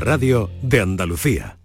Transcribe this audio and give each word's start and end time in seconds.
la 0.00 0.04
radio 0.04 0.50
de 0.62 0.80
Andalucía. 0.80 1.58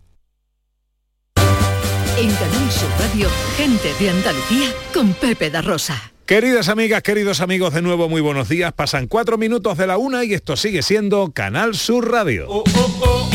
En 2.18 2.30
Canal 2.34 2.72
Sur 2.72 2.90
Radio, 3.00 3.30
gente 3.56 3.94
de 4.00 4.10
Andalucía 4.10 4.70
con 4.94 5.14
Pepe 5.14 5.50
da 5.50 5.62
Rosa. 5.62 6.12
Queridas 6.26 6.68
amigas, 6.70 7.02
queridos 7.02 7.40
amigos, 7.40 7.74
de 7.74 7.82
nuevo 7.82 8.10
muy 8.10 8.22
buenos 8.22 8.50
días. 8.50 8.74
Pasan 8.74 9.08
cuatro 9.08 9.38
minutos 9.38 9.78
de 9.78 9.88
la 9.88 9.98
una 9.98 10.24
y 10.24 10.34
esto 10.34 10.58
sigue 10.58 10.82
siendo 10.82 11.32
Canal 11.32 11.76
Sur 11.76 12.12
Radio. 12.12 12.46
Oh, 12.50 12.64
oh, 12.76 13.00
oh. 13.02 13.30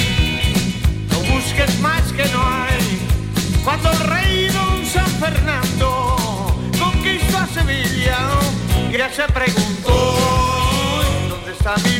No 1.11 1.35
busques 1.35 1.81
más 1.81 2.13
que 2.13 2.25
no 2.33 2.47
hay. 2.47 2.79
Cuando 3.65 3.91
el 3.91 3.99
rey 4.01 4.49
don 4.49 4.85
San 4.85 5.11
Fernando 5.19 6.17
conquistó 6.79 7.39
a 7.39 7.47
Sevilla, 7.47 8.19
ya 8.91 9.13
se 9.13 9.23
preguntó 9.33 10.17
dónde 11.29 11.53
está 11.53 11.77
mi 11.79 12.00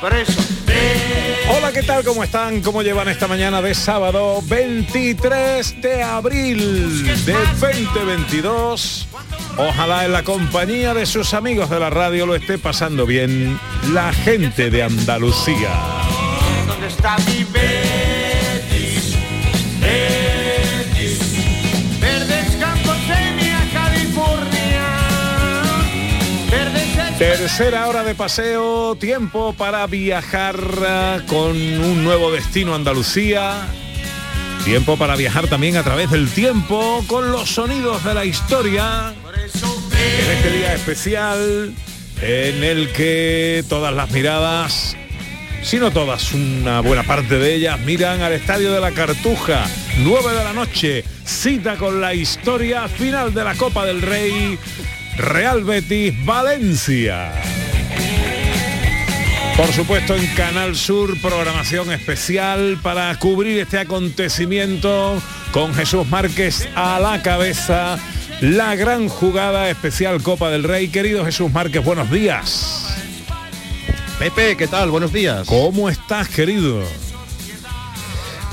Por 0.00 0.14
eso, 0.14 0.40
Hola, 1.50 1.72
¿qué 1.72 1.82
tal? 1.82 2.04
¿Cómo 2.04 2.22
están? 2.22 2.60
¿Cómo 2.60 2.82
llevan 2.82 3.08
esta 3.08 3.26
mañana 3.26 3.60
de 3.62 3.74
sábado 3.74 4.40
23 4.44 5.80
de 5.80 6.02
abril 6.02 7.04
de 7.24 7.32
2022? 7.58 9.08
Ojalá 9.56 10.04
en 10.04 10.12
la 10.12 10.22
compañía 10.22 10.94
de 10.94 11.06
sus 11.06 11.34
amigos 11.34 11.70
de 11.70 11.80
la 11.80 11.90
radio 11.90 12.26
lo 12.26 12.36
esté 12.36 12.58
pasando 12.58 13.06
bien 13.06 13.58
la 13.92 14.12
gente 14.12 14.70
de 14.70 14.82
Andalucía. 14.82 15.70
¿dónde 16.66 16.86
está 16.86 17.16
mi 17.26 17.44
Betis? 17.44 19.16
Betis. 19.80 20.17
Tercera 27.48 27.88
hora 27.88 28.04
de 28.04 28.14
paseo, 28.14 28.94
tiempo 28.96 29.54
para 29.54 29.86
viajar 29.86 30.60
ah, 30.86 31.20
con 31.26 31.56
un 31.56 32.04
nuevo 32.04 32.30
destino 32.30 32.74
Andalucía. 32.74 33.66
Tiempo 34.66 34.98
para 34.98 35.16
viajar 35.16 35.48
también 35.48 35.78
a 35.78 35.82
través 35.82 36.10
del 36.10 36.28
tiempo 36.28 37.02
con 37.06 37.32
los 37.32 37.48
sonidos 37.48 38.04
de 38.04 38.12
la 38.12 38.26
historia. 38.26 39.14
En 39.94 40.30
este 40.30 40.50
día 40.58 40.74
especial 40.74 41.72
en 42.20 42.62
el 42.62 42.92
que 42.92 43.64
todas 43.66 43.94
las 43.94 44.10
miradas, 44.10 44.94
si 45.62 45.78
no 45.78 45.90
todas, 45.90 46.34
una 46.34 46.80
buena 46.80 47.02
parte 47.02 47.38
de 47.38 47.54
ellas, 47.54 47.80
miran 47.80 48.20
al 48.20 48.34
Estadio 48.34 48.72
de 48.72 48.80
la 48.80 48.90
Cartuja. 48.90 49.64
9 50.00 50.34
de 50.34 50.44
la 50.44 50.52
noche, 50.52 51.02
cita 51.24 51.76
con 51.76 51.98
la 51.98 52.12
historia 52.12 52.88
final 52.88 53.32
de 53.32 53.42
la 53.42 53.54
Copa 53.54 53.86
del 53.86 54.02
Rey. 54.02 54.58
Real 55.18 55.64
Betis 55.64 56.14
Valencia. 56.24 57.32
Por 59.56 59.72
supuesto 59.72 60.14
en 60.14 60.24
Canal 60.34 60.76
Sur, 60.76 61.20
programación 61.20 61.90
especial 61.90 62.78
para 62.80 63.12
cubrir 63.18 63.58
este 63.58 63.80
acontecimiento 63.80 65.20
con 65.50 65.74
Jesús 65.74 66.06
Márquez 66.06 66.68
a 66.76 67.00
la 67.00 67.20
cabeza. 67.20 67.98
La 68.40 68.76
gran 68.76 69.08
jugada 69.08 69.68
especial 69.68 70.22
Copa 70.22 70.50
del 70.50 70.62
Rey. 70.62 70.86
Querido 70.86 71.24
Jesús 71.24 71.52
Márquez, 71.52 71.84
buenos 71.84 72.08
días. 72.12 72.86
Pepe, 74.20 74.56
¿qué 74.56 74.68
tal? 74.68 74.90
Buenos 74.90 75.12
días. 75.12 75.48
¿Cómo 75.48 75.88
estás, 75.88 76.28
querido? 76.28 76.84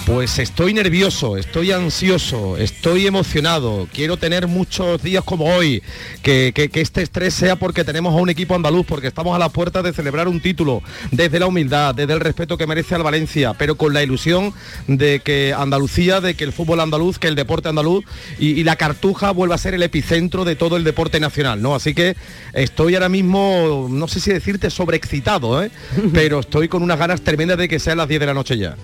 Pues 0.06 0.38
estoy 0.38 0.72
nervioso, 0.76 1.36
estoy 1.36 1.72
ansioso, 1.72 2.58
estoy 2.58 3.08
emocionado. 3.08 3.88
Quiero 3.92 4.18
tener 4.18 4.46
muchos 4.46 5.02
días 5.02 5.24
como 5.24 5.46
hoy. 5.46 5.82
Que, 6.22 6.52
que- 6.54 6.70
que 6.70 6.82
este 6.82 7.02
estrés 7.02 7.34
sea 7.34 7.56
porque 7.56 7.84
tenemos 7.84 8.14
a 8.14 8.18
un 8.18 8.30
equipo 8.30 8.54
andaluz, 8.54 8.86
porque 8.86 9.08
estamos 9.08 9.36
a 9.36 9.40
las 9.40 9.52
puertas 9.52 9.84
de 9.84 9.94
celebrar 9.94 10.28
un 10.28 10.42
título, 10.42 10.84
desde 11.12 11.40
la 11.40 11.48
humildad, 11.48 11.96
desde 11.96 12.14
el 12.14 12.20
respeto 12.20 12.56
que 12.56 12.68
merece 12.68 12.94
al 12.94 13.02
Valencia, 13.02 13.56
pero 13.58 13.78
con 13.78 13.96
la 13.96 14.04
ilusión 14.04 14.54
de 14.88 15.22
que 15.22 15.56
Andalucía, 15.58 16.22
de 16.22 16.36
que 16.36 16.44
el 16.44 16.54
fútbol 16.54 16.82
andaluz, 16.82 17.18
que 17.18 17.28
el 17.28 17.34
deporte 17.36 17.70
andaluz 17.70 18.06
y, 18.38 18.50
y 18.52 18.64
la 18.64 18.76
cartuja 18.76 19.32
vuelva 19.32 19.56
a 19.56 19.58
ser 19.58 19.74
el 19.74 19.82
epicentro 19.82 20.46
de 20.46 20.56
todo 20.56 20.78
el 20.78 20.84
deporte 20.84 21.20
nacional, 21.20 21.64
¿no? 21.64 21.74
Así 21.74 21.96
que 21.96 22.16
estoy 22.54 22.94
ahora 22.94 23.10
mismo, 23.10 23.88
no 23.90 24.08
sé 24.08 24.20
si 24.20 24.32
decirte 24.32 24.70
sobreexcitado, 24.70 25.64
¿eh? 25.64 25.72
pero 26.14 26.42
estoy 26.42 26.68
con 26.68 26.84
unas 26.84 27.00
ganas 27.00 27.22
tremendas 27.22 27.58
de 27.58 27.68
que 27.68 27.80
sean 27.80 27.98
las 27.98 28.08
10 28.08 28.20
de 28.20 28.26
la 28.28 28.34
noche 28.36 28.56
ya. 28.58 28.76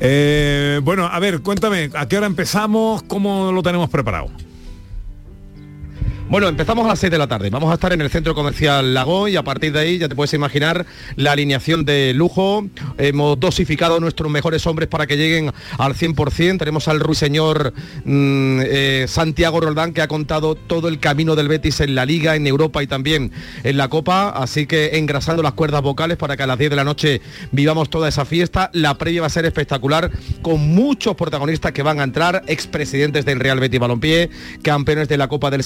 Eh, 0.00 0.52
bueno, 0.82 1.06
a 1.06 1.18
ver, 1.18 1.40
cuéntame, 1.42 1.90
¿a 1.94 2.08
qué 2.08 2.16
hora 2.16 2.26
empezamos? 2.26 3.02
¿Cómo 3.04 3.52
lo 3.52 3.62
tenemos 3.62 3.88
preparado? 3.90 4.30
Bueno, 6.26 6.48
empezamos 6.48 6.86
a 6.86 6.88
las 6.88 7.00
6 7.00 7.10
de 7.10 7.18
la 7.18 7.26
tarde. 7.26 7.50
Vamos 7.50 7.70
a 7.70 7.74
estar 7.74 7.92
en 7.92 8.00
el 8.00 8.08
centro 8.08 8.34
comercial 8.34 8.94
Lago 8.94 9.28
y 9.28 9.36
a 9.36 9.42
partir 9.44 9.72
de 9.72 9.80
ahí 9.80 9.98
ya 9.98 10.08
te 10.08 10.16
puedes 10.16 10.32
imaginar 10.32 10.86
la 11.16 11.32
alineación 11.32 11.84
de 11.84 12.14
lujo. 12.14 12.66
Hemos 12.96 13.38
dosificado 13.38 14.00
nuestros 14.00 14.32
mejores 14.32 14.66
hombres 14.66 14.88
para 14.88 15.06
que 15.06 15.18
lleguen 15.18 15.52
al 15.76 15.94
100%. 15.94 16.58
Tenemos 16.58 16.88
al 16.88 17.00
ruiseñor 17.00 17.74
mm, 18.06 18.60
eh, 18.64 19.04
Santiago 19.06 19.60
Roldán 19.60 19.92
que 19.92 20.00
ha 20.00 20.08
contado 20.08 20.54
todo 20.54 20.88
el 20.88 20.98
camino 20.98 21.36
del 21.36 21.46
Betis 21.46 21.80
en 21.80 21.94
la 21.94 22.06
Liga, 22.06 22.34
en 22.36 22.46
Europa 22.46 22.82
y 22.82 22.86
también 22.86 23.30
en 23.62 23.76
la 23.76 23.88
Copa. 23.88 24.30
Así 24.30 24.66
que 24.66 24.96
engrasando 24.96 25.42
las 25.42 25.52
cuerdas 25.52 25.82
vocales 25.82 26.16
para 26.16 26.38
que 26.38 26.42
a 26.42 26.46
las 26.46 26.58
10 26.58 26.70
de 26.70 26.76
la 26.76 26.84
noche 26.84 27.20
vivamos 27.52 27.90
toda 27.90 28.08
esa 28.08 28.24
fiesta. 28.24 28.70
La 28.72 28.96
previa 28.96 29.20
va 29.20 29.26
a 29.26 29.30
ser 29.30 29.44
espectacular 29.44 30.10
con 30.40 30.74
muchos 30.74 31.16
protagonistas 31.16 31.72
que 31.72 31.82
van 31.82 32.00
a 32.00 32.04
entrar, 32.04 32.42
expresidentes 32.46 33.26
del 33.26 33.40
Real 33.40 33.60
Betis 33.60 33.78
Balompié, 33.78 34.30
campeones 34.62 35.06
de 35.08 35.18
la 35.18 35.28
Copa 35.28 35.50
del 35.50 35.62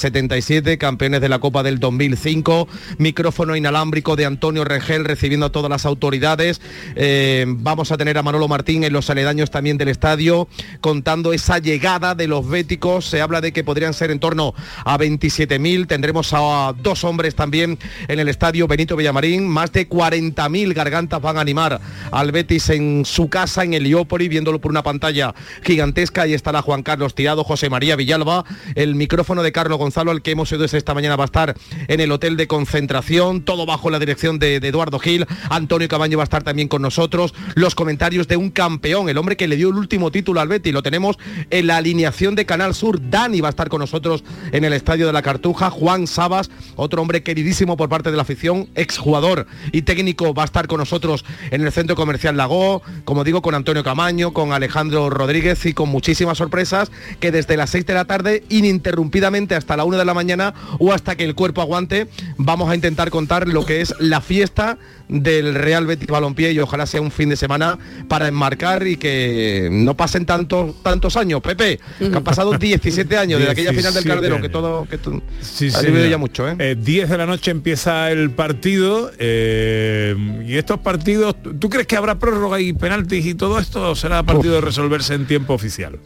77, 0.48 0.78
campeones 0.78 1.20
de 1.20 1.28
la 1.28 1.40
Copa 1.40 1.62
del 1.62 1.78
2005, 1.78 2.68
micrófono 2.96 3.54
inalámbrico 3.54 4.16
de 4.16 4.24
Antonio 4.24 4.64
Regel 4.64 5.04
recibiendo 5.04 5.44
a 5.44 5.52
todas 5.52 5.68
las 5.68 5.84
autoridades. 5.84 6.62
Eh, 6.96 7.44
vamos 7.46 7.92
a 7.92 7.98
tener 7.98 8.16
a 8.16 8.22
Manolo 8.22 8.48
Martín 8.48 8.82
en 8.82 8.94
los 8.94 9.10
aledaños 9.10 9.50
también 9.50 9.76
del 9.76 9.88
estadio 9.88 10.48
contando 10.80 11.34
esa 11.34 11.58
llegada 11.58 12.14
de 12.14 12.28
los 12.28 12.48
béticos. 12.48 13.04
Se 13.04 13.20
habla 13.20 13.42
de 13.42 13.52
que 13.52 13.62
podrían 13.62 13.92
ser 13.92 14.10
en 14.10 14.20
torno 14.20 14.54
a 14.86 14.96
27.000. 14.96 15.86
Tendremos 15.86 16.30
a 16.32 16.74
dos 16.82 17.04
hombres 17.04 17.34
también 17.34 17.78
en 18.08 18.18
el 18.18 18.28
estadio 18.30 18.66
Benito 18.66 18.96
Villamarín. 18.96 19.46
Más 19.46 19.70
de 19.72 19.86
40.000 19.86 20.72
gargantas 20.72 21.20
van 21.20 21.36
a 21.36 21.42
animar 21.42 21.78
al 22.10 22.32
Betis 22.32 22.70
en 22.70 23.04
su 23.04 23.28
casa 23.28 23.64
en 23.64 23.74
Heliópolis, 23.74 24.30
viéndolo 24.30 24.60
por 24.60 24.70
una 24.70 24.82
pantalla 24.82 25.34
gigantesca. 25.62 26.22
Ahí 26.22 26.32
estará 26.32 26.62
Juan 26.62 26.82
Carlos 26.82 27.14
Tirado, 27.14 27.44
José 27.44 27.68
María 27.68 27.96
Villalba, 27.96 28.46
el 28.76 28.94
micrófono 28.94 29.42
de 29.42 29.52
Carlos 29.52 29.78
Gonzalo, 29.78 30.10
al 30.10 30.22
que 30.22 30.37
desde 30.38 30.78
esta 30.78 30.94
mañana 30.94 31.16
va 31.16 31.24
a 31.24 31.26
estar 31.26 31.54
en 31.88 32.00
el 32.00 32.12
hotel 32.12 32.36
de 32.36 32.46
concentración, 32.46 33.42
todo 33.42 33.66
bajo 33.66 33.90
la 33.90 33.98
dirección 33.98 34.38
de, 34.38 34.60
de 34.60 34.68
Eduardo 34.68 35.00
Gil. 35.00 35.26
Antonio 35.50 35.88
Cabaño 35.88 36.16
va 36.16 36.22
a 36.22 36.30
estar 36.30 36.44
también 36.44 36.68
con 36.68 36.80
nosotros. 36.80 37.34
Los 37.54 37.74
comentarios 37.74 38.28
de 38.28 38.36
un 38.36 38.50
campeón, 38.50 39.08
el 39.08 39.18
hombre 39.18 39.36
que 39.36 39.48
le 39.48 39.56
dio 39.56 39.70
el 39.70 39.74
último 39.74 40.12
título 40.12 40.40
al 40.40 40.46
Betis, 40.46 40.72
lo 40.72 40.82
tenemos 40.82 41.18
en 41.50 41.66
la 41.66 41.78
alineación 41.78 42.36
de 42.36 42.46
Canal 42.46 42.74
Sur. 42.74 43.00
Dani 43.10 43.40
va 43.40 43.48
a 43.48 43.50
estar 43.50 43.68
con 43.68 43.80
nosotros 43.80 44.22
en 44.52 44.64
el 44.64 44.72
Estadio 44.72 45.06
de 45.08 45.12
la 45.12 45.22
Cartuja. 45.22 45.70
Juan 45.70 46.06
Sabas, 46.06 46.50
otro 46.76 47.02
hombre 47.02 47.24
queridísimo 47.24 47.76
por 47.76 47.88
parte 47.88 48.10
de 48.10 48.16
la 48.16 48.22
afición, 48.22 48.68
exjugador 48.76 49.46
y 49.72 49.82
técnico, 49.82 50.34
va 50.34 50.42
a 50.42 50.46
estar 50.46 50.68
con 50.68 50.78
nosotros 50.78 51.24
en 51.50 51.64
el 51.64 51.72
Centro 51.72 51.96
Comercial 51.96 52.36
Lago, 52.36 52.82
como 53.04 53.24
digo, 53.24 53.42
con 53.42 53.56
Antonio 53.56 53.82
Camaño, 53.82 54.32
con 54.32 54.52
Alejandro 54.52 55.10
Rodríguez 55.10 55.66
y 55.66 55.72
con 55.72 55.88
muchísimas 55.88 56.38
sorpresas 56.38 56.92
que 57.18 57.32
desde 57.32 57.56
las 57.56 57.70
6 57.70 57.86
de 57.86 57.94
la 57.94 58.04
tarde, 58.04 58.44
ininterrumpidamente 58.48 59.54
hasta 59.54 59.76
la 59.76 59.84
1 59.84 59.98
de 59.98 60.04
la 60.04 60.14
mañana 60.14 60.27
o 60.78 60.92
hasta 60.92 61.16
que 61.16 61.24
el 61.24 61.34
cuerpo 61.34 61.60
aguante, 61.62 62.08
vamos 62.36 62.70
a 62.70 62.74
intentar 62.74 63.10
contar 63.10 63.48
lo 63.48 63.64
que 63.64 63.80
es 63.80 63.94
la 63.98 64.20
fiesta 64.20 64.78
del 65.08 65.54
Real 65.54 65.86
Betis 65.86 66.06
Balompié 66.08 66.52
y 66.52 66.58
ojalá 66.60 66.84
sea 66.84 67.00
un 67.00 67.10
fin 67.10 67.30
de 67.30 67.36
semana 67.36 67.78
para 68.08 68.28
enmarcar 68.28 68.86
y 68.86 68.96
que 68.96 69.68
no 69.72 69.96
pasen 69.96 70.26
tantos 70.26 70.82
tantos 70.82 71.16
años, 71.16 71.40
Pepe, 71.40 71.80
que 71.98 72.06
han 72.14 72.22
pasado 72.24 72.52
17 72.58 73.16
años 73.16 73.38
desde 73.40 73.52
aquella 73.52 73.70
final 73.72 73.94
del 73.94 74.04
17 74.04 74.08
Calderón, 74.20 74.42
que 74.42 74.48
todo 74.50 74.86
que 74.88 74.98
tú- 74.98 75.22
Sí, 75.40 75.70
ha 75.74 75.80
vivido 75.80 76.06
ya. 76.06 76.18
mucho, 76.18 76.46
¿eh? 76.48 76.56
Eh, 76.58 76.76
10 76.78 77.08
de 77.08 77.16
la 77.18 77.24
noche 77.26 77.50
empieza 77.50 78.10
el 78.10 78.30
partido 78.32 79.10
eh, 79.18 80.14
y 80.46 80.56
estos 80.56 80.78
partidos, 80.80 81.36
¿tú 81.58 81.70
crees 81.70 81.86
que 81.86 81.96
habrá 81.96 82.18
prórroga 82.18 82.60
y 82.60 82.72
penaltis 82.74 83.24
y 83.24 83.34
todo 83.34 83.58
esto 83.58 83.90
o 83.92 83.94
será 83.96 84.22
partido 84.22 84.54
de 84.56 84.60
resolverse 84.60 85.14
en 85.14 85.26
tiempo 85.26 85.54
oficial? 85.54 85.98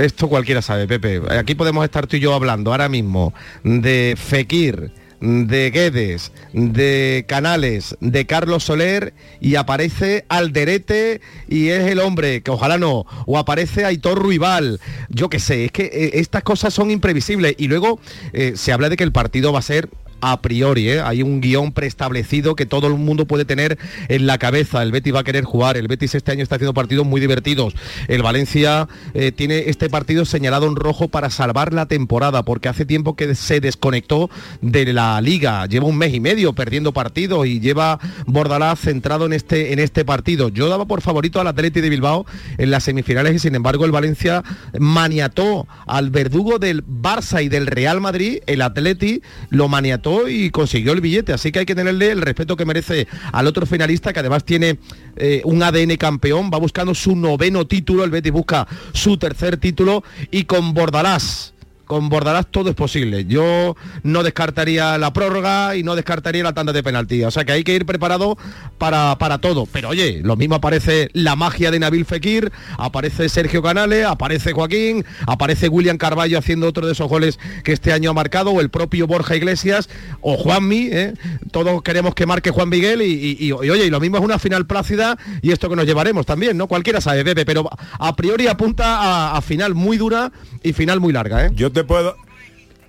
Esto 0.00 0.28
cualquiera 0.28 0.62
sabe, 0.62 0.86
Pepe. 0.86 1.20
Aquí 1.38 1.54
podemos 1.54 1.84
estar 1.84 2.06
tú 2.06 2.16
y 2.16 2.20
yo 2.20 2.34
hablando 2.34 2.70
ahora 2.70 2.88
mismo 2.88 3.34
de 3.64 4.14
Fekir, 4.16 4.92
de 5.20 5.70
Guedes, 5.70 6.32
de 6.52 7.24
Canales, 7.28 7.96
de 8.00 8.26
Carlos 8.26 8.64
Soler 8.64 9.12
y 9.40 9.56
aparece 9.56 10.24
Alderete 10.28 11.20
y 11.48 11.68
es 11.68 11.90
el 11.90 12.00
hombre, 12.00 12.42
que 12.42 12.50
ojalá 12.50 12.78
no, 12.78 13.04
o 13.26 13.38
aparece 13.38 13.84
Aitor 13.84 14.18
Ruibal, 14.18 14.80
yo 15.10 15.28
qué 15.28 15.38
sé, 15.38 15.66
es 15.66 15.72
que 15.72 15.84
eh, 15.84 16.10
estas 16.14 16.42
cosas 16.42 16.72
son 16.72 16.90
imprevisibles 16.90 17.54
y 17.58 17.68
luego 17.68 18.00
eh, 18.32 18.54
se 18.56 18.72
habla 18.72 18.88
de 18.88 18.96
que 18.96 19.04
el 19.04 19.12
partido 19.12 19.52
va 19.52 19.58
a 19.58 19.62
ser 19.62 19.90
a 20.20 20.40
priori, 20.42 20.90
¿eh? 20.90 21.00
hay 21.00 21.22
un 21.22 21.40
guion 21.40 21.72
preestablecido 21.72 22.56
que 22.56 22.66
todo 22.66 22.86
el 22.86 22.94
mundo 22.94 23.26
puede 23.26 23.44
tener 23.44 23.78
en 24.08 24.26
la 24.26 24.38
cabeza. 24.38 24.82
El 24.82 24.92
Betis 24.92 25.14
va 25.14 25.20
a 25.20 25.24
querer 25.24 25.44
jugar, 25.44 25.76
el 25.76 25.88
Betis 25.88 26.14
este 26.14 26.32
año 26.32 26.42
está 26.42 26.56
haciendo 26.56 26.74
partidos 26.74 27.06
muy 27.06 27.20
divertidos. 27.20 27.74
El 28.08 28.22
Valencia 28.22 28.88
eh, 29.14 29.32
tiene 29.32 29.70
este 29.70 29.88
partido 29.88 30.24
señalado 30.24 30.66
en 30.66 30.76
rojo 30.76 31.08
para 31.08 31.30
salvar 31.30 31.72
la 31.72 31.86
temporada, 31.86 32.44
porque 32.44 32.68
hace 32.68 32.84
tiempo 32.84 33.16
que 33.16 33.34
se 33.34 33.60
desconectó 33.60 34.30
de 34.60 34.92
la 34.92 35.20
liga. 35.20 35.66
Lleva 35.66 35.86
un 35.86 35.96
mes 35.96 36.14
y 36.14 36.20
medio 36.20 36.52
perdiendo 36.52 36.92
partidos 36.92 37.46
y 37.46 37.60
lleva 37.60 37.98
Bordalás 38.26 38.80
centrado 38.80 39.26
en 39.26 39.32
este, 39.32 39.72
en 39.72 39.78
este 39.78 40.04
partido. 40.04 40.48
Yo 40.48 40.68
daba 40.68 40.86
por 40.86 41.00
favorito 41.00 41.40
al 41.40 41.46
Atleti 41.46 41.80
de 41.80 41.90
Bilbao 41.90 42.26
en 42.58 42.70
las 42.70 42.84
semifinales 42.84 43.34
y 43.34 43.38
sin 43.38 43.54
embargo 43.54 43.84
el 43.84 43.92
Valencia 43.92 44.42
maniató 44.78 45.66
al 45.86 46.10
verdugo 46.10 46.58
del 46.58 46.84
Barça 46.86 47.42
y 47.44 47.48
del 47.48 47.66
Real 47.66 48.00
Madrid, 48.00 48.38
el 48.46 48.62
Atleti 48.62 49.22
lo 49.48 49.68
maniató 49.68 50.09
y 50.28 50.50
consiguió 50.50 50.92
el 50.92 51.00
billete. 51.00 51.32
Así 51.32 51.52
que 51.52 51.60
hay 51.60 51.66
que 51.66 51.74
tenerle 51.74 52.10
el 52.10 52.22
respeto 52.22 52.56
que 52.56 52.64
merece 52.64 53.06
al 53.32 53.46
otro 53.46 53.66
finalista, 53.66 54.12
que 54.12 54.20
además 54.20 54.44
tiene 54.44 54.78
eh, 55.16 55.42
un 55.44 55.62
ADN 55.62 55.96
campeón, 55.96 56.50
va 56.52 56.58
buscando 56.58 56.94
su 56.94 57.16
noveno 57.16 57.66
título, 57.66 58.04
el 58.04 58.10
Betis 58.10 58.32
busca 58.32 58.66
su 58.92 59.16
tercer 59.16 59.56
título 59.56 60.02
y 60.30 60.44
con 60.44 60.74
Bordalás 60.74 61.54
con 61.90 62.08
Bordalás 62.08 62.46
todo 62.46 62.70
es 62.70 62.76
posible. 62.76 63.24
Yo 63.24 63.74
no 64.04 64.22
descartaría 64.22 64.96
la 64.96 65.12
prórroga 65.12 65.74
y 65.74 65.82
no 65.82 65.96
descartaría 65.96 66.44
la 66.44 66.52
tanda 66.52 66.72
de 66.72 66.84
penalti. 66.84 67.24
O 67.24 67.32
sea 67.32 67.44
que 67.44 67.50
hay 67.50 67.64
que 67.64 67.74
ir 67.74 67.84
preparado 67.84 68.38
para, 68.78 69.18
para 69.18 69.38
todo. 69.38 69.66
Pero 69.66 69.88
oye, 69.88 70.20
lo 70.22 70.36
mismo 70.36 70.54
aparece 70.54 71.10
la 71.14 71.34
magia 71.34 71.72
de 71.72 71.80
Nabil 71.80 72.04
Fekir, 72.04 72.52
aparece 72.78 73.28
Sergio 73.28 73.60
Canales, 73.60 74.06
aparece 74.06 74.52
Joaquín, 74.52 75.04
aparece 75.26 75.68
William 75.68 75.98
Carballo 75.98 76.38
haciendo 76.38 76.68
otro 76.68 76.86
de 76.86 76.92
esos 76.92 77.08
goles 77.08 77.40
que 77.64 77.72
este 77.72 77.92
año 77.92 78.10
ha 78.10 78.14
marcado, 78.14 78.52
o 78.52 78.60
el 78.60 78.70
propio 78.70 79.08
Borja 79.08 79.34
Iglesias, 79.34 79.88
o 80.20 80.36
Juanmi. 80.36 80.90
¿eh? 80.92 81.14
Todos 81.50 81.82
queremos 81.82 82.14
que 82.14 82.24
marque 82.24 82.52
Juan 82.52 82.68
Miguel 82.68 83.02
y, 83.02 83.50
oye, 83.50 83.86
y 83.86 83.90
lo 83.90 83.98
mismo 83.98 84.16
es 84.18 84.22
una 84.22 84.38
final 84.38 84.64
plácida 84.64 85.18
y 85.42 85.50
esto 85.50 85.68
que 85.68 85.74
nos 85.74 85.86
llevaremos 85.86 86.24
también, 86.24 86.56
¿no? 86.56 86.68
Cualquiera 86.68 87.00
sabe, 87.00 87.24
Pepe, 87.24 87.44
pero 87.44 87.68
a 87.98 88.14
priori 88.14 88.46
apunta 88.46 89.34
a, 89.36 89.40
final 89.42 89.74
muy 89.74 89.96
dura 89.96 90.30
y 90.62 90.72
final 90.72 91.00
muy 91.00 91.12
larga. 91.12 91.46
¿eh? 91.46 91.50
Yo 91.54 91.70
te 91.72 91.84
puedo 91.84 92.16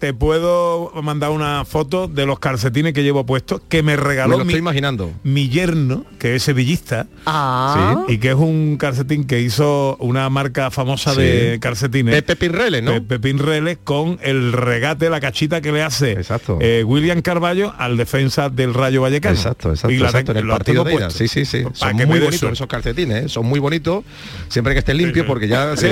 te 0.01 0.15
puedo 0.15 0.91
mandar 1.03 1.29
una 1.29 1.63
foto 1.63 2.07
de 2.07 2.25
los 2.25 2.39
calcetines 2.39 2.91
que 2.91 3.03
llevo 3.03 3.23
puestos 3.23 3.61
que 3.69 3.83
me 3.83 3.95
regaló 3.95 4.43
mi, 4.43 4.55
imaginando. 4.55 5.11
mi 5.21 5.47
yerno, 5.47 6.05
que 6.17 6.35
es 6.35 6.41
sevillista, 6.41 7.05
ah. 7.27 8.03
y 8.07 8.17
que 8.17 8.29
es 8.29 8.35
un 8.35 8.77
calcetín 8.77 9.25
que 9.25 9.41
hizo 9.41 9.97
una 9.99 10.27
marca 10.31 10.71
famosa 10.71 11.13
de 11.13 11.59
calcetines. 11.61 12.15
Pepe 12.15 12.35
Pinreles, 12.35 12.81
¿no? 12.81 12.93
Pepe 12.93 13.19
Pinreles 13.19 13.77
con 13.83 14.17
el 14.23 14.53
regate, 14.53 15.07
la 15.11 15.19
cachita 15.19 15.61
que 15.61 15.71
le 15.71 15.83
hace 15.83 16.13
exacto. 16.13 16.57
Eh, 16.59 16.83
William 16.83 17.21
Carballo 17.21 17.71
al 17.77 17.95
defensa 17.95 18.49
del 18.49 18.73
Rayo 18.73 19.03
Vallecano. 19.03 19.35
Exacto, 19.35 19.69
exacto, 19.69 19.95
exacto 19.95 20.31
en 20.31 20.37
el 20.39 20.47
partido 20.47 20.83
de 20.83 20.95
ida. 20.95 21.11
Sí, 21.11 21.27
sí, 21.27 21.45
sí. 21.45 21.63
Son 21.73 21.95
muy 21.95 22.19
bonitos 22.19 22.51
esos 22.53 22.65
calcetines, 22.65 23.25
¿eh? 23.25 23.29
son 23.29 23.45
muy 23.45 23.59
bonitos, 23.59 24.03
siempre 24.49 24.73
que 24.73 24.79
estén 24.79 24.97
limpios, 24.97 25.27
porque 25.27 25.47
ya 25.47 25.77
sí, 25.77 25.87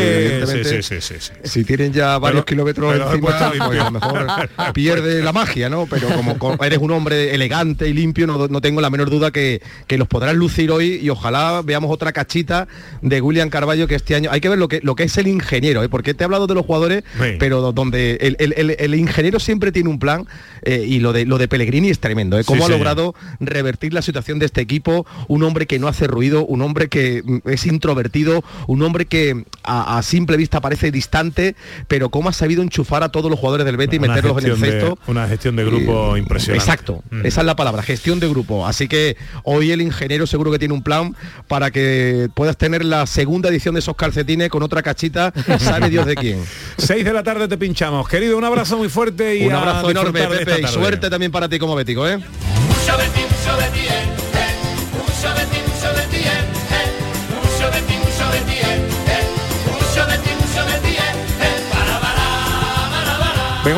sí, 0.64 0.82
sí, 0.82 1.00
sí, 1.00 1.32
si 1.44 1.64
tienen 1.64 1.94
ya 1.94 2.18
varios 2.18 2.44
kilómetros 2.44 2.96
encima, 2.96 3.99
pues, 4.56 4.72
pierde 4.74 5.24
la 5.24 5.34
magia, 5.34 5.70
¿no? 5.70 5.86
Pero 5.86 6.08
como 6.38 6.64
eres 6.64 6.80
un 6.80 6.92
hombre 6.92 7.34
elegante 7.34 7.88
y 7.88 7.94
limpio, 7.94 8.28
no, 8.28 8.62
tengo 8.62 8.82
la 8.82 8.90
menor 8.90 9.10
duda 9.10 9.32
que, 9.32 9.62
los 9.90 10.08
podrás 10.08 10.34
lucir 10.34 10.72
hoy 10.72 11.00
y 11.02 11.10
ojalá 11.10 11.62
veamos 11.62 11.92
otra 11.92 12.14
cachita 12.14 12.70
de 13.02 13.20
William 13.20 13.50
Carballo 13.50 13.86
que 13.86 13.96
este 13.96 14.16
año. 14.16 14.30
Hay 14.32 14.40
que 14.40 14.48
ver 14.48 14.58
lo 14.58 14.70
que, 14.70 14.80
lo 14.82 14.96
que 14.96 15.04
es 15.04 15.18
el 15.18 15.28
ingeniero, 15.28 15.84
¿eh? 15.84 15.90
porque 15.90 16.14
te 16.14 16.24
he 16.24 16.26
hablado 16.26 16.48
de 16.48 16.56
los 16.56 16.66
jugadores, 16.66 17.04
pero 17.38 17.74
donde 17.74 18.16
el, 18.22 18.96
ingeniero 18.96 19.40
siempre 19.40 19.72
tiene 19.72 19.90
un 19.90 20.00
plan 20.00 20.26
eh, 20.62 20.86
y 20.88 21.00
lo 21.00 21.12
de, 21.12 21.26
lo 21.26 21.38
de 21.38 21.48
Pellegrini 21.48 21.90
es 21.90 22.00
tremendo. 22.00 22.40
¿eh? 22.40 22.44
Cómo 22.46 22.66
ha 22.66 22.70
logrado 22.70 23.14
revertir 23.40 23.94
la 23.94 24.02
situación 24.02 24.40
de 24.40 24.46
este 24.46 24.62
equipo, 24.62 25.06
un 25.28 25.44
hombre 25.44 25.66
que 25.66 25.80
no 25.80 25.88
hace 25.88 26.08
ruido, 26.08 26.46
un 26.46 26.62
hombre 26.62 26.88
que 26.88 27.22
mm, 27.24 27.50
es 27.50 27.66
introvertido, 27.66 28.44
un 28.68 28.82
hombre 28.82 29.06
que 29.06 29.44
a, 29.64 30.02
simple 30.04 30.38
vista 30.38 30.62
parece 30.62 30.92
distante, 30.92 31.56
pero 31.88 32.10
cómo 32.10 32.30
ha 32.30 32.34
sabido 32.34 32.64
enchufar 32.64 33.04
a 33.04 33.10
todos 33.10 33.30
los 33.30 33.40
jugadores 33.40 33.66
del 33.66 33.78
Betis 33.78 33.89
y 33.96 34.00
meterlos 34.00 34.98
una 35.08 35.28
gestión 35.28 35.56
de 35.56 35.66
grupo 35.66 36.18
impresionante. 36.18 36.64
Exacto, 36.64 37.04
mm. 37.10 37.26
esa 37.26 37.42
es 37.42 37.46
la 37.46 37.56
palabra, 37.56 37.82
gestión 37.84 38.20
de 38.20 38.30
grupo. 38.30 38.68
Así 38.68 38.88
que 38.88 39.18
hoy 39.44 39.72
el 39.72 39.82
ingeniero 39.82 40.28
seguro 40.28 40.52
que 40.52 40.60
tiene 40.60 40.74
un 40.74 40.84
plan 40.84 41.16
para 41.48 41.72
que 41.72 42.30
puedas 42.34 42.58
tener 42.58 42.86
la 42.86 43.06
segunda 43.06 43.50
edición 43.50 43.76
de 43.76 43.80
esos 43.80 43.96
calcetines 43.96 44.50
con 44.50 44.64
otra 44.64 44.82
cachita, 44.82 45.34
sabe 45.60 45.90
Dios 45.90 46.06
de 46.06 46.16
quién. 46.16 46.44
Seis 46.78 47.04
de 47.06 47.14
la 47.14 47.24
tarde 47.24 47.48
te 47.48 47.58
pinchamos. 47.58 48.08
Querido, 48.08 48.38
un 48.38 48.44
abrazo 48.44 48.78
muy 48.78 48.90
fuerte 48.90 49.38
y 49.38 49.48
un 49.48 49.54
abrazo 49.54 49.90
enorme, 49.90 50.28
Pepe, 50.28 50.62
y 50.62 50.68
suerte 50.68 51.10
también 51.10 51.32
para 51.32 51.50
ti 51.50 51.60
como 51.60 51.76
bético, 51.76 52.08
¿eh? 52.08 52.20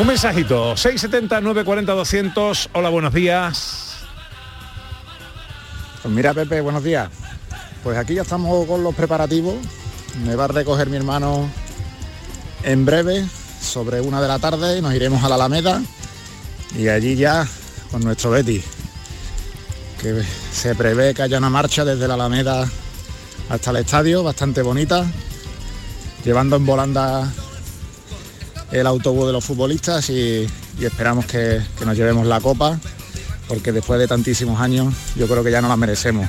Un 0.00 0.06
mensajito. 0.06 0.74
670 0.74 1.42
940 1.42 1.92
200. 1.92 2.70
Hola, 2.72 2.88
buenos 2.88 3.12
días. 3.12 3.98
Pues 6.00 6.14
mira, 6.14 6.32
Pepe, 6.32 6.62
buenos 6.62 6.82
días. 6.82 7.10
Pues 7.84 7.98
aquí 7.98 8.14
ya 8.14 8.22
estamos 8.22 8.66
con 8.66 8.82
los 8.82 8.94
preparativos. 8.94 9.54
Me 10.24 10.34
va 10.34 10.44
a 10.44 10.48
recoger 10.48 10.88
mi 10.88 10.96
hermano 10.96 11.48
en 12.62 12.86
breve, 12.86 13.26
sobre 13.60 14.00
una 14.00 14.22
de 14.22 14.28
la 14.28 14.38
tarde, 14.38 14.80
nos 14.80 14.94
iremos 14.94 15.22
a 15.24 15.28
la 15.28 15.34
Alameda. 15.34 15.82
Y 16.76 16.88
allí 16.88 17.14
ya 17.14 17.46
con 17.90 18.02
nuestro 18.02 18.30
Betty, 18.30 18.62
que 20.00 20.22
se 20.52 20.74
prevé 20.74 21.12
que 21.12 21.22
haya 21.22 21.36
una 21.36 21.50
marcha 21.50 21.84
desde 21.84 22.08
la 22.08 22.14
Alameda 22.14 22.66
hasta 23.50 23.70
el 23.70 23.76
estadio, 23.76 24.22
bastante 24.22 24.62
bonita, 24.62 25.04
llevando 26.24 26.56
en 26.56 26.64
volanda 26.64 27.30
el 28.72 28.86
autobús 28.86 29.26
de 29.26 29.32
los 29.32 29.44
futbolistas 29.44 30.08
y, 30.10 30.48
esperamos 30.80 31.26
que, 31.26 31.60
nos 31.84 31.96
llevemos 31.96 32.26
la 32.26 32.40
copa, 32.40 32.78
porque 33.46 33.70
después 33.70 34.00
de 34.00 34.08
tantísimos 34.08 34.60
años 34.60 34.94
yo 35.14 35.28
creo 35.28 35.44
que 35.44 35.50
ya 35.50 35.60
no 35.60 35.68
la 35.68 35.76
merecemos. 35.76 36.28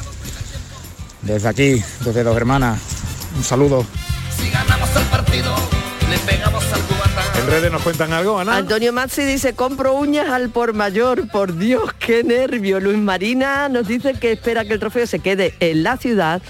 Desde 1.21 1.47
aquí, 1.47 1.83
desde 2.03 2.23
Dos 2.23 2.35
Hermanas, 2.35 2.79
un 3.38 3.43
saludo. 3.43 3.85
Si 4.38 4.50
ganamos 4.50 4.89
el 4.95 5.03
partido, 5.05 5.55
le 6.09 6.17
pegamos 6.19 6.63
al 6.73 6.81
¿En 7.39 7.47
redes 7.47 7.71
nos 7.71 7.81
cuentan 7.81 8.12
algo, 8.12 8.39
Ana? 8.39 8.57
Antonio 8.57 8.91
Maxi 8.91 9.23
dice, 9.23 9.53
compro 9.53 9.93
uñas 9.93 10.29
al 10.29 10.50
por 10.50 10.73
mayor, 10.73 11.29
por 11.29 11.57
Dios, 11.57 11.91
qué 12.00 12.23
nervio. 12.23 12.79
Luis 12.79 12.97
Marina 12.97 13.69
nos 13.69 13.88
dice 13.88 14.13
que 14.13 14.33
espera 14.33 14.65
que 14.65 14.73
el 14.73 14.79
trofeo 14.79 15.07
se 15.07 15.19
quede 15.19 15.53
en 15.59 15.83
la 15.83 15.97
ciudad 15.97 16.41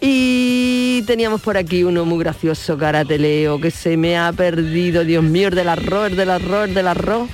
y 0.00 0.81
teníamos 1.00 1.40
por 1.40 1.56
aquí 1.56 1.82
uno 1.84 2.04
muy 2.04 2.18
gracioso, 2.18 2.76
Carateleo, 2.76 3.58
que 3.58 3.70
se 3.70 3.96
me 3.96 4.18
ha 4.18 4.30
perdido, 4.32 5.02
Dios 5.04 5.24
mío, 5.24 5.48
del 5.50 5.70
arroz, 5.70 6.14
del 6.14 6.28
arroz, 6.28 6.74
del 6.74 6.88
arroz. 6.88 7.30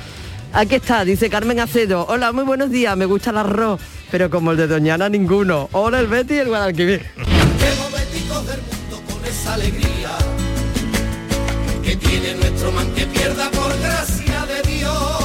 Aquí 0.52 0.76
está, 0.76 1.04
dice 1.04 1.28
Carmen 1.28 1.58
Acedo. 1.58 2.06
Hola, 2.08 2.30
muy 2.30 2.44
buenos 2.44 2.70
días, 2.70 2.96
me 2.96 3.06
gusta 3.06 3.30
el 3.30 3.38
arroz, 3.38 3.80
pero 4.12 4.30
como 4.30 4.52
el 4.52 4.56
de 4.56 4.68
Doñana 4.68 5.08
ninguno. 5.08 5.68
Hola 5.72 5.98
el 5.98 6.06
Betty 6.06 6.34
y 6.34 6.38
el 6.38 6.48
Guadalquivir. 6.48 7.02
que 11.82 11.96
tiene 11.96 12.34
nuestro 12.34 12.70
man 12.70 12.86
que 12.94 13.06
pierda 13.06 13.50
por 13.50 13.76
gracia 13.80 14.46
de 14.46 14.70
Dios. 14.70 15.18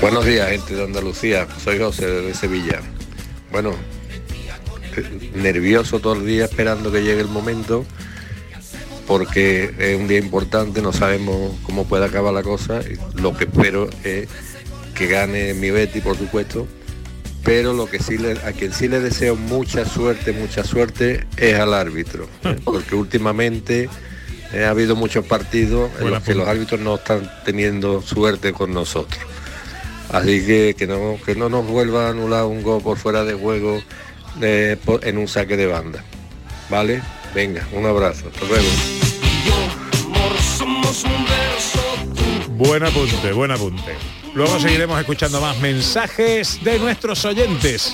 Buenos 0.00 0.24
días, 0.24 0.48
gente 0.50 0.76
de 0.76 0.84
Andalucía. 0.84 1.48
Soy 1.62 1.78
José 1.78 2.06
de 2.06 2.34
Sevilla. 2.34 2.80
Bueno, 3.50 3.74
nervioso 5.34 6.00
todo 6.00 6.14
el 6.14 6.26
día 6.26 6.44
esperando 6.44 6.92
que 6.92 7.02
llegue 7.02 7.20
el 7.20 7.28
momento 7.28 7.84
porque 9.06 9.74
es 9.78 9.98
un 9.98 10.08
día 10.08 10.18
importante, 10.18 10.80
no 10.80 10.92
sabemos 10.92 11.52
cómo 11.62 11.84
puede 11.84 12.06
acabar 12.06 12.32
la 12.32 12.42
cosa. 12.42 12.80
Lo 13.14 13.36
que 13.36 13.44
espero 13.44 13.88
es 14.02 14.28
que 14.94 15.06
gane 15.06 15.54
mi 15.54 15.70
Betty, 15.70 16.00
por 16.00 16.16
supuesto, 16.16 16.66
pero 17.42 17.74
lo 17.74 17.86
que 17.86 17.98
sí 17.98 18.16
le, 18.16 18.32
a 18.32 18.52
quien 18.52 18.72
sí 18.72 18.88
le 18.88 19.00
deseo 19.00 19.36
mucha 19.36 19.84
suerte, 19.84 20.32
mucha 20.32 20.64
suerte 20.64 21.26
es 21.36 21.58
al 21.58 21.74
árbitro, 21.74 22.28
¿eh? 22.44 22.56
porque 22.64 22.94
últimamente 22.94 23.88
eh, 24.52 24.64
ha 24.64 24.70
habido 24.70 24.96
muchos 24.96 25.26
partidos 25.26 25.90
en 26.00 26.10
los 26.10 26.22
que 26.22 26.34
los 26.34 26.48
árbitros 26.48 26.80
no 26.80 26.94
están 26.94 27.30
teniendo 27.44 28.00
suerte 28.00 28.52
con 28.52 28.72
nosotros. 28.72 29.20
Así 30.10 30.46
que 30.46 30.74
que 30.78 30.86
no, 30.86 31.18
que 31.24 31.34
no 31.34 31.48
nos 31.48 31.66
vuelva 31.66 32.06
a 32.06 32.10
anular 32.10 32.44
un 32.44 32.62
gol 32.62 32.80
por 32.82 32.96
fuera 32.96 33.24
de 33.24 33.34
juego 33.34 33.82
en 34.40 35.18
un 35.18 35.28
saque 35.28 35.56
de 35.56 35.66
banda. 35.66 36.04
¿Vale? 36.68 37.02
Venga, 37.34 37.66
un 37.72 37.86
abrazo. 37.86 38.30
Hasta 38.32 38.46
luego. 38.46 38.68
Buen 42.56 42.84
apunte, 42.84 43.32
buen 43.32 43.50
apunte. 43.50 43.94
Luego 44.34 44.58
seguiremos 44.58 44.98
escuchando 44.98 45.40
más 45.40 45.58
mensajes 45.58 46.62
de 46.62 46.78
nuestros 46.78 47.24
oyentes. 47.24 47.92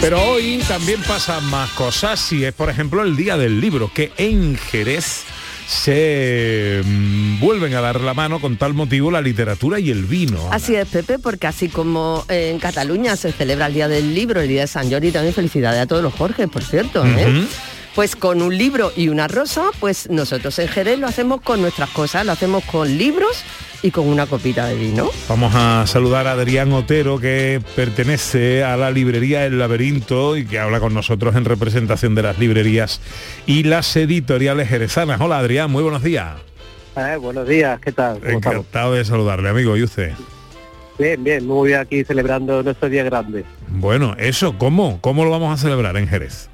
Pero 0.00 0.22
hoy 0.22 0.62
también 0.66 1.02
pasan 1.02 1.44
más 1.50 1.70
cosas 1.72 2.32
y 2.32 2.44
es 2.44 2.54
por 2.54 2.70
ejemplo 2.70 3.02
el 3.02 3.16
día 3.16 3.36
del 3.36 3.60
libro 3.60 3.90
que 3.92 4.12
en 4.16 4.56
Jerez 4.56 5.24
se 5.66 6.80
mm, 6.84 7.38
vuelven 7.38 7.74
a 7.74 7.82
dar 7.82 8.00
la 8.00 8.14
mano 8.14 8.40
con 8.40 8.56
tal 8.56 8.72
motivo 8.72 9.10
la 9.10 9.20
literatura 9.20 9.78
y 9.78 9.90
el 9.90 10.04
vino. 10.04 10.48
Así 10.50 10.74
es, 10.74 10.88
Pepe, 10.88 11.18
porque 11.18 11.46
así 11.46 11.68
como 11.68 12.24
en 12.28 12.58
Cataluña 12.58 13.14
se 13.14 13.30
celebra 13.30 13.66
el 13.66 13.74
Día 13.74 13.88
del 13.88 14.14
Libro, 14.14 14.40
el 14.40 14.48
Día 14.48 14.62
de 14.62 14.66
San 14.66 14.90
Jordi, 14.90 15.12
también 15.12 15.34
felicidades 15.34 15.80
a 15.80 15.86
todos 15.86 16.02
los 16.02 16.14
Jorge, 16.14 16.48
por 16.48 16.64
cierto. 16.64 17.04
¿eh? 17.06 17.46
Pues 17.94 18.14
con 18.14 18.40
un 18.40 18.56
libro 18.56 18.92
y 18.96 19.08
una 19.08 19.26
rosa, 19.26 19.70
pues 19.80 20.08
nosotros 20.10 20.58
en 20.60 20.68
Jerez 20.68 20.98
lo 20.98 21.08
hacemos 21.08 21.40
con 21.40 21.60
nuestras 21.60 21.90
cosas, 21.90 22.24
lo 22.24 22.32
hacemos 22.32 22.64
con 22.64 22.96
libros 22.96 23.44
y 23.82 23.90
con 23.90 24.06
una 24.06 24.26
copita 24.26 24.66
de 24.66 24.76
vino. 24.76 25.10
Vamos 25.28 25.52
a 25.56 25.86
saludar 25.86 26.26
a 26.28 26.32
Adrián 26.32 26.72
Otero, 26.72 27.18
que 27.18 27.60
pertenece 27.74 28.62
a 28.62 28.76
la 28.76 28.90
librería 28.90 29.44
El 29.44 29.58
Laberinto 29.58 30.36
y 30.36 30.46
que 30.46 30.58
habla 30.60 30.78
con 30.78 30.94
nosotros 30.94 31.34
en 31.34 31.44
representación 31.44 32.14
de 32.14 32.22
las 32.22 32.38
librerías 32.38 33.00
y 33.46 33.64
las 33.64 33.96
editoriales 33.96 34.68
jerezanas. 34.68 35.20
Hola 35.20 35.38
Adrián, 35.38 35.70
muy 35.70 35.82
buenos 35.82 36.02
días. 36.02 36.36
Eh, 36.96 37.16
buenos 37.16 37.48
días, 37.48 37.80
¿qué 37.80 37.92
tal? 37.92 38.20
Encantado 38.24 38.92
de 38.94 39.04
saludarle, 39.04 39.48
amigo. 39.48 39.76
¿Y 39.76 39.82
usted? 39.82 40.12
Bien, 40.98 41.22
bien, 41.24 41.46
muy 41.46 41.68
bien 41.68 41.80
aquí 41.80 42.04
celebrando 42.04 42.62
nuestro 42.62 42.88
día 42.88 43.02
grande. 43.02 43.44
Bueno, 43.68 44.14
eso, 44.18 44.58
¿cómo? 44.58 45.00
¿Cómo 45.00 45.24
lo 45.24 45.30
vamos 45.30 45.58
a 45.58 45.62
celebrar 45.62 45.96
en 45.96 46.06
Jerez? 46.06 46.49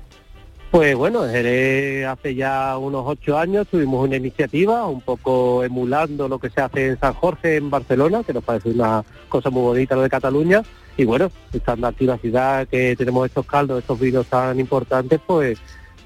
Pues 0.77 0.95
bueno, 0.95 1.23
hace 1.23 2.35
ya 2.35 2.77
unos 2.77 3.05
ocho 3.07 3.39
años 3.39 3.67
tuvimos 3.67 4.07
una 4.07 4.17
iniciativa 4.17 4.87
un 4.87 5.01
poco 5.01 5.65
emulando 5.65 6.29
lo 6.29 6.39
que 6.39 6.51
se 6.51 6.61
hace 6.61 6.89
en 6.89 7.01
San 7.01 7.15
Jorge, 7.15 7.57
en 7.57 7.71
Barcelona, 7.71 8.23
que 8.23 8.35
nos 8.35 8.45
parece 8.45 8.69
una 8.69 9.03
cosa 9.31 9.49
muy 9.49 9.63
bonita 9.63 9.95
lo 9.95 10.03
de 10.03 10.11
Cataluña. 10.11 10.63
Y 10.99 11.07
bueno, 11.07 11.33
estando 11.51 11.87
aquí 11.87 12.05
la 12.05 12.19
ciudad 12.19 12.69
que 12.69 12.95
tenemos 12.95 13.25
estos 13.25 13.47
caldos, 13.47 13.79
estos 13.79 13.99
vinos 13.99 14.27
tan 14.27 14.61
importantes, 14.61 15.19
pues 15.27 15.59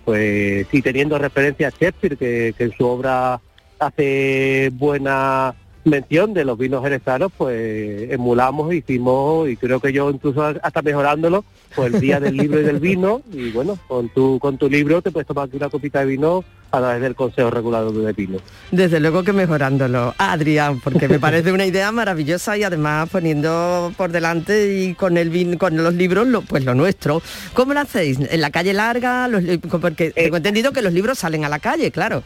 pues 0.04 0.68
sí 0.70 0.80
teniendo 0.82 1.18
referencia 1.18 1.66
a 1.66 1.70
Shakespeare, 1.70 2.16
que 2.16 2.54
en 2.56 2.70
su 2.70 2.86
obra 2.86 3.40
hace 3.80 4.70
buena 4.72 5.52
mención 5.84 6.34
de 6.34 6.44
los 6.44 6.58
vinos 6.58 6.82
jerezanos, 6.82 7.32
pues 7.36 8.10
emulamos, 8.10 8.74
hicimos, 8.74 9.48
y 9.48 9.56
creo 9.56 9.80
que 9.80 9.92
yo 9.92 10.10
incluso 10.10 10.42
hasta 10.62 10.82
mejorándolo, 10.82 11.44
pues 11.74 11.94
el 11.94 12.00
día 12.00 12.20
del 12.20 12.36
libro 12.36 12.60
y 12.60 12.64
del 12.64 12.80
vino, 12.80 13.22
y 13.32 13.50
bueno, 13.50 13.78
con 13.88 14.08
tu, 14.10 14.38
con 14.38 14.58
tu 14.58 14.68
libro 14.68 15.00
te 15.00 15.10
puedes 15.10 15.26
tomar 15.26 15.46
aquí 15.48 15.56
una 15.56 15.70
copita 15.70 16.00
de 16.00 16.06
vino 16.06 16.44
a 16.72 16.78
través 16.78 17.00
del 17.02 17.14
Consejo 17.14 17.50
Regulador 17.50 17.92
de 17.92 18.12
Vino. 18.12 18.38
Desde 18.70 19.00
luego 19.00 19.24
que 19.24 19.32
mejorándolo, 19.32 20.14
Adrián, 20.18 20.80
porque 20.80 21.08
me 21.08 21.18
parece 21.18 21.50
una 21.50 21.66
idea 21.66 21.90
maravillosa 21.90 22.56
y 22.56 22.62
además 22.62 23.08
poniendo 23.10 23.92
por 23.96 24.12
delante 24.12 24.76
y 24.78 24.94
con 24.94 25.16
el 25.16 25.32
vin- 25.32 25.56
con 25.58 25.76
los 25.76 25.94
libros, 25.94 26.28
lo, 26.28 26.42
pues 26.42 26.64
lo 26.64 26.74
nuestro. 26.74 27.22
¿Cómo 27.54 27.72
lo 27.74 27.80
hacéis? 27.80 28.18
¿En 28.20 28.40
la 28.40 28.50
calle 28.50 28.72
larga? 28.72 29.26
Los 29.28 29.42
porque 29.80 30.10
tengo 30.10 30.36
entendido 30.36 30.72
que 30.72 30.82
los 30.82 30.92
libros 30.92 31.18
salen 31.18 31.44
a 31.44 31.48
la 31.48 31.58
calle, 31.58 31.90
claro. 31.90 32.22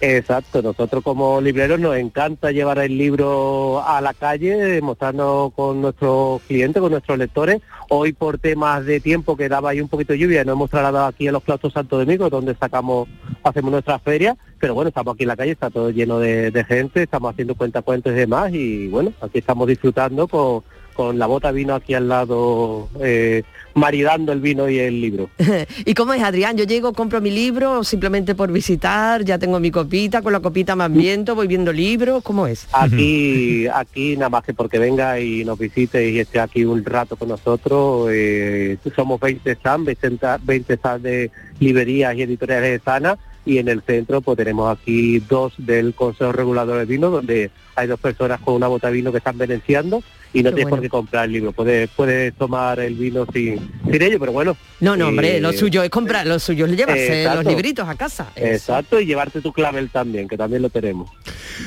Exacto, 0.00 0.60
nosotros 0.60 1.02
como 1.02 1.40
libreros 1.40 1.80
nos 1.80 1.96
encanta 1.96 2.50
llevar 2.50 2.78
el 2.78 2.98
libro 2.98 3.82
a 3.86 4.00
la 4.00 4.12
calle, 4.12 4.80
mostrando 4.82 5.52
con 5.54 5.80
nuestros 5.80 6.42
clientes, 6.42 6.80
con 6.80 6.90
nuestros 6.90 7.16
lectores. 7.16 7.62
Hoy 7.88 8.12
por 8.12 8.38
temas 8.38 8.84
de 8.84 9.00
tiempo 9.00 9.36
que 9.36 9.48
daba 9.48 9.70
ahí 9.70 9.80
un 9.80 9.88
poquito 9.88 10.12
de 10.12 10.18
lluvia, 10.18 10.44
no 10.44 10.52
hemos 10.52 10.70
trasladado 10.70 11.06
aquí 11.06 11.28
a 11.28 11.32
los 11.32 11.42
Claustros 11.42 11.72
Santo 11.72 11.98
Domingo, 11.98 12.28
donde 12.28 12.54
sacamos, 12.54 13.08
hacemos 13.42 13.70
nuestras 13.70 14.02
ferias, 14.02 14.36
pero 14.58 14.74
bueno, 14.74 14.88
estamos 14.88 15.14
aquí 15.14 15.22
en 15.24 15.28
la 15.28 15.36
calle, 15.36 15.52
está 15.52 15.70
todo 15.70 15.90
lleno 15.90 16.18
de, 16.18 16.50
de 16.50 16.64
gente, 16.64 17.02
estamos 17.02 17.32
haciendo 17.32 17.54
cuentacuentos 17.54 18.12
y 18.12 18.16
demás, 18.16 18.52
y 18.52 18.88
bueno, 18.88 19.12
aquí 19.20 19.38
estamos 19.38 19.68
disfrutando 19.68 20.26
con, 20.28 20.62
con 20.94 21.18
la 21.18 21.26
bota 21.26 21.50
vino 21.52 21.74
aquí 21.74 21.94
al 21.94 22.08
lado, 22.08 22.88
eh, 23.00 23.42
maridando 23.74 24.32
el 24.32 24.40
vino 24.40 24.68
y 24.68 24.78
el 24.78 25.00
libro. 25.00 25.30
¿Y 25.84 25.94
cómo 25.94 26.14
es, 26.14 26.22
Adrián? 26.22 26.56
Yo 26.56 26.64
llego, 26.64 26.92
compro 26.92 27.20
mi 27.20 27.30
libro 27.30 27.84
simplemente 27.84 28.34
por 28.34 28.50
visitar, 28.52 29.24
ya 29.24 29.38
tengo 29.38 29.60
mi 29.60 29.70
copita, 29.70 30.22
con 30.22 30.32
la 30.32 30.40
copita 30.40 30.76
más 30.76 30.92
viento, 30.92 31.34
voy 31.34 31.46
viendo 31.46 31.72
libros, 31.72 32.22
¿cómo 32.22 32.46
es? 32.46 32.66
Aquí, 32.72 33.66
aquí 33.66 34.16
nada 34.16 34.30
más 34.30 34.44
que 34.44 34.54
porque 34.54 34.78
venga 34.78 35.20
y 35.20 35.44
nos 35.44 35.58
visite 35.58 36.08
y 36.08 36.18
esté 36.18 36.40
aquí 36.40 36.64
un 36.64 36.84
rato 36.84 37.16
con 37.16 37.28
nosotros, 37.28 38.08
eh, 38.12 38.78
somos 38.94 39.20
20 39.20 39.54
stands, 39.56 39.86
20 39.86 40.38
20 40.42 40.76
stands 40.76 41.02
de 41.02 41.30
librerías 41.58 42.14
y 42.16 42.22
editoriales 42.22 42.70
de 42.70 42.84
sana 42.84 43.18
y 43.46 43.58
en 43.58 43.68
el 43.68 43.82
centro 43.82 44.20
pues 44.20 44.36
tenemos 44.36 44.76
aquí 44.76 45.18
dos 45.20 45.54
del 45.58 45.94
Consejo 45.94 46.32
Regulador 46.32 46.78
de 46.78 46.84
Vino 46.86 47.10
donde 47.10 47.50
hay 47.74 47.86
dos 47.86 48.00
personas 48.00 48.40
con 48.40 48.54
una 48.54 48.68
bota 48.68 48.88
de 48.88 48.94
vino 48.94 49.12
que 49.12 49.18
están 49.18 49.38
venenciando 49.38 50.02
y 50.34 50.42
no 50.42 50.50
Qué 50.50 50.56
tienes 50.56 50.64
bueno. 50.64 50.76
por 50.76 50.80
qué 50.82 50.88
comprar 50.90 51.24
el 51.24 51.32
libro, 51.32 51.52
puedes, 51.52 51.88
puedes 51.90 52.34
tomar 52.34 52.80
el 52.80 52.94
vino 52.94 53.24
sin, 53.32 53.70
sin 53.90 54.02
ello, 54.02 54.18
pero 54.18 54.32
bueno. 54.32 54.56
No, 54.80 54.96
no, 54.96 55.08
hombre, 55.08 55.38
eh, 55.38 55.40
lo 55.40 55.52
suyo 55.52 55.82
es 55.82 55.90
comprar, 55.90 56.26
lo 56.26 56.38
suyo 56.38 56.66
es 56.66 56.76
llevarse 56.76 57.22
exacto. 57.22 57.42
los 57.42 57.52
libritos 57.52 57.88
a 57.88 57.94
casa. 57.94 58.32
Eso. 58.34 58.46
Exacto, 58.46 59.00
y 59.00 59.06
llevarte 59.06 59.40
tu 59.40 59.52
clavel 59.52 59.88
también, 59.90 60.28
que 60.28 60.36
también 60.36 60.60
lo 60.60 60.68
tenemos. 60.68 61.10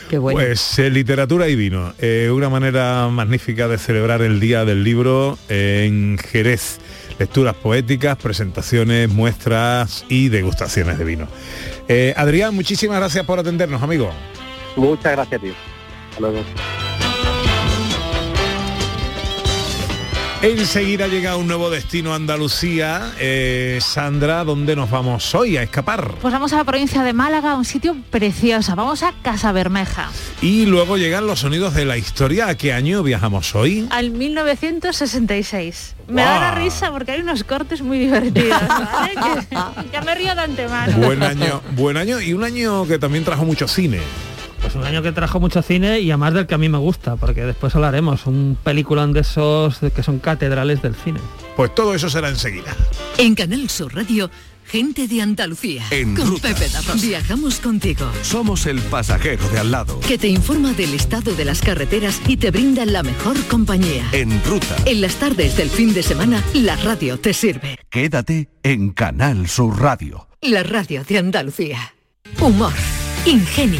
Qué 0.09 0.17
bueno. 0.17 0.39
Pues 0.39 0.77
eh, 0.79 0.89
literatura 0.89 1.47
y 1.47 1.55
vino, 1.55 1.93
eh, 2.00 2.29
una 2.31 2.50
manera 2.50 3.07
magnífica 3.07 3.67
de 3.67 3.77
celebrar 3.77 4.21
el 4.21 4.39
Día 4.39 4.65
del 4.65 4.83
Libro 4.83 5.38
eh, 5.50 5.86
en 5.88 6.17
Jerez. 6.17 6.79
Lecturas 7.19 7.55
poéticas, 7.55 8.15
presentaciones, 8.17 9.09
muestras 9.09 10.05
y 10.07 10.29
degustaciones 10.29 11.00
de 11.00 11.03
vino. 11.03 11.27
Eh, 11.88 12.13
Adrián, 12.15 12.53
muchísimas 12.53 12.97
gracias 13.00 13.25
por 13.25 13.39
atendernos, 13.39 13.81
amigo. 13.81 14.12
Muchas 14.75 15.13
gracias, 15.13 15.41
tío. 15.41 15.53
Hasta 16.12 16.21
luego. 16.21 16.97
Enseguida 20.44 21.08
llega 21.08 21.36
un 21.36 21.48
nuevo 21.48 21.72
destino 21.72 22.13
a 22.13 22.15
Andalucía. 22.15 23.12
Eh, 23.20 23.79
Sandra, 23.82 24.44
¿dónde 24.44 24.75
nos 24.75 24.91
vamos 24.91 25.34
hoy 25.34 25.58
a 25.58 25.63
escapar? 25.63 26.13
Pues 26.22 26.32
vamos 26.32 26.53
a 26.53 26.58
la 26.58 26.63
provincia 26.63 27.01
de 27.01 27.12
Málaga, 27.12 27.56
un 27.56 27.65
sitio 27.65 27.96
precioso. 28.12 28.75
Vamos 28.75 29.01
a 29.01 29.13
Casa 29.24 29.51
Bermeja, 29.51 30.12
Y 30.44 30.67
luego 30.67 30.96
llegan 30.98 31.25
los 31.25 31.39
sonidos 31.39 31.74
de 31.74 31.86
la 31.86 31.98
historia. 31.98 32.50
¿A 32.50 32.56
qué 32.56 32.72
año 32.72 33.01
viajamos 33.01 33.56
hoy? 33.56 33.88
al 33.89 34.12
1966. 34.12 35.96
Me 36.08 36.22
da 36.22 36.39
la 36.39 36.51
risa 36.56 36.91
porque 36.91 37.13
hay 37.13 37.22
unos 37.22 37.44
cortes 37.44 37.82
muy 37.82 37.98
divertidos, 37.98 38.62
¿vale? 38.70 39.12
Que- 39.15 39.58
ya 39.91 40.01
me 40.01 40.13
río 40.13 40.36
de 40.36 40.41
antemano. 40.41 40.98
Buen 40.98 41.24
año, 41.24 41.62
buen 41.75 41.98
año 41.98 42.22
y 42.22 42.34
un 42.34 42.44
año 42.44 42.86
que 42.88 43.00
también 43.00 43.24
trajo 43.25 43.44
mucho 43.44 43.67
cine. 43.67 44.00
Pues 44.67 44.75
un 44.75 44.83
año 44.83 45.01
que 45.01 45.13
trajo 45.13 45.39
mucho 45.39 45.62
cine 45.62 46.01
y 46.01 46.12
además 46.12 46.33
del 46.33 46.45
que 46.45 46.53
a 46.53 46.57
mí 46.57 46.67
me 46.67 46.77
gusta, 46.77 47.15
porque 47.15 47.45
después 47.45 47.74
hablaremos, 47.74 48.25
un 48.25 48.57
peliculón 48.62 49.13
de 49.13 49.21
esos 49.21 49.79
que 49.79 50.03
son 50.03 50.19
catedrales 50.19 50.81
del 50.81 50.93
cine. 50.93 51.21
Pues 51.55 51.74
todo 51.74 51.95
eso 51.95 52.09
será 52.09 52.27
enseguida. 52.27 52.75
En 53.17 53.33
Canal 53.33 53.69
Sur 53.69 53.95
Radio, 53.95 54.29
gente 54.65 55.07
de 55.07 55.21
Andalucía. 55.21 55.86
En 55.89 56.17
con 56.17 56.27
ruta. 56.27 56.50
Pepe 56.50 56.67
da 56.67 56.81
Rosa. 56.81 57.07
Viajamos 57.07 57.62
contigo. 57.62 58.12
Somos 58.24 58.65
el 58.65 58.81
pasajero 58.81 59.47
de 59.47 59.59
al 59.59 59.71
lado. 59.71 60.01
Que 60.01 60.17
te 60.17 60.27
informa 60.27 60.74
del 60.74 60.93
estado 60.95 61.33
de 61.33 61.45
las 61.45 61.62
carreteras 61.62 62.19
y 62.27 62.36
te 62.36 62.51
brinda 62.51 62.86
la 62.86 63.03
mejor 63.03 63.41
compañía. 63.45 64.03
En 64.12 64.43
ruta. 64.43 64.75
En 64.83 65.00
las 65.00 65.15
tardes 65.15 65.55
del 65.55 65.69
fin 65.69 65.93
de 65.93 66.03
semana, 66.03 66.43
la 66.53 66.75
radio 66.75 67.17
te 67.17 67.33
sirve. 67.33 67.79
Quédate 67.89 68.50
en 68.63 68.89
Canal 68.89 69.47
Sur 69.47 69.79
Radio. 69.79 70.27
La 70.41 70.63
radio 70.63 71.05
de 71.05 71.19
Andalucía. 71.19 71.93
Humor, 72.41 72.74
ingenio, 73.25 73.79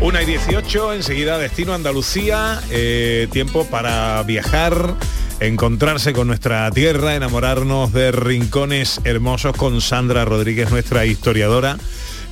Una 0.00 0.22
y 0.22 0.26
18, 0.26 0.94
enseguida 0.94 1.38
destino 1.38 1.72
a 1.72 1.74
Andalucía, 1.74 2.60
eh, 2.70 3.26
tiempo 3.32 3.64
para 3.66 4.22
viajar, 4.22 4.94
encontrarse 5.40 6.12
con 6.12 6.28
nuestra 6.28 6.70
tierra, 6.70 7.16
enamorarnos 7.16 7.92
de 7.92 8.12
rincones 8.12 9.00
hermosos 9.02 9.56
con 9.56 9.80
Sandra 9.80 10.24
Rodríguez, 10.24 10.70
nuestra 10.70 11.04
historiadora, 11.04 11.78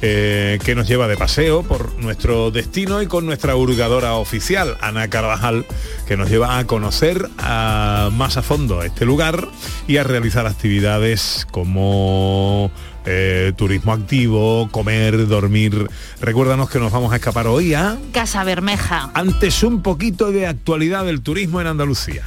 eh, 0.02 0.58
que 0.64 0.74
nos 0.74 0.86
lleva 0.88 1.08
de 1.08 1.16
paseo 1.16 1.62
por 1.62 1.94
nuestro 1.98 2.50
destino 2.50 3.00
y 3.02 3.06
con 3.06 3.24
nuestra 3.26 3.56
hurgadora 3.56 4.14
oficial, 4.14 4.76
Ana 4.80 5.08
Carvajal, 5.08 5.64
que 6.06 6.16
nos 6.16 6.28
lleva 6.30 6.58
a 6.58 6.66
conocer 6.66 7.28
a- 7.38 8.10
más 8.12 8.36
a 8.36 8.42
fondo 8.42 8.82
este 8.82 9.04
lugar 9.04 9.48
y 9.88 9.96
a 9.96 10.04
realizar 10.04 10.46
actividades 10.46 11.46
como 11.50 12.70
eh, 13.06 13.52
turismo 13.56 13.92
activo, 13.92 14.68
comer, 14.70 15.26
dormir. 15.28 15.86
Recuérdanos 16.20 16.68
que 16.68 16.78
nos 16.80 16.90
vamos 16.92 17.12
a 17.12 17.16
escapar 17.16 17.46
hoy 17.46 17.72
a... 17.74 17.96
Casa 18.12 18.42
Bermeja. 18.44 19.10
Antes 19.14 19.62
un 19.62 19.80
poquito 19.82 20.32
de 20.32 20.46
actualidad 20.46 21.04
del 21.04 21.20
turismo 21.22 21.60
en 21.60 21.68
Andalucía. 21.68 22.24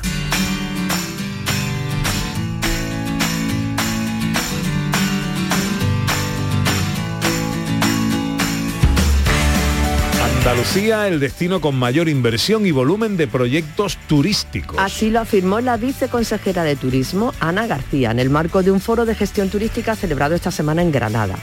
Andalucía, 10.39 11.10
el 11.10 11.19
destino 11.19 11.60
con 11.60 11.75
mayor 11.75 12.08
inversión 12.08 12.65
y 12.65 12.72
volumen 12.72 13.17
de 13.17 13.27
proyectos 13.27 13.98
turísticos. 14.08 14.77
Así 14.79 15.10
lo 15.10 15.19
afirmó 15.19 15.60
la 15.60 15.75
viceconsejera 15.75 16.63
de 16.63 16.77
Turismo, 16.77 17.34
Ana 17.41 17.67
García, 17.67 18.12
en 18.12 18.19
el 18.19 18.29
marco 18.29 18.63
de 18.63 18.72
un 18.72 18.79
foro 18.79 19.05
de 19.05 19.15
gestión 19.15 19.50
turística 19.50 19.98
celebrado 19.98 20.36
esta 20.36 20.50
semana 20.50 20.81
en 20.81 20.93
Granada. 20.93 21.36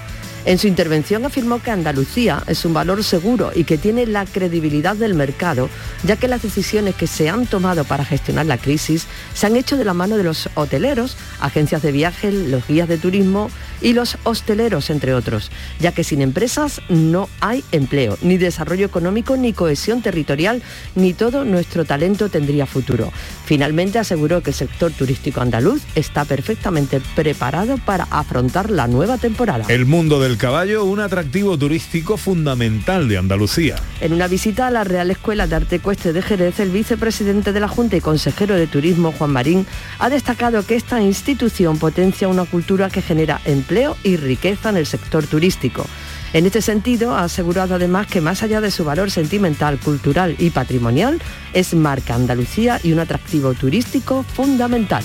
En 0.47 0.59
su 0.59 0.67
intervención 0.67 1.27
afirmó 1.27 1.61
que 1.61 1.73
Andalucía 1.73 2.43
es 2.47 2.65
un 2.65 2.73
valor 2.73 3.05
seguro 3.05 3.51
y 3.55 3.65
que 3.65 3.77
tiene 3.77 4.07
la 4.07 4.25
credibilidad 4.25 4.97
del 4.97 5.13
mercado, 5.13 5.69
ya 6.05 6.17
que 6.17 6.29
las 6.29 6.41
decisiones 6.41 6.95
que 6.95 7.07
se 7.07 7.29
han 7.29 7.47
tomado 7.47 7.85
para 7.85 8.05
gestionar 8.05 8.47
la 8.47 8.57
crisis 8.57 9.09
se 9.35 9.47
han 9.47 9.57
hecho 9.57 9.77
de 9.77 9.85
la 9.85 9.93
mano 9.93 10.17
de 10.17 10.25
los 10.25 10.49
hoteleros, 10.55 11.19
agencias 11.41 11.83
de 11.83 11.93
viaje, 11.93 12.33
los 12.33 12.67
guías 12.67 12.89
de 12.89 12.97
turismo 12.97 13.51
y 13.81 13.93
los 13.93 14.19
hosteleros, 14.25 14.91
entre 14.91 15.15
otros, 15.15 15.51
ya 15.81 15.93
que 15.93 16.05
sin 16.05 16.23
empresas 16.23 16.81
no 16.89 17.29
hay 17.41 17.65
empleo, 17.73 18.19
ni 18.23 18.37
desarrollo 18.37 18.87
económico, 18.87 19.37
ni 19.37 19.53
cohesión 19.53 20.03
territorial, 20.03 20.63
ni 20.95 21.15
todo 21.15 21.45
nuestro 21.45 21.85
talento 21.85 22.29
tendría 22.29 22.67
futuro. 22.67 23.13
Finalmente 23.45 23.99
aseguró 23.99 24.43
que 24.43 24.51
el 24.51 24.57
sector 24.57 24.93
turístico 24.93 25.41
andaluz 25.41 25.83
está 25.95 26.25
perfectamente 26.25 27.01
preparado 27.15 27.79
para 27.79 28.05
afrontar 28.11 28.71
la 28.71 28.87
nueva 28.87 29.19
temporada. 29.19 29.65
El 29.69 29.87
mundo 29.87 30.21
del 30.21 30.37
caballo, 30.37 30.85
un 30.85 31.01
atractivo 31.01 31.57
turístico 31.59 32.17
fundamental 32.17 33.09
de 33.09 33.19
Andalucía. 33.19 33.77
En 34.01 34.13
una 34.13 34.29
visita 34.29 34.67
a 34.67 34.71
la 34.71 34.85
Real 34.85 35.11
Escuela 35.11 35.47
de 35.47 35.57
Arte 35.57 35.77
Ecuestre 35.77 36.13
de 36.13 36.23
Jerez, 36.23 36.61
el 36.61 36.71
vicepresidente 36.71 37.53
de 37.53 37.61
la 37.61 37.69
Junta 37.69 37.97
y 37.97 38.01
consejero 38.01 38.55
de 38.55 38.67
Turismo, 38.67 39.13
Juan 39.13 39.31
Marín, 39.31 39.67
ha 39.99 40.09
destacado 40.11 40.65
que 40.65 40.77
esta 40.77 41.01
institución 41.01 41.79
potencia 41.79 42.29
una 42.29 42.45
cultura 42.45 42.91
que 42.91 43.03
genera 43.03 43.41
empleo 43.67 43.97
y 44.05 44.17
riqueza 44.17 44.71
en 44.71 44.77
el 44.77 44.87
sector 44.87 45.27
turístico. 45.27 45.85
En 46.33 46.47
este 46.47 46.63
sentido, 46.63 47.17
ha 47.17 47.25
asegurado 47.25 47.75
además 47.75 48.07
que 48.07 48.21
más 48.21 48.45
allá 48.45 48.61
de 48.61 48.71
su 48.71 48.85
valor 48.85 49.11
sentimental, 49.11 49.79
cultural 49.79 50.37
y 50.39 50.51
patrimonial, 50.51 51.21
es 51.53 51.75
marca 51.75 52.15
Andalucía 52.15 52.79
y 52.83 52.93
un 52.93 53.01
atractivo 53.01 53.55
turístico 53.55 54.23
fundamental. 54.23 55.03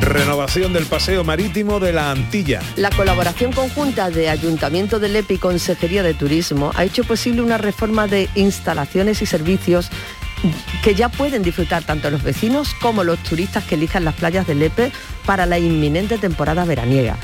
Renovación 0.00 0.72
del 0.72 0.86
paseo 0.86 1.24
marítimo 1.24 1.78
de 1.78 1.92
la 1.92 2.10
Antilla. 2.10 2.60
La 2.76 2.90
colaboración 2.90 3.52
conjunta 3.52 4.10
de 4.10 4.30
Ayuntamiento 4.30 4.98
de 4.98 5.08
Lepe 5.08 5.34
y 5.34 5.38
Consejería 5.38 6.02
de 6.02 6.14
Turismo 6.14 6.72
ha 6.74 6.84
hecho 6.84 7.04
posible 7.04 7.42
una 7.42 7.58
reforma 7.58 8.06
de 8.06 8.28
instalaciones 8.34 9.20
y 9.20 9.26
servicios 9.26 9.90
que 10.82 10.94
ya 10.94 11.08
pueden 11.08 11.42
disfrutar 11.42 11.84
tanto 11.84 12.10
los 12.10 12.22
vecinos 12.22 12.74
como 12.80 13.04
los 13.04 13.18
turistas 13.22 13.64
que 13.64 13.74
elijan 13.74 14.04
las 14.04 14.14
playas 14.14 14.46
de 14.46 14.54
Lepe 14.54 14.92
para 15.24 15.46
la 15.46 15.58
inminente 15.58 16.18
temporada 16.18 16.64
veraniega. 16.64 17.16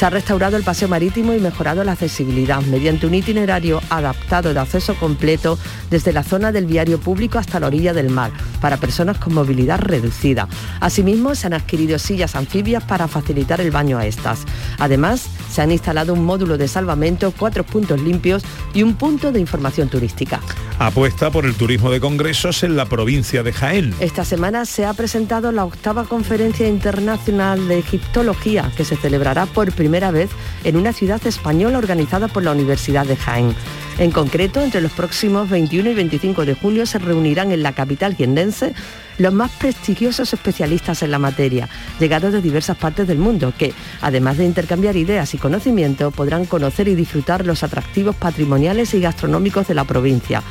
Se 0.00 0.06
ha 0.06 0.08
restaurado 0.08 0.56
el 0.56 0.62
paseo 0.62 0.88
marítimo 0.88 1.34
y 1.34 1.40
mejorado 1.40 1.84
la 1.84 1.92
accesibilidad 1.92 2.62
mediante 2.62 3.06
un 3.06 3.12
itinerario 3.12 3.82
adaptado 3.90 4.54
de 4.54 4.58
acceso 4.58 4.94
completo 4.94 5.58
desde 5.90 6.14
la 6.14 6.22
zona 6.22 6.52
del 6.52 6.64
viario 6.64 6.98
público 6.98 7.38
hasta 7.38 7.60
la 7.60 7.66
orilla 7.66 7.92
del 7.92 8.08
mar 8.08 8.32
para 8.62 8.78
personas 8.78 9.18
con 9.18 9.34
movilidad 9.34 9.78
reducida. 9.78 10.48
Asimismo, 10.80 11.34
se 11.34 11.48
han 11.48 11.52
adquirido 11.52 11.98
sillas 11.98 12.34
anfibias 12.34 12.82
para 12.82 13.08
facilitar 13.08 13.60
el 13.60 13.70
baño 13.70 13.98
a 13.98 14.06
estas. 14.06 14.46
Además, 14.78 15.28
se 15.50 15.60
han 15.60 15.70
instalado 15.70 16.14
un 16.14 16.24
módulo 16.24 16.56
de 16.56 16.66
salvamento, 16.66 17.34
cuatro 17.36 17.62
puntos 17.62 18.00
limpios 18.00 18.42
y 18.72 18.82
un 18.82 18.94
punto 18.94 19.32
de 19.32 19.40
información 19.40 19.90
turística. 19.90 20.40
Apuesta 20.78 21.30
por 21.30 21.44
el 21.44 21.54
turismo 21.56 21.90
de 21.90 22.00
congresos 22.00 22.62
en 22.62 22.74
la 22.74 22.86
provincia 22.86 23.42
de 23.42 23.52
Jaén. 23.52 23.94
Esta 24.00 24.24
semana 24.24 24.64
se 24.64 24.86
ha 24.86 24.94
presentado 24.94 25.52
la 25.52 25.66
octava 25.66 26.04
conferencia 26.04 26.66
internacional 26.66 27.68
de 27.68 27.80
egiptología 27.80 28.72
que 28.78 28.86
se 28.86 28.96
celebrará 28.96 29.44
por 29.44 29.70
primera 29.72 29.89
vez 29.90 30.30
en 30.64 30.76
una 30.76 30.92
ciudad 30.92 31.20
española 31.26 31.78
organizada 31.78 32.28
por 32.28 32.44
la 32.44 32.52
Universidad 32.52 33.06
de 33.06 33.16
Jaén. 33.16 33.54
En 33.98 34.12
concreto, 34.12 34.62
entre 34.62 34.80
los 34.80 34.92
próximos 34.92 35.50
21 35.50 35.90
y 35.90 35.94
25 35.94 36.46
de 36.46 36.54
julio 36.54 36.86
se 36.86 36.98
reunirán 36.98 37.52
en 37.52 37.62
la 37.62 37.72
capital 37.72 38.14
jiennense 38.14 38.72
los 39.18 39.34
más 39.34 39.50
prestigiosos 39.50 40.32
especialistas 40.32 41.02
en 41.02 41.10
la 41.10 41.18
materia, 41.18 41.68
llegados 41.98 42.32
de 42.32 42.40
diversas 42.40 42.78
partes 42.78 43.06
del 43.06 43.18
mundo, 43.18 43.52
que, 43.58 43.74
además 44.00 44.38
de 44.38 44.46
intercambiar 44.46 44.96
ideas 44.96 45.34
y 45.34 45.38
conocimiento, 45.38 46.10
podrán 46.12 46.46
conocer 46.46 46.88
y 46.88 46.94
disfrutar 46.94 47.44
los 47.44 47.62
atractivos 47.62 48.16
patrimoniales 48.16 48.94
y 48.94 49.00
gastronómicos 49.00 49.68
de 49.68 49.74
la 49.74 49.84
provincia. 49.84 50.42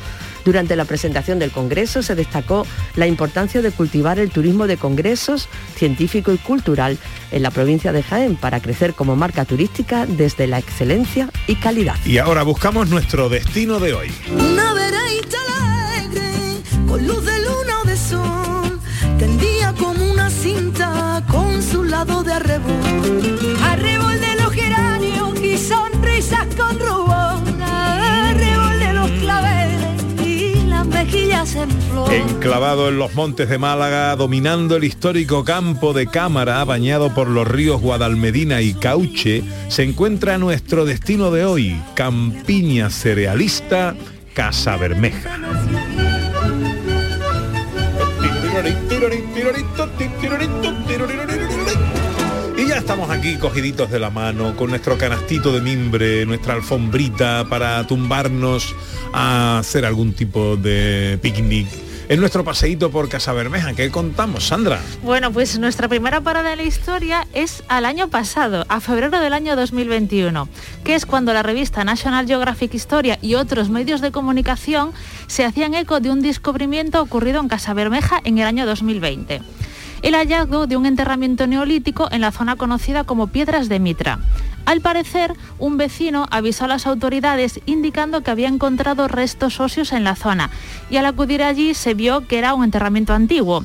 Durante 0.44 0.76
la 0.76 0.84
presentación 0.84 1.38
del 1.38 1.50
Congreso 1.50 2.02
se 2.02 2.14
destacó 2.14 2.66
la 2.96 3.06
importancia 3.06 3.62
de 3.62 3.70
cultivar 3.70 4.18
el 4.18 4.30
turismo 4.30 4.66
de 4.66 4.76
congresos 4.76 5.48
científico 5.76 6.32
y 6.32 6.38
cultural 6.38 6.98
en 7.30 7.42
la 7.42 7.50
provincia 7.50 7.92
de 7.92 8.02
Jaén 8.02 8.36
para 8.36 8.60
crecer 8.60 8.94
como 8.94 9.16
marca 9.16 9.44
turística 9.44 10.06
desde 10.06 10.46
la 10.46 10.58
excelencia 10.58 11.28
y 11.46 11.56
calidad. 11.56 11.96
Y 12.04 12.18
ahora 12.18 12.42
buscamos 12.42 12.88
nuestro 12.88 13.28
destino 13.28 13.78
de 13.78 13.94
hoy. 13.94 14.10
Una 14.32 14.70
alegre, 14.70 16.62
con 16.86 17.06
luz 17.06 17.24
de 17.24 17.38
luna 17.40 17.80
o 17.82 17.86
de 17.86 17.96
sol, 17.96 18.80
tendía 19.18 19.74
como 19.74 20.10
una 20.10 20.30
cinta 20.30 21.22
con 21.28 21.62
su 21.62 21.84
lado 21.84 22.22
de. 22.22 22.30
Arrebol 22.32 22.89
Enclavado 32.10 32.90
en 32.90 32.98
los 32.98 33.14
montes 33.14 33.48
de 33.48 33.56
Málaga, 33.56 34.14
dominando 34.14 34.76
el 34.76 34.84
histórico 34.84 35.42
campo 35.42 35.94
de 35.94 36.06
Cámara, 36.06 36.62
bañado 36.66 37.14
por 37.14 37.28
los 37.28 37.48
ríos 37.48 37.80
Guadalmedina 37.80 38.60
y 38.60 38.74
Cauche, 38.74 39.42
se 39.68 39.84
encuentra 39.84 40.36
nuestro 40.36 40.84
destino 40.84 41.30
de 41.30 41.46
hoy, 41.46 41.80
Campiña 41.94 42.90
Cerealista, 42.90 43.94
Casa 44.34 44.76
Bermeja. 44.76 45.38
Estamos 53.00 53.18
aquí 53.18 53.36
cogiditos 53.38 53.90
de 53.90 53.98
la 53.98 54.10
mano, 54.10 54.54
con 54.56 54.68
nuestro 54.68 54.98
canastito 54.98 55.54
de 55.54 55.62
mimbre, 55.62 56.26
nuestra 56.26 56.52
alfombrita 56.52 57.46
para 57.48 57.86
tumbarnos 57.86 58.74
a 59.14 59.60
hacer 59.60 59.86
algún 59.86 60.12
tipo 60.12 60.58
de 60.58 61.18
picnic. 61.22 61.66
En 62.10 62.20
nuestro 62.20 62.44
paseíto 62.44 62.90
por 62.90 63.08
Casa 63.08 63.32
Bermeja, 63.32 63.72
¿qué 63.72 63.90
contamos, 63.90 64.48
Sandra? 64.48 64.82
Bueno, 65.02 65.32
pues 65.32 65.58
nuestra 65.58 65.88
primera 65.88 66.20
parada 66.20 66.50
de 66.50 66.56
la 66.56 66.62
historia 66.64 67.26
es 67.32 67.62
al 67.68 67.86
año 67.86 68.08
pasado, 68.08 68.66
a 68.68 68.80
febrero 68.80 69.18
del 69.18 69.32
año 69.32 69.56
2021, 69.56 70.46
que 70.84 70.94
es 70.94 71.06
cuando 71.06 71.32
la 71.32 71.42
revista 71.42 71.82
National 71.84 72.26
Geographic 72.26 72.74
Historia 72.74 73.18
y 73.22 73.34
otros 73.34 73.70
medios 73.70 74.02
de 74.02 74.12
comunicación 74.12 74.92
se 75.26 75.46
hacían 75.46 75.72
eco 75.72 76.00
de 76.00 76.10
un 76.10 76.20
descubrimiento 76.20 77.00
ocurrido 77.00 77.40
en 77.40 77.48
Casa 77.48 77.72
Bermeja 77.72 78.20
en 78.24 78.36
el 78.36 78.46
año 78.46 78.66
2020 78.66 79.40
el 80.02 80.14
hallazgo 80.14 80.66
de 80.66 80.76
un 80.76 80.86
enterramiento 80.86 81.46
neolítico 81.46 82.08
en 82.10 82.20
la 82.20 82.32
zona 82.32 82.56
conocida 82.56 83.04
como 83.04 83.26
Piedras 83.26 83.68
de 83.68 83.80
Mitra. 83.80 84.18
Al 84.66 84.80
parecer, 84.80 85.34
un 85.58 85.76
vecino 85.76 86.26
avisó 86.30 86.64
a 86.64 86.68
las 86.68 86.86
autoridades 86.86 87.60
indicando 87.66 88.22
que 88.22 88.30
había 88.30 88.48
encontrado 88.48 89.08
restos 89.08 89.58
óseos 89.60 89.92
en 89.92 90.04
la 90.04 90.16
zona 90.16 90.50
y 90.90 90.96
al 90.96 91.06
acudir 91.06 91.42
allí 91.42 91.74
se 91.74 91.94
vio 91.94 92.26
que 92.26 92.38
era 92.38 92.54
un 92.54 92.64
enterramiento 92.64 93.12
antiguo. 93.12 93.64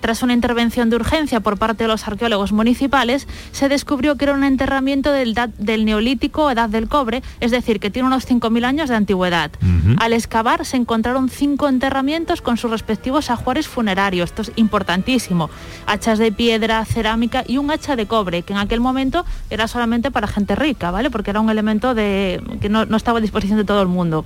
Tras 0.00 0.22
una 0.22 0.32
intervención 0.32 0.90
de 0.90 0.96
urgencia 0.96 1.40
por 1.40 1.58
parte 1.58 1.84
de 1.84 1.88
los 1.88 2.06
arqueólogos 2.06 2.52
municipales, 2.52 3.28
se 3.52 3.68
descubrió 3.68 4.16
que 4.16 4.24
era 4.24 4.34
un 4.34 4.44
enterramiento 4.44 5.12
del, 5.12 5.38
del 5.58 5.84
neolítico 5.84 6.50
edad 6.50 6.68
del 6.68 6.88
cobre, 6.88 7.22
es 7.40 7.50
decir, 7.50 7.80
que 7.80 7.90
tiene 7.90 8.08
unos 8.08 8.28
5.000 8.28 8.64
años 8.64 8.88
de 8.88 8.96
antigüedad. 8.96 9.50
Uh 9.62 9.66
-huh. 9.66 9.96
Al 9.98 10.12
excavar 10.12 10.64
se 10.64 10.76
encontraron 10.76 11.28
cinco 11.28 11.68
enterramientos 11.68 12.42
con 12.42 12.56
sus 12.56 12.70
respectivos 12.70 13.30
ajuares 13.30 13.68
funerarios, 13.68 14.30
esto 14.30 14.42
es 14.42 14.52
importantísimo, 14.56 15.50
hachas 15.86 16.18
de 16.18 16.32
piedra, 16.32 16.84
cerámica 16.84 17.44
y 17.46 17.58
un 17.58 17.70
hacha 17.70 17.96
de 17.96 18.06
cobre, 18.06 18.42
que 18.42 18.52
en 18.52 18.58
aquel 18.58 18.80
momento 18.80 19.24
era 19.50 19.68
solamente 19.68 20.10
para 20.10 20.26
gente 20.26 20.54
rica, 20.54 20.90
¿vale? 20.90 21.10
Porque 21.10 21.30
era 21.30 21.40
un 21.40 21.50
elemento 21.50 21.94
de, 21.94 22.42
que 22.60 22.68
no, 22.68 22.86
no 22.86 22.96
estaba 22.96 23.18
a 23.18 23.20
disposición 23.20 23.58
de 23.58 23.64
todo 23.64 23.82
el 23.82 23.88
mundo. 23.88 24.24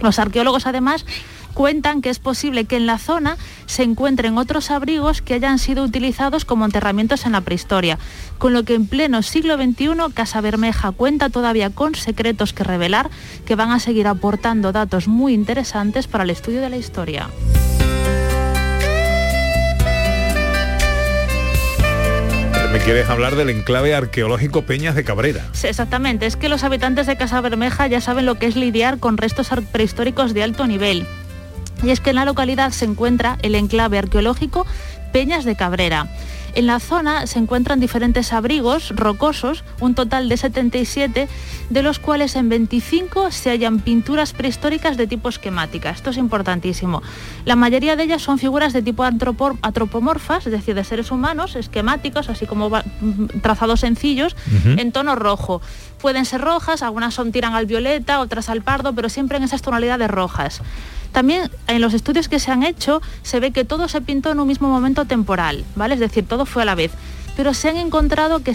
Los 0.00 0.18
arqueólogos 0.18 0.66
además 0.66 1.04
cuentan 1.58 2.02
que 2.02 2.08
es 2.08 2.20
posible 2.20 2.66
que 2.66 2.76
en 2.76 2.86
la 2.86 2.98
zona 2.98 3.36
se 3.66 3.82
encuentren 3.82 4.38
otros 4.38 4.70
abrigos 4.70 5.22
que 5.22 5.34
hayan 5.34 5.58
sido 5.58 5.82
utilizados 5.82 6.44
como 6.44 6.64
enterramientos 6.64 7.26
en 7.26 7.32
la 7.32 7.40
prehistoria, 7.40 7.98
con 8.38 8.52
lo 8.52 8.62
que 8.62 8.74
en 8.74 8.86
pleno 8.86 9.24
siglo 9.24 9.56
XXI 9.56 9.88
Casa 10.14 10.40
Bermeja 10.40 10.92
cuenta 10.92 11.30
todavía 11.30 11.70
con 11.70 11.96
secretos 11.96 12.52
que 12.52 12.62
revelar 12.62 13.10
que 13.44 13.56
van 13.56 13.72
a 13.72 13.80
seguir 13.80 14.06
aportando 14.06 14.70
datos 14.70 15.08
muy 15.08 15.34
interesantes 15.34 16.06
para 16.06 16.22
el 16.22 16.30
estudio 16.30 16.60
de 16.60 16.70
la 16.70 16.76
historia. 16.76 17.28
Me 22.72 22.78
quieres 22.78 23.10
hablar 23.10 23.34
del 23.34 23.50
enclave 23.50 23.96
arqueológico 23.96 24.62
Peñas 24.62 24.94
de 24.94 25.02
Cabrera. 25.02 25.44
Sí, 25.54 25.66
exactamente, 25.66 26.26
es 26.26 26.36
que 26.36 26.48
los 26.48 26.62
habitantes 26.62 27.08
de 27.08 27.16
Casa 27.16 27.40
Bermeja 27.40 27.88
ya 27.88 28.00
saben 28.00 28.26
lo 28.26 28.36
que 28.36 28.46
es 28.46 28.54
lidiar 28.54 29.00
con 29.00 29.16
restos 29.16 29.50
prehistóricos 29.72 30.34
de 30.34 30.44
alto 30.44 30.64
nivel. 30.68 31.04
Y 31.82 31.90
es 31.90 32.00
que 32.00 32.10
en 32.10 32.16
la 32.16 32.24
localidad 32.24 32.72
se 32.72 32.84
encuentra 32.84 33.38
el 33.42 33.54
enclave 33.54 33.98
arqueológico 33.98 34.66
Peñas 35.12 35.44
de 35.44 35.56
Cabrera. 35.56 36.08
En 36.54 36.66
la 36.66 36.80
zona 36.80 37.26
se 37.26 37.38
encuentran 37.38 37.78
diferentes 37.78 38.32
abrigos 38.32 38.92
rocosos, 38.96 39.62
un 39.80 39.94
total 39.94 40.28
de 40.28 40.36
77, 40.36 41.28
de 41.70 41.82
los 41.82 41.98
cuales 41.98 42.34
en 42.36 42.48
25 42.48 43.30
se 43.30 43.50
hallan 43.50 43.80
pinturas 43.80 44.32
prehistóricas 44.32 44.96
de 44.96 45.06
tipo 45.06 45.28
esquemática. 45.28 45.90
Esto 45.90 46.10
es 46.10 46.16
importantísimo. 46.16 47.02
La 47.44 47.54
mayoría 47.54 47.96
de 47.96 48.04
ellas 48.04 48.22
son 48.22 48.38
figuras 48.38 48.72
de 48.72 48.82
tipo 48.82 49.04
antropomorfas, 49.04 50.46
es 50.46 50.52
decir, 50.52 50.74
de 50.74 50.84
seres 50.84 51.12
humanos, 51.12 51.54
esquemáticos, 51.54 52.28
así 52.28 52.46
como 52.46 52.70
mm, 52.70 53.40
trazados 53.40 53.80
sencillos, 53.80 54.34
en 54.64 54.90
tono 54.90 55.14
rojo. 55.14 55.60
Pueden 56.00 56.24
ser 56.24 56.40
rojas, 56.40 56.82
algunas 56.82 57.14
son 57.14 57.30
tiran 57.30 57.54
al 57.54 57.66
violeta, 57.66 58.20
otras 58.20 58.48
al 58.48 58.62
pardo, 58.62 58.94
pero 58.94 59.08
siempre 59.08 59.36
en 59.38 59.44
esas 59.44 59.62
tonalidades 59.62 60.10
rojas. 60.10 60.62
También 61.12 61.50
en 61.66 61.80
los 61.80 61.94
estudios 61.94 62.28
que 62.28 62.38
se 62.38 62.50
han 62.50 62.62
hecho 62.62 63.00
se 63.22 63.40
ve 63.40 63.50
que 63.50 63.64
todo 63.64 63.88
se 63.88 64.00
pintó 64.00 64.30
en 64.30 64.40
un 64.40 64.48
mismo 64.48 64.68
momento 64.68 65.04
temporal, 65.04 65.64
¿vale? 65.74 65.94
Es 65.94 66.00
decir, 66.00 66.26
todo 66.26 66.46
fue 66.46 66.62
a 66.62 66.64
la 66.64 66.74
vez. 66.74 66.92
Pero 67.36 67.54
se 67.54 67.68
han 67.68 67.76
encontrado 67.76 68.42
que 68.42 68.52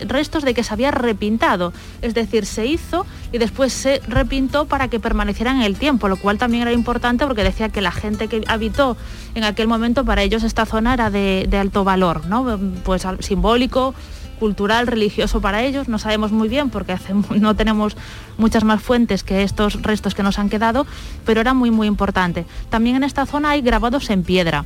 restos 0.00 0.44
de 0.44 0.52
que 0.52 0.62
se 0.62 0.74
había 0.74 0.90
repintado, 0.90 1.72
es 2.02 2.12
decir, 2.12 2.44
se 2.44 2.66
hizo 2.66 3.06
y 3.32 3.38
después 3.38 3.72
se 3.72 4.02
repintó 4.08 4.66
para 4.66 4.88
que 4.88 5.00
permaneciera 5.00 5.52
en 5.52 5.62
el 5.62 5.76
tiempo, 5.76 6.06
lo 6.06 6.16
cual 6.16 6.36
también 6.36 6.62
era 6.62 6.72
importante 6.72 7.26
porque 7.26 7.42
decía 7.42 7.70
que 7.70 7.80
la 7.80 7.92
gente 7.92 8.28
que 8.28 8.44
habitó 8.46 8.98
en 9.34 9.44
aquel 9.44 9.68
momento 9.68 10.04
para 10.04 10.22
ellos 10.22 10.42
esta 10.42 10.66
zona 10.66 10.92
era 10.92 11.08
de, 11.08 11.46
de 11.48 11.56
alto 11.56 11.82
valor, 11.82 12.26
¿no? 12.26 12.58
Pues 12.84 13.06
simbólico, 13.20 13.94
cultural, 14.36 14.86
religioso 14.86 15.40
para 15.40 15.62
ellos, 15.62 15.88
no 15.88 15.98
sabemos 15.98 16.32
muy 16.32 16.48
bien 16.48 16.70
porque 16.70 16.96
no 17.40 17.56
tenemos 17.56 17.96
muchas 18.38 18.64
más 18.64 18.82
fuentes 18.82 19.24
que 19.24 19.42
estos 19.42 19.82
restos 19.82 20.14
que 20.14 20.22
nos 20.22 20.38
han 20.38 20.48
quedado, 20.48 20.86
pero 21.24 21.40
era 21.40 21.54
muy 21.54 21.70
muy 21.70 21.86
importante. 21.86 22.46
También 22.70 22.96
en 22.96 23.04
esta 23.04 23.26
zona 23.26 23.50
hay 23.50 23.62
grabados 23.62 24.10
en 24.10 24.22
piedra. 24.22 24.64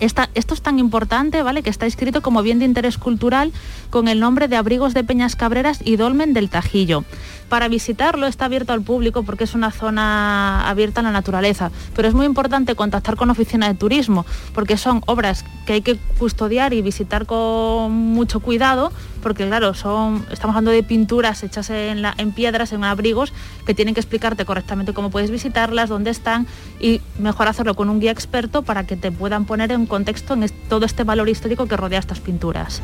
Esto 0.00 0.54
es 0.54 0.62
tan 0.62 0.78
importante, 0.78 1.42
¿vale? 1.42 1.62
Que 1.62 1.70
está 1.70 1.86
escrito 1.86 2.22
como 2.22 2.42
bien 2.42 2.58
de 2.58 2.64
interés 2.64 2.96
cultural 2.96 3.52
con 3.90 4.08
el 4.08 4.18
nombre 4.18 4.48
de 4.48 4.56
Abrigos 4.56 4.94
de 4.94 5.04
Peñas 5.04 5.36
Cabreras 5.36 5.80
y 5.84 5.96
Dolmen 5.96 6.32
del 6.32 6.48
Tajillo. 6.48 7.04
Para 7.50 7.68
visitarlo 7.68 8.26
está 8.26 8.46
abierto 8.46 8.72
al 8.72 8.82
público 8.82 9.24
porque 9.24 9.44
es 9.44 9.54
una 9.54 9.70
zona 9.72 10.68
abierta 10.68 11.00
a 11.00 11.04
la 11.04 11.10
naturaleza, 11.10 11.70
pero 11.94 12.08
es 12.08 12.14
muy 12.14 12.24
importante 12.24 12.74
contactar 12.74 13.16
con 13.16 13.28
oficina 13.28 13.68
de 13.68 13.74
turismo 13.74 14.24
porque 14.54 14.76
son 14.76 15.02
obras 15.06 15.44
que 15.66 15.74
hay 15.74 15.82
que 15.82 15.98
custodiar 16.18 16.72
y 16.72 16.80
visitar 16.80 17.26
con 17.26 17.92
mucho 17.92 18.40
cuidado 18.40 18.92
porque 19.20 19.46
claro, 19.46 19.74
son 19.74 20.26
estamos 20.30 20.56
hablando 20.56 20.70
de 20.70 20.82
pinturas 20.82 21.42
hechas 21.42 21.70
en, 21.70 22.04
en 22.04 22.32
piedras, 22.32 22.72
en 22.72 22.84
abrigos 22.84 23.32
que 23.66 23.74
tienen 23.74 23.94
que 23.94 24.00
explicarte 24.00 24.44
correctamente 24.44 24.92
cómo 24.92 25.10
puedes 25.10 25.30
visitarlas, 25.30 25.88
dónde 25.88 26.10
están 26.10 26.46
y 26.80 27.00
mejor 27.18 27.48
hacerlo 27.48 27.74
con 27.74 27.88
un 27.88 28.00
guía 28.00 28.10
experto 28.10 28.62
para 28.62 28.86
que 28.86 28.96
te 28.96 29.12
puedan 29.12 29.44
poner 29.44 29.72
en 29.72 29.86
contexto 29.86 30.34
en 30.34 30.48
todo 30.68 30.86
este 30.86 31.04
valor 31.04 31.28
histórico 31.28 31.66
que 31.66 31.76
rodea 31.76 31.98
estas 31.98 32.20
pinturas. 32.20 32.82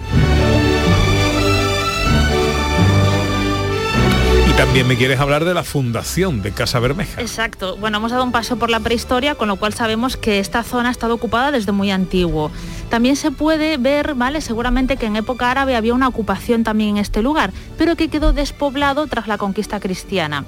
También 4.56 4.88
me 4.88 4.96
quieres 4.96 5.20
hablar 5.20 5.44
de 5.44 5.52
la 5.52 5.64
fundación 5.64 6.40
de 6.40 6.50
Casa 6.52 6.78
Bermeja. 6.80 7.20
Exacto. 7.20 7.76
Bueno, 7.76 7.98
hemos 7.98 8.10
dado 8.10 8.24
un 8.24 8.32
paso 8.32 8.56
por 8.56 8.70
la 8.70 8.80
prehistoria, 8.80 9.34
con 9.34 9.48
lo 9.48 9.56
cual 9.56 9.74
sabemos 9.74 10.16
que 10.16 10.38
esta 10.38 10.62
zona 10.62 10.88
ha 10.88 10.92
estado 10.92 11.14
ocupada 11.14 11.50
desde 11.50 11.72
muy 11.72 11.90
antiguo. 11.90 12.50
También 12.88 13.16
se 13.16 13.30
puede 13.30 13.76
ver, 13.76 14.14
¿vale? 14.14 14.40
Seguramente 14.40 14.96
que 14.96 15.06
en 15.06 15.16
época 15.16 15.50
árabe 15.50 15.76
había 15.76 15.92
una 15.92 16.08
ocupación 16.08 16.64
también 16.64 16.90
en 16.90 16.96
este 16.98 17.22
lugar, 17.22 17.52
pero 17.76 17.96
que 17.96 18.08
quedó 18.08 18.32
despoblado 18.32 19.06
tras 19.06 19.28
la 19.28 19.36
conquista 19.36 19.78
cristiana. 19.78 20.44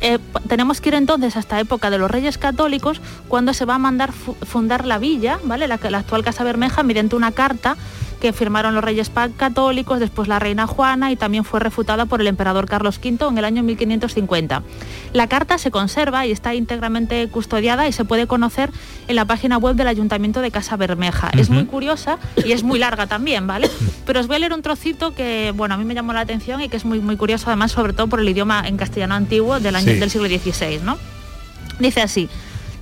Eh, 0.00 0.18
tenemos 0.48 0.80
que 0.80 0.90
ir 0.90 0.94
entonces 0.94 1.36
hasta 1.36 1.58
época 1.60 1.90
de 1.90 1.98
los 1.98 2.10
Reyes 2.10 2.38
Católicos, 2.38 3.00
cuando 3.28 3.52
se 3.54 3.64
va 3.64 3.74
a 3.76 3.78
mandar 3.78 4.12
fu- 4.12 4.36
fundar 4.46 4.86
la 4.86 4.98
villa, 4.98 5.38
¿vale? 5.44 5.68
La, 5.68 5.78
la 5.90 5.98
actual 5.98 6.24
Casa 6.24 6.44
Bermeja, 6.44 6.82
mediante 6.82 7.16
una 7.16 7.32
carta 7.32 7.76
que 8.26 8.32
firmaron 8.32 8.74
los 8.74 8.82
Reyes 8.82 9.08
Católicos, 9.36 10.00
después 10.00 10.26
la 10.26 10.40
Reina 10.40 10.66
Juana 10.66 11.12
y 11.12 11.16
también 11.16 11.44
fue 11.44 11.60
refutada 11.60 12.06
por 12.06 12.20
el 12.20 12.26
emperador 12.26 12.66
Carlos 12.66 12.98
V 12.98 13.28
en 13.28 13.38
el 13.38 13.44
año 13.44 13.62
1550. 13.62 14.64
La 15.12 15.28
carta 15.28 15.58
se 15.58 15.70
conserva 15.70 16.26
y 16.26 16.32
está 16.32 16.56
íntegramente 16.56 17.28
custodiada 17.28 17.86
y 17.86 17.92
se 17.92 18.04
puede 18.04 18.26
conocer 18.26 18.70
en 19.06 19.14
la 19.14 19.26
página 19.26 19.58
web 19.58 19.76
del 19.76 19.86
Ayuntamiento 19.86 20.40
de 20.40 20.50
Casa 20.50 20.76
Bermeja. 20.76 21.30
Es 21.38 21.50
muy 21.50 21.66
curiosa 21.66 22.18
y 22.44 22.50
es 22.50 22.64
muy 22.64 22.80
larga 22.80 23.06
también, 23.06 23.46
¿vale? 23.46 23.70
Pero 24.04 24.18
os 24.18 24.26
voy 24.26 24.34
a 24.34 24.38
leer 24.40 24.52
un 24.54 24.62
trocito 24.62 25.14
que, 25.14 25.52
bueno, 25.54 25.76
a 25.76 25.78
mí 25.78 25.84
me 25.84 25.94
llamó 25.94 26.12
la 26.12 26.20
atención 26.22 26.60
y 26.60 26.68
que 26.68 26.76
es 26.78 26.84
muy, 26.84 26.98
muy 26.98 27.16
curioso 27.16 27.46
además, 27.46 27.70
sobre 27.70 27.92
todo 27.92 28.08
por 28.08 28.18
el 28.18 28.28
idioma 28.28 28.66
en 28.66 28.76
castellano 28.76 29.14
antiguo 29.14 29.60
del, 29.60 29.76
año, 29.76 29.92
Sí. 29.92 30.00
del 30.00 30.10
siglo 30.10 30.26
XVI, 30.26 30.80
¿no? 30.82 30.98
Dice 31.78 32.02
así, 32.02 32.28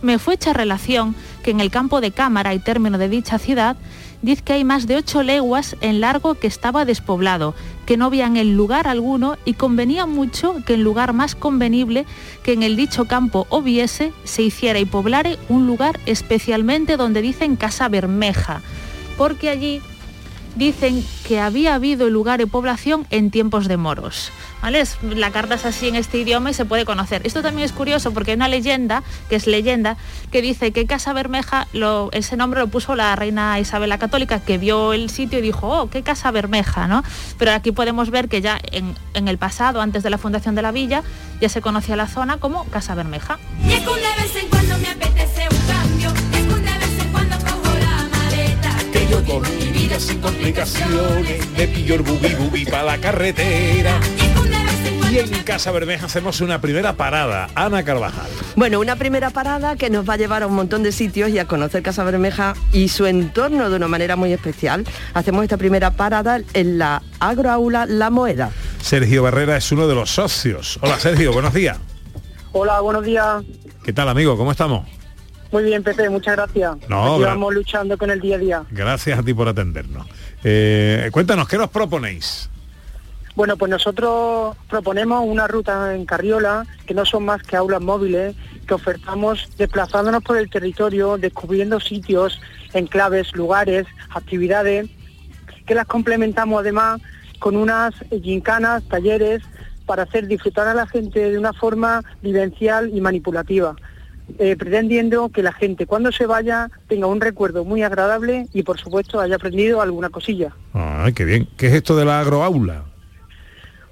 me 0.01 0.19
fue 0.19 0.37
hecha 0.37 0.55
relación 0.55 1.15
que 1.45 1.53
en 1.53 1.61
el 1.61 1.71
campo 1.71 2.01
de 2.01 2.11
cámara 2.11 2.55
y 2.55 2.59
término 2.59 2.99
de 2.99 3.09
dicha 3.09 3.39
ciudad, 3.39 3.77
dice 4.23 4.43
que 4.43 4.55
hay 4.55 4.65
más 4.65 4.87
de 4.87 4.97
ocho 4.97 5.23
leguas 5.23 5.77
en 5.83 6.01
largo 6.01 6.35
que 6.35 6.47
estaba 6.47 6.85
despoblado, 6.87 7.55
que 7.85 7.97
no 7.99 8.11
en 8.13 8.37
el 8.37 8.57
lugar 8.57 8.89
alguno 8.89 9.37
y 9.45 9.55
convenía 9.55 10.07
mucho 10.07 10.57
que 10.67 10.75
en 10.75 10.83
lugar 10.83 11.13
más 11.13 11.35
convenible 11.35 12.07
que 12.43 12.55
en 12.55 12.63
el 12.63 12.77
dicho 12.77 13.05
campo 13.05 13.47
hubiese, 13.51 14.13
se 14.25 14.43
hiciera 14.43 14.79
y 14.79 14.87
poblare 14.87 15.39
un 15.49 15.67
lugar 15.67 16.01
especialmente 16.07 16.97
donde 16.97 17.21
dicen 17.21 17.57
Casa 17.57 17.89
Bermeja, 17.89 18.63
porque 19.19 19.51
allí 19.51 19.83
dicen 20.55 21.05
que 21.27 21.41
había 21.41 21.75
habido 21.75 22.09
lugar 22.11 22.41
y 22.41 22.47
población 22.47 23.07
en 23.11 23.31
tiempos 23.31 23.69
de 23.69 23.77
moros. 23.77 24.31
¿Vale? 24.63 24.83
La 25.03 25.31
carta 25.31 25.57
es 25.57 25.67
así 25.67 25.89
en 25.89 25.95
este 25.95 26.19
idioma 26.19 26.51
y 26.51 26.55
se 26.55 26.65
puede 26.65 26.87
conocer. 26.87 27.21
Esto 27.27 27.43
también 27.43 27.67
es 27.67 27.73
curioso 27.73 28.13
porque 28.13 28.31
hay 28.31 28.37
una 28.37 28.49
leyenda, 28.49 29.03
que 29.29 29.37
es 29.37 29.47
leyenda, 29.47 29.99
que 30.33 30.41
dice 30.41 30.73
que 30.73 30.87
Casa 30.87 31.13
Bermeja, 31.13 31.67
lo- 31.75 32.09
ese 32.13 32.37
nombre 32.39 32.61
lo 32.61 32.69
puso 32.69 32.95
la 32.95 33.15
reina 33.15 33.61
Isabel 33.61 33.91
la 33.91 33.99
Católica, 33.99 34.41
que 34.41 34.57
vio 34.57 34.95
el 34.95 35.11
sitio 35.11 35.39
y 35.39 35.43
dijo, 35.43 35.69
oh, 35.69 35.91
qué 35.91 36.03
Casa 36.03 36.31
Bermeja, 36.31 36.87
¿no? 36.89 37.05
Pero 37.39 37.53
aquí 37.53 37.73
podemos 37.73 38.09
ver 38.11 38.29
que 38.31 38.41
ya 38.41 38.59
en, 38.73 38.95
en 39.13 39.29
el 39.29 39.37
pasado, 39.37 39.83
antes 39.83 40.03
de 40.03 40.09
la 40.09 40.17
fundación 40.17 40.55
de 40.55 40.63
la 40.63 40.73
villa, 40.73 41.03
ya 41.43 41.51
se 41.51 41.61
conocía 41.61 41.95
la 41.97 42.07
zona 42.07 42.39
como 42.39 42.65
Casa 42.67 42.95
Bermeja. 42.95 43.39
Y 49.61 49.64
de 49.89 49.89
de 49.89 49.89
vida 49.89 50.01
sin 50.01 50.21
complicaciones 50.21 51.49
me 51.57 51.69
pillo 51.69 51.95
el 51.95 52.03
bubi 52.03 52.35
bubi 52.35 52.65
para 52.65 52.85
la 52.85 52.99
carretera. 52.99 54.01
Y 55.11 55.19
en 55.19 55.43
Casa 55.45 55.71
Bermeja 55.71 56.07
hacemos 56.07 56.41
una 56.41 56.61
primera 56.61 56.95
parada. 56.95 57.49
Ana 57.55 57.85
Carvajal. 57.85 58.27
Bueno, 58.57 58.81
una 58.81 58.97
primera 58.97 59.31
parada 59.31 59.77
que 59.77 59.89
nos 59.89 60.09
va 60.09 60.15
a 60.15 60.17
llevar 60.17 60.43
a 60.43 60.49
un 60.49 60.55
montón 60.55 60.83
de 60.83 60.91
sitios 60.91 61.31
y 61.31 61.39
a 61.39 61.45
conocer 61.45 61.83
Casa 61.83 62.03
Bermeja 62.03 62.55
y 62.73 62.89
su 62.89 63.07
entorno 63.07 63.71
de 63.71 63.77
una 63.77 63.87
manera 63.87 64.17
muy 64.17 64.33
especial. 64.33 64.85
Hacemos 65.13 65.45
esta 65.45 65.57
primera 65.57 65.93
parada 65.93 66.41
en 66.53 66.79
la 66.79 67.03
agroaula 67.21 67.87
La 67.87 68.11
Moeda. 68.11 68.51
Sergio 68.83 69.23
Barrera 69.23 69.57
es 69.57 69.71
uno 69.71 69.87
de 69.87 69.95
los 69.95 70.11
socios. 70.11 70.79
Hola 70.83 70.99
Sergio, 70.99 71.33
buenos 71.33 71.55
días. 71.55 71.79
Hola, 72.53 72.81
buenos 72.81 73.05
días. 73.05 73.45
¿Qué 73.85 73.93
tal 73.93 74.09
amigo? 74.09 74.37
¿Cómo 74.37 74.51
estamos? 74.51 75.04
Muy 75.53 75.63
bien, 75.65 75.83
Pepe, 75.83 76.09
muchas 76.11 76.37
gracias. 76.37 76.77
No, 76.89 77.19
gra- 77.19 77.27
vamos 77.27 77.55
luchando 77.55 77.97
con 77.97 78.11
el 78.11 78.21
día 78.21 78.37
a 78.37 78.39
día. 78.39 78.63
Gracias 78.71 79.19
a 79.19 79.23
ti 79.23 79.33
por 79.35 79.49
atendernos. 79.49 80.07
Eh, 80.43 81.09
cuéntanos, 81.13 81.49
¿qué 81.49 81.57
nos 81.59 81.71
proponéis? 81.71 82.51
Bueno, 83.37 83.57
pues 83.57 83.71
nosotros 83.71 84.57
proponemos 84.69 85.25
una 85.27 85.47
ruta 85.49 85.95
en 85.95 86.07
Carriola 86.07 86.65
que 86.87 86.95
no 86.95 87.05
son 87.05 87.25
más 87.25 87.43
que 87.43 87.57
aulas 87.57 87.81
móviles 87.81 88.35
que 88.67 88.75
ofertamos 88.75 89.49
desplazándonos 89.59 90.23
por 90.23 90.39
el 90.39 90.49
territorio, 90.49 91.19
descubriendo 91.19 91.81
sitios, 91.81 92.41
enclaves, 92.73 93.35
lugares, 93.35 93.87
actividades, 94.11 94.89
que 95.67 95.75
las 95.75 95.87
complementamos 95.87 96.61
además 96.61 97.01
con 97.41 97.57
unas 97.57 97.93
gincanas, 98.23 98.83
talleres, 98.85 99.43
para 99.85 100.05
hacer 100.05 100.27
disfrutar 100.29 100.67
a 100.69 100.75
la 100.75 100.87
gente 100.87 101.31
de 101.31 101.39
una 101.39 101.53
forma 101.53 102.03
vivencial 102.23 102.91
y 102.95 103.01
manipulativa. 103.03 103.75
Eh, 104.39 104.57
pretendiendo 104.57 105.29
que 105.29 105.43
la 105.43 105.53
gente 105.53 105.87
cuando 105.87 106.11
se 106.13 106.27
vaya 106.27 106.71
tenga 106.89 107.07
un 107.07 107.21
recuerdo 107.21 107.65
muy 107.65 107.83
agradable 107.83 108.47
y 108.53 108.63
por 108.63 108.79
supuesto 108.79 109.21
haya 109.21 109.37
aprendido 109.37 109.81
alguna 109.81 110.11
cosilla. 110.11 110.55
Ay, 110.73 111.13
qué 111.13 111.25
bien. 111.25 111.49
¿Qué 111.57 111.67
es 111.69 111.75
esto 111.75 111.97
de 111.97 112.05
la 112.05 112.21
agroaula? 112.21 112.85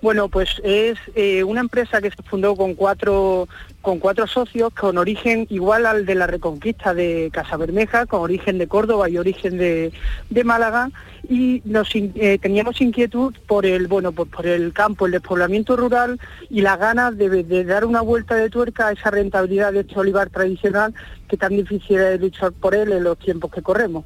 Bueno, 0.02 0.28
pues 0.28 0.60
es 0.64 0.98
eh, 1.14 1.44
una 1.44 1.60
empresa 1.60 2.02
que 2.02 2.10
se 2.10 2.22
fundó 2.24 2.56
con 2.56 2.74
cuatro 2.74 3.48
con 3.82 3.98
cuatro 3.98 4.26
socios 4.26 4.72
con 4.72 4.96
origen 4.96 5.46
igual 5.50 5.86
al 5.86 6.06
de 6.06 6.14
la 6.14 6.26
Reconquista 6.26 6.94
de 6.94 7.30
Casa 7.32 7.56
Bermeja, 7.56 8.06
con 8.06 8.20
origen 8.20 8.58
de 8.58 8.68
Córdoba 8.68 9.08
y 9.08 9.18
origen 9.18 9.58
de, 9.58 9.92
de 10.30 10.44
Málaga, 10.44 10.90
y 11.28 11.62
nos 11.64 11.88
eh, 11.94 12.38
teníamos 12.40 12.80
inquietud 12.80 13.34
por 13.46 13.66
el 13.66 13.86
bueno 13.86 14.12
por, 14.12 14.28
por 14.28 14.46
el 14.46 14.72
campo, 14.72 15.06
el 15.06 15.12
despoblamiento 15.12 15.76
rural 15.76 16.18
y 16.50 16.62
la 16.62 16.76
ganas 16.76 17.16
de, 17.16 17.64
dar 17.64 17.84
una 17.84 18.00
vuelta 18.00 18.34
de 18.34 18.50
tuerca 18.50 18.88
a 18.88 18.92
esa 18.92 19.10
rentabilidad 19.10 19.72
de 19.72 19.80
este 19.80 19.98
olivar 19.98 20.30
tradicional 20.30 20.94
que 21.28 21.36
tan 21.36 21.56
difícil 21.56 21.98
es 21.98 22.20
luchar 22.20 22.52
por 22.52 22.74
él 22.74 22.92
en 22.92 23.04
los 23.04 23.18
tiempos 23.18 23.50
que 23.50 23.62
corremos. 23.62 24.04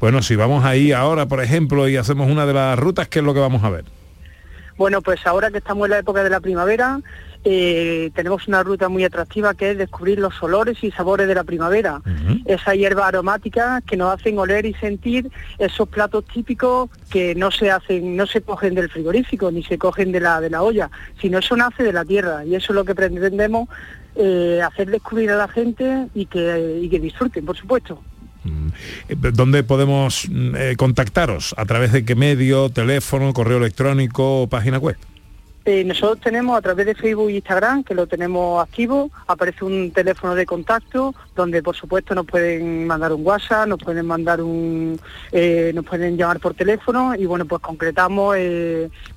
Bueno, 0.00 0.22
si 0.22 0.36
vamos 0.36 0.64
ahí 0.64 0.92
ahora, 0.92 1.26
por 1.26 1.42
ejemplo, 1.42 1.88
y 1.88 1.96
hacemos 1.96 2.30
una 2.30 2.46
de 2.46 2.54
las 2.54 2.78
rutas, 2.78 3.08
¿qué 3.08 3.18
es 3.18 3.24
lo 3.24 3.34
que 3.34 3.40
vamos 3.40 3.64
a 3.64 3.70
ver? 3.70 3.97
Bueno, 4.78 5.02
pues 5.02 5.26
ahora 5.26 5.50
que 5.50 5.58
estamos 5.58 5.86
en 5.86 5.90
la 5.90 5.98
época 5.98 6.22
de 6.22 6.30
la 6.30 6.38
primavera, 6.38 7.00
eh, 7.44 8.10
tenemos 8.14 8.46
una 8.46 8.62
ruta 8.62 8.88
muy 8.88 9.02
atractiva 9.04 9.54
que 9.54 9.72
es 9.72 9.78
descubrir 9.78 10.20
los 10.20 10.40
olores 10.40 10.82
y 10.82 10.92
sabores 10.92 11.26
de 11.26 11.34
la 11.34 11.42
primavera. 11.42 12.00
Esa 12.44 12.74
hierba 12.74 13.08
aromática 13.08 13.82
que 13.86 13.96
nos 13.96 14.14
hacen 14.14 14.38
oler 14.38 14.66
y 14.66 14.74
sentir 14.74 15.30
esos 15.58 15.88
platos 15.88 16.24
típicos 16.26 16.90
que 17.10 17.34
no 17.34 17.50
se 17.50 17.72
hacen, 17.72 18.16
no 18.16 18.26
se 18.26 18.40
cogen 18.40 18.74
del 18.74 18.88
frigorífico 18.88 19.50
ni 19.50 19.64
se 19.64 19.78
cogen 19.78 20.12
de 20.12 20.20
la 20.20 20.40
de 20.40 20.50
la 20.50 20.62
olla, 20.62 20.90
sino 21.20 21.38
eso 21.38 21.56
nace 21.56 21.82
de 21.82 21.92
la 21.92 22.04
tierra 22.04 22.44
y 22.44 22.54
eso 22.54 22.72
es 22.72 22.76
lo 22.76 22.84
que 22.84 22.94
pretendemos 22.94 23.68
eh, 24.14 24.60
hacer 24.64 24.90
descubrir 24.90 25.30
a 25.30 25.36
la 25.36 25.48
gente 25.48 26.06
y 26.14 26.26
que, 26.26 26.80
y 26.82 26.88
que 26.88 27.00
disfruten, 27.00 27.44
por 27.44 27.56
supuesto. 27.56 28.00
Eh, 29.08 29.16
¿Dónde 29.32 29.62
podemos 29.64 30.28
mm, 30.28 30.54
eh, 30.56 30.76
contactaros? 30.76 31.54
¿A 31.56 31.64
través 31.64 31.92
de 31.92 32.04
qué 32.04 32.14
medio? 32.14 32.70
¿Teléfono, 32.70 33.32
correo 33.32 33.58
electrónico 33.58 34.46
página 34.48 34.78
web? 34.78 34.96
Eh, 35.64 35.84
nosotros 35.84 36.20
tenemos 36.20 36.56
a 36.56 36.62
través 36.62 36.86
de 36.86 36.94
Facebook 36.94 37.28
e 37.28 37.34
Instagram, 37.34 37.84
que 37.84 37.94
lo 37.94 38.06
tenemos 38.06 38.62
activo, 38.62 39.10
aparece 39.26 39.66
un 39.66 39.90
teléfono 39.90 40.34
de 40.34 40.46
contacto 40.46 41.14
donde 41.36 41.62
por 41.62 41.76
supuesto 41.76 42.14
nos 42.14 42.24
pueden 42.24 42.86
mandar 42.86 43.12
un 43.12 43.22
WhatsApp, 43.22 43.68
nos 43.68 43.78
pueden 43.78 44.06
mandar 44.06 44.40
un, 44.40 44.98
nos 45.74 45.84
pueden 45.84 46.16
llamar 46.16 46.40
por 46.40 46.54
teléfono 46.54 47.14
y 47.14 47.26
bueno 47.26 47.44
pues 47.44 47.60
concretamos 47.60 48.34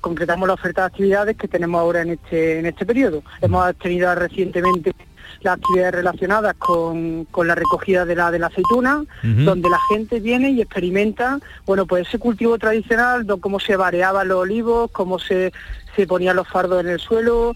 concretamos 0.02 0.46
la 0.46 0.52
oferta 0.52 0.82
de 0.82 0.86
actividades 0.88 1.36
que 1.38 1.48
tenemos 1.48 1.80
ahora 1.80 2.02
en 2.02 2.10
este 2.10 2.58
en 2.58 2.66
este 2.66 2.84
periodo. 2.84 3.22
Hemos 3.40 3.74
tenido 3.76 4.14
recientemente 4.14 4.92
las 5.40 5.54
actividades 5.54 5.94
relacionadas 5.94 6.54
con, 6.58 7.24
con 7.26 7.46
la 7.46 7.54
recogida 7.54 8.04
de 8.04 8.14
la 8.14 8.30
de 8.30 8.38
la 8.38 8.46
aceituna, 8.48 9.04
donde 9.22 9.68
la 9.68 9.78
gente 9.90 10.20
viene 10.20 10.50
y 10.50 10.60
experimenta, 10.60 11.38
bueno, 11.66 11.86
pues 11.86 12.08
ese 12.08 12.18
cultivo 12.18 12.58
tradicional, 12.58 13.26
cómo 13.40 13.60
se 13.60 13.76
variaban 13.76 14.28
los 14.28 14.38
olivos, 14.38 14.90
cómo 14.90 15.18
se, 15.18 15.52
se 15.96 16.06
ponían 16.06 16.36
los 16.36 16.48
fardos 16.48 16.80
en 16.80 16.88
el 16.88 17.00
suelo, 17.00 17.54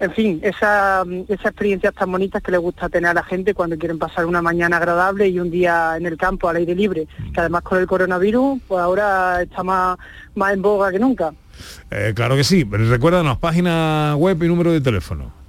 en 0.00 0.12
fin, 0.12 0.40
esa, 0.42 1.04
esas 1.28 1.46
experiencias 1.46 1.92
tan 1.94 2.10
bonitas 2.10 2.42
que 2.42 2.50
le 2.50 2.56
gusta 2.56 2.88
tener 2.88 3.10
a 3.10 3.14
la 3.14 3.22
gente 3.22 3.52
cuando 3.52 3.76
quieren 3.76 3.98
pasar 3.98 4.24
una 4.24 4.40
mañana 4.40 4.78
agradable 4.78 5.28
y 5.28 5.38
un 5.38 5.50
día 5.50 5.94
en 5.98 6.06
el 6.06 6.16
campo 6.16 6.48
al 6.48 6.56
aire 6.56 6.74
libre, 6.74 7.06
que 7.34 7.40
además 7.40 7.62
con 7.62 7.78
el 7.78 7.86
coronavirus, 7.86 8.60
pues 8.66 8.80
ahora 8.80 9.42
está 9.42 9.62
más, 9.62 9.98
más 10.34 10.54
en 10.54 10.62
boga 10.62 10.90
que 10.90 10.98
nunca. 10.98 11.34
Eh, 11.90 12.12
claro 12.16 12.34
que 12.34 12.44
sí. 12.44 12.64
Recuérdanos, 12.64 13.36
página 13.36 14.14
web 14.16 14.42
y 14.42 14.48
número 14.48 14.72
de 14.72 14.80
teléfono. 14.80 15.39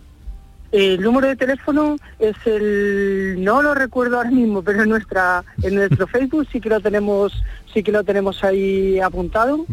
El 0.71 1.01
número 1.01 1.27
de 1.27 1.35
teléfono 1.35 1.97
es 2.19 2.35
el 2.45 3.35
no 3.43 3.61
lo 3.61 3.73
recuerdo 3.73 4.17
ahora 4.17 4.31
mismo, 4.31 4.61
pero 4.63 4.83
en 4.83 4.89
nuestra 4.89 5.43
en 5.63 5.75
nuestro 5.75 6.07
Facebook 6.15 6.47
sí 6.51 6.61
que 6.61 6.69
lo 6.69 6.79
tenemos 6.79 7.33
sí 7.73 7.83
que 7.83 7.91
lo 7.91 8.03
tenemos 8.03 8.43
ahí 8.43 8.99
apuntado. 8.99 9.65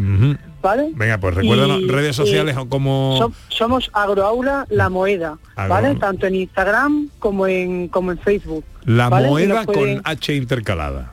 ¿vale? 0.60 0.90
Venga, 0.94 1.18
pues 1.18 1.34
recuérdanos, 1.36 1.80
Y, 1.82 1.88
redes 1.88 2.16
sociales 2.16 2.56
eh, 2.56 2.60
o 2.60 2.68
como... 2.68 3.16
som- 3.20 3.32
somos 3.48 3.90
Agroaula 3.92 4.66
La 4.70 4.88
Moeda, 4.88 5.38
¿vale? 5.56 5.94
Tanto 5.94 6.26
en 6.26 6.34
Instagram 6.34 7.08
como 7.20 7.46
en 7.46 7.86
como 7.88 8.10
en 8.10 8.18
Facebook. 8.18 8.64
La 8.84 9.08
pueden- 9.08 9.98
con 9.98 10.02
H 10.04 10.34
intercalada. 10.34 11.12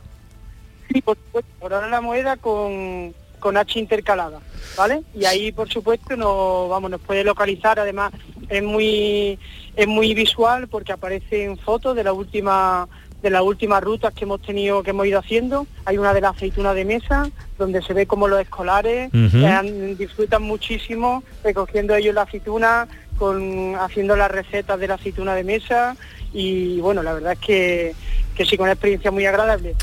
Sí, 0.91 1.01
por 1.01 1.15
supuesto, 1.17 1.51
Agroaula 1.61 1.87
La 1.89 2.01
Moeda 2.01 2.37
con 2.37 3.13
con 3.45 3.57
H 3.57 3.77
intercalada, 3.77 4.39
¿vale? 4.75 5.03
Y 5.13 5.25
ahí 5.25 5.51
por 5.51 5.69
supuesto 5.69 6.15
nos 6.17 6.67
vamos 6.67 6.89
nos 6.89 6.99
puede 6.99 7.23
localizar, 7.23 7.79
además 7.79 8.11
es 8.49 8.63
muy 8.63 9.37
es 9.75 9.87
muy 9.87 10.15
visual 10.15 10.67
porque 10.67 10.93
aparecen 10.93 11.55
fotos 11.55 11.95
de 11.95 12.03
la 12.03 12.11
última 12.11 12.87
de 13.21 13.29
las 13.29 13.43
últimas 13.43 13.83
rutas 13.83 14.15
que 14.15 14.23
hemos 14.23 14.41
tenido 14.41 14.81
que 14.81 14.89
hemos 14.89 15.05
ido 15.05 15.19
haciendo. 15.19 15.67
Hay 15.85 15.99
una 15.99 16.11
de 16.15 16.21
la 16.21 16.29
aceituna 16.29 16.73
de 16.73 16.85
mesa 16.85 17.29
donde 17.59 17.83
se 17.83 17.93
ve 17.93 18.07
como 18.07 18.27
los 18.27 18.41
escolares 18.41 19.11
han- 19.45 19.95
disfrutan 19.95 20.41
muchísimo 20.41 21.23
recogiendo 21.43 21.93
ellos 21.95 22.15
la 22.15 22.23
aceituna 22.23 22.87
con 23.19 23.75
haciendo 23.75 24.15
las 24.15 24.31
recetas 24.31 24.79
de 24.79 24.87
la 24.87 24.95
aceituna 24.95 25.35
de 25.35 25.43
mesa. 25.43 25.95
Y 26.33 26.79
bueno 26.81 27.03
la 27.03 27.13
verdad 27.13 27.33
es 27.33 27.39
que 27.39 27.93
que 28.35 28.43
sí 28.43 28.57
con 28.57 28.63
una 28.65 28.73
experiencia 28.73 29.11
muy 29.11 29.25
agradable 29.25 29.75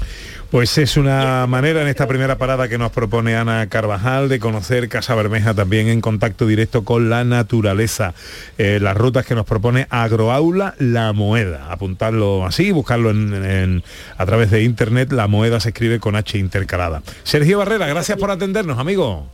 Pues 0.52 0.76
es 0.76 0.98
una 0.98 1.46
manera 1.46 1.80
en 1.80 1.88
esta 1.88 2.06
primera 2.06 2.36
parada 2.36 2.68
que 2.68 2.76
nos 2.76 2.92
propone 2.92 3.34
Ana 3.36 3.66
Carvajal 3.70 4.28
de 4.28 4.38
conocer 4.38 4.90
Casa 4.90 5.14
Bermeja 5.14 5.54
también 5.54 5.88
en 5.88 6.02
contacto 6.02 6.46
directo 6.46 6.84
con 6.84 7.08
la 7.08 7.24
naturaleza. 7.24 8.12
Eh, 8.58 8.78
las 8.78 8.94
rutas 8.94 9.24
que 9.24 9.34
nos 9.34 9.46
propone 9.46 9.86
Agroaula 9.88 10.74
La 10.78 11.14
Moeda. 11.14 11.72
Apuntarlo 11.72 12.44
así, 12.44 12.70
buscarlo 12.70 13.10
en, 13.12 13.32
en- 13.44 13.82
a 14.18 14.26
través 14.26 14.50
de 14.50 14.62
internet. 14.62 15.10
La 15.12 15.26
Moeda 15.26 15.58
se 15.58 15.70
escribe 15.70 15.98
con 16.00 16.16
H 16.16 16.36
intercalada. 16.36 17.02
Sergio 17.24 17.56
Barrera, 17.56 17.86
gracias 17.86 18.18
por 18.18 18.30
atendernos, 18.30 18.78
amigo. 18.78 19.26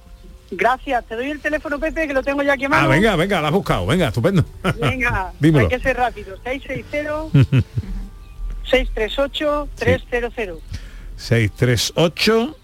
gracias 0.53 1.05
te 1.07 1.17
doy 1.17 1.33
el 1.33 1.41
teléfono 1.41 1.81
Pepe 1.81 2.07
que 2.07 2.15
lo 2.15 2.23
tengo 2.23 2.45
ya 2.45 2.53
a 2.53 2.57
Ah, 2.71 2.87
venga, 2.87 3.17
venga, 3.17 3.41
la 3.41 3.49
has 3.49 3.55
buscado. 3.55 3.87
Venga, 3.87 4.07
estupendo. 4.07 4.45
venga 4.81 5.33
Dímelo. 5.41 5.65
hay 5.69 5.77
que 5.77 5.81
ser 5.83 5.97
rápido 5.97 6.37
660 6.45 7.37
638 8.71 9.69
300 9.75 10.33
638 11.19 12.57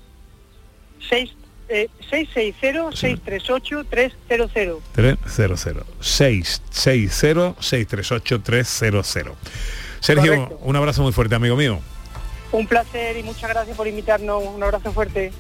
6 1.09 1.37
eh, 1.69 1.89
660 2.11 2.97
638 2.97 3.85
300 3.91 4.83
300 4.93 5.87
660 6.01 7.55
638 7.61 8.43
300 8.43 9.07
Sergio, 10.01 10.35
Correcto. 10.35 10.59
un 10.63 10.77
abrazo 10.77 11.03
muy 11.03 11.13
fuerte, 11.13 11.35
amigo 11.35 11.57
mío. 11.57 11.81
un 12.53 12.67
placer 12.67 13.17
y 13.17 13.23
muchas 13.23 13.51
gracias 13.51 13.77
por 13.77 13.89
invitarnos. 13.89 14.43
Un 14.45 14.63
abrazo 14.63 14.93
fuerte 14.93 15.33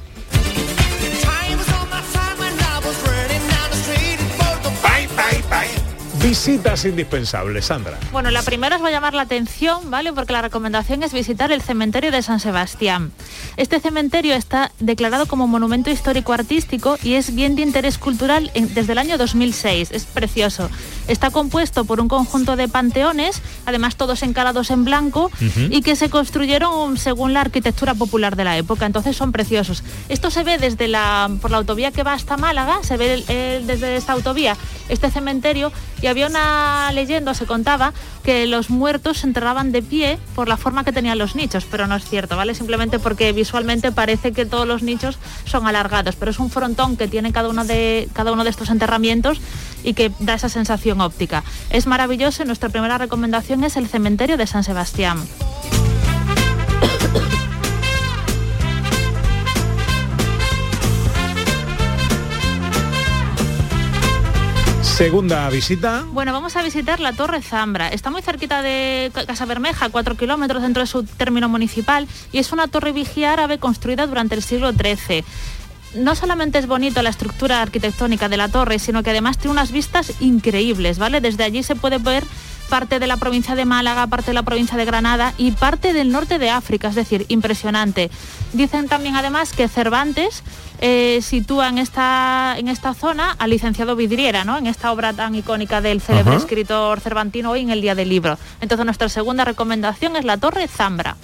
Visitas 6.24 6.86
indispensables, 6.86 7.66
Sandra. 7.66 7.98
Bueno, 8.10 8.30
la 8.30 8.42
primera 8.42 8.76
os 8.76 8.82
va 8.82 8.88
a 8.88 8.90
llamar 8.90 9.12
la 9.12 9.20
atención, 9.22 9.90
¿vale? 9.90 10.10
Porque 10.10 10.32
la 10.32 10.40
recomendación 10.40 11.02
es 11.02 11.12
visitar 11.12 11.52
el 11.52 11.60
cementerio 11.60 12.10
de 12.10 12.22
San 12.22 12.40
Sebastián. 12.40 13.12
Este 13.58 13.78
cementerio 13.78 14.34
está 14.34 14.72
declarado 14.80 15.26
como 15.26 15.46
monumento 15.46 15.90
histórico 15.90 16.32
artístico 16.32 16.96
y 17.02 17.12
es 17.14 17.34
bien 17.34 17.56
de 17.56 17.62
interés 17.62 17.98
cultural 17.98 18.50
en- 18.54 18.72
desde 18.72 18.92
el 18.92 18.98
año 18.98 19.18
2006. 19.18 19.90
Es 19.90 20.04
precioso. 20.06 20.70
Está 21.08 21.30
compuesto 21.30 21.84
por 21.84 22.00
un 22.00 22.08
conjunto 22.08 22.56
de 22.56 22.68
panteones, 22.68 23.42
además 23.66 23.96
todos 23.96 24.22
encalados 24.22 24.70
en 24.70 24.86
blanco 24.86 25.30
y 25.70 25.82
que 25.82 25.94
se 25.94 26.08
construyeron 26.08 26.96
según 26.96 27.34
la 27.34 27.42
arquitectura 27.42 27.92
popular 27.92 28.34
de 28.34 28.44
la 28.44 28.56
época. 28.56 28.86
Entonces 28.86 29.14
son 29.14 29.30
preciosos. 29.30 29.84
Esto 30.08 30.30
se 30.30 30.42
ve 30.42 30.56
desde 30.56 30.88
la 30.88 31.30
por 31.42 31.50
la 31.50 31.58
autovía 31.58 31.92
que 31.92 32.02
va 32.02 32.14
hasta 32.14 32.38
Málaga, 32.38 32.78
se 32.82 32.96
ve 32.96 33.12
el- 33.12 33.24
el- 33.30 33.66
desde 33.66 33.96
esta 33.96 34.14
autovía 34.14 34.56
este 34.88 35.10
cementerio 35.10 35.70
y 36.00 36.06
había 36.14 36.28
una 36.28 36.92
leyenda, 36.92 37.34
se 37.34 37.44
contaba, 37.44 37.92
que 38.22 38.46
los 38.46 38.70
muertos 38.70 39.18
se 39.18 39.26
enterraban 39.26 39.72
de 39.72 39.82
pie 39.82 40.16
por 40.36 40.48
la 40.48 40.56
forma 40.56 40.84
que 40.84 40.92
tenían 40.92 41.18
los 41.18 41.34
nichos, 41.34 41.66
pero 41.68 41.88
no 41.88 41.96
es 41.96 42.04
cierto, 42.04 42.36
¿vale? 42.36 42.54
Simplemente 42.54 43.00
porque 43.00 43.32
visualmente 43.32 43.90
parece 43.90 44.32
que 44.32 44.46
todos 44.46 44.66
los 44.66 44.84
nichos 44.84 45.18
son 45.44 45.66
alargados, 45.66 46.14
pero 46.14 46.30
es 46.30 46.38
un 46.38 46.50
frontón 46.50 46.96
que 46.96 47.08
tiene 47.08 47.32
cada 47.32 47.48
uno 47.48 47.64
de, 47.64 48.08
cada 48.12 48.30
uno 48.30 48.44
de 48.44 48.50
estos 48.50 48.70
enterramientos 48.70 49.40
y 49.82 49.94
que 49.94 50.12
da 50.20 50.34
esa 50.34 50.48
sensación 50.48 51.00
óptica. 51.00 51.42
Es 51.70 51.88
maravilloso 51.88 52.44
y 52.44 52.46
nuestra 52.46 52.68
primera 52.68 52.96
recomendación 52.96 53.64
es 53.64 53.76
el 53.76 53.88
cementerio 53.88 54.36
de 54.36 54.46
San 54.46 54.62
Sebastián. 54.62 55.18
Segunda 64.94 65.48
visita. 65.50 66.04
Bueno, 66.12 66.32
vamos 66.32 66.54
a 66.54 66.62
visitar 66.62 67.00
la 67.00 67.12
Torre 67.12 67.42
Zambra. 67.42 67.88
Está 67.88 68.10
muy 68.10 68.22
cerquita 68.22 68.62
de 68.62 69.10
Ca- 69.12 69.26
Casa 69.26 69.44
Bermeja, 69.44 69.88
cuatro 69.88 70.16
kilómetros 70.16 70.62
dentro 70.62 70.82
de 70.82 70.86
su 70.86 71.02
término 71.02 71.48
municipal, 71.48 72.06
y 72.30 72.38
es 72.38 72.52
una 72.52 72.68
torre 72.68 72.92
vigía 72.92 73.32
árabe 73.32 73.58
construida 73.58 74.06
durante 74.06 74.36
el 74.36 74.42
siglo 74.44 74.70
XIII. 74.72 75.24
No 75.96 76.14
solamente 76.14 76.58
es 76.60 76.68
bonito 76.68 77.02
la 77.02 77.10
estructura 77.10 77.60
arquitectónica 77.60 78.28
de 78.28 78.36
la 78.36 78.48
torre, 78.48 78.78
sino 78.78 79.02
que 79.02 79.10
además 79.10 79.36
tiene 79.38 79.52
unas 79.52 79.72
vistas 79.72 80.12
increíbles, 80.20 80.98
¿vale? 80.98 81.20
Desde 81.20 81.42
allí 81.42 81.64
se 81.64 81.74
puede 81.74 81.98
ver 81.98 82.22
parte 82.74 82.98
de 82.98 83.06
la 83.06 83.18
provincia 83.18 83.54
de 83.54 83.64
Málaga, 83.64 84.08
parte 84.08 84.32
de 84.32 84.34
la 84.34 84.42
provincia 84.42 84.76
de 84.76 84.84
Granada 84.84 85.32
y 85.38 85.52
parte 85.52 85.92
del 85.92 86.10
norte 86.10 86.40
de 86.40 86.50
África, 86.50 86.88
es 86.88 86.96
decir, 86.96 87.24
impresionante. 87.28 88.10
Dicen 88.52 88.88
también 88.88 89.14
además 89.14 89.52
que 89.52 89.68
Cervantes 89.68 90.42
eh, 90.80 91.20
sitúa 91.22 91.68
en 91.68 91.78
esta, 91.78 92.56
en 92.58 92.66
esta 92.66 92.92
zona 92.92 93.30
al 93.38 93.50
licenciado 93.50 93.94
Vidriera, 93.94 94.44
¿no? 94.44 94.58
en 94.58 94.66
esta 94.66 94.90
obra 94.90 95.12
tan 95.12 95.36
icónica 95.36 95.80
del 95.80 96.00
célebre 96.00 96.32
Ajá. 96.34 96.40
escritor 96.40 96.98
cervantino 96.98 97.52
hoy 97.52 97.60
en 97.60 97.70
el 97.70 97.80
Día 97.80 97.94
del 97.94 98.08
Libro. 98.08 98.38
Entonces 98.60 98.84
nuestra 98.84 99.08
segunda 99.08 99.44
recomendación 99.44 100.16
es 100.16 100.24
la 100.24 100.36
Torre 100.36 100.66
Zambra. 100.66 101.14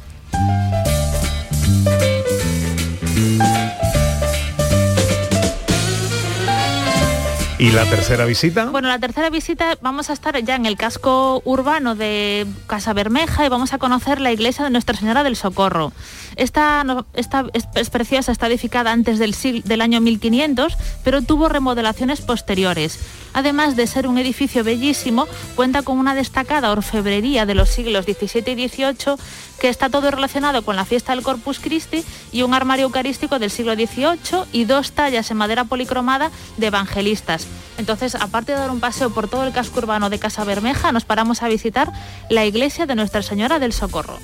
¿Y 7.60 7.72
la 7.72 7.84
tercera 7.84 8.24
visita? 8.24 8.70
Bueno, 8.70 8.88
la 8.88 8.98
tercera 8.98 9.28
visita 9.28 9.76
vamos 9.82 10.08
a 10.08 10.14
estar 10.14 10.42
ya 10.42 10.56
en 10.56 10.64
el 10.64 10.78
casco 10.78 11.42
urbano 11.44 11.94
de 11.94 12.46
Casa 12.66 12.94
Bermeja 12.94 13.44
y 13.44 13.50
vamos 13.50 13.74
a 13.74 13.78
conocer 13.78 14.18
la 14.18 14.32
iglesia 14.32 14.64
de 14.64 14.70
Nuestra 14.70 14.96
Señora 14.96 15.22
del 15.22 15.36
Socorro. 15.36 15.92
Esta, 16.40 16.82
es, 17.12 17.90
preciosa, 17.90 18.32
está 18.32 18.46
edificada 18.46 18.92
antes 18.92 19.18
del, 19.18 19.34
sig- 19.34 19.62
del 19.62 19.82
año 19.82 20.00
1500, 20.00 20.74
pero 21.04 21.20
tuvo 21.20 21.50
remodelaciones 21.50 22.22
posteriores. 22.22 22.98
Además 23.34 23.76
de 23.76 23.86
ser 23.86 24.06
un 24.06 24.16
edificio 24.16 24.64
bellísimo, 24.64 25.26
cuenta 25.54 25.82
con 25.82 25.98
una 25.98 26.14
destacada 26.14 26.72
orfebrería 26.72 27.44
de 27.44 27.54
los 27.54 27.68
siglos 27.68 28.06
XVII 28.06 28.52
y 28.52 28.68
XVIII 28.68 29.16
que 29.60 29.68
está 29.68 29.90
todo 29.90 30.10
relacionado 30.10 30.62
con 30.62 30.76
la 30.76 30.86
fiesta 30.86 31.14
del 31.14 31.22
Corpus 31.22 31.60
Christi 31.60 32.02
y 32.32 32.40
un 32.40 32.54
armario 32.54 32.86
eucarístico 32.86 33.38
del 33.38 33.50
siglo 33.50 33.74
XVIII 33.74 34.44
y 34.52 34.64
dos 34.64 34.92
tallas 34.92 35.30
en 35.30 35.36
madera 35.36 35.64
policromada 35.64 36.30
de 36.56 36.68
evangelistas. 36.68 37.46
Entonces, 37.76 38.14
aparte 38.14 38.52
de 38.52 38.58
dar 38.58 38.70
un 38.70 38.80
paseo 38.80 39.10
por 39.10 39.28
todo 39.28 39.44
el 39.46 39.52
casco 39.52 39.80
urbano 39.80 40.08
de 40.08 40.18
Casa 40.18 40.44
Bermeja, 40.44 40.90
nos 40.90 41.04
paramos 41.04 41.42
a 41.42 41.48
visitar 41.48 41.92
la 42.30 42.46
iglesia 42.46 42.86
de 42.86 42.94
Nuestra 42.94 43.20
Señora 43.22 43.58
del 43.58 43.74
Socorro. 43.74 44.18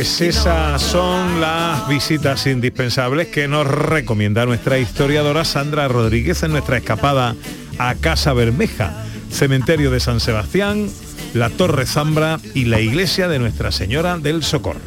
Pues 0.00 0.22
esas 0.22 0.80
son 0.80 1.42
las 1.42 1.86
visitas 1.86 2.46
indispensables 2.46 3.28
que 3.28 3.48
nos 3.48 3.66
recomienda 3.66 4.46
nuestra 4.46 4.78
historiadora 4.78 5.44
Sandra 5.44 5.88
Rodríguez 5.88 6.42
en 6.42 6.52
nuestra 6.52 6.78
escapada 6.78 7.36
a 7.78 7.94
Casa 7.96 8.32
Bermeja, 8.32 9.04
Cementerio 9.30 9.90
de 9.90 10.00
San 10.00 10.20
Sebastián, 10.20 10.88
la 11.34 11.50
Torre 11.50 11.84
Zambra 11.84 12.40
y 12.54 12.64
la 12.64 12.80
iglesia 12.80 13.28
de 13.28 13.38
Nuestra 13.38 13.72
Señora 13.72 14.16
del 14.16 14.42
Socorro. 14.42 14.80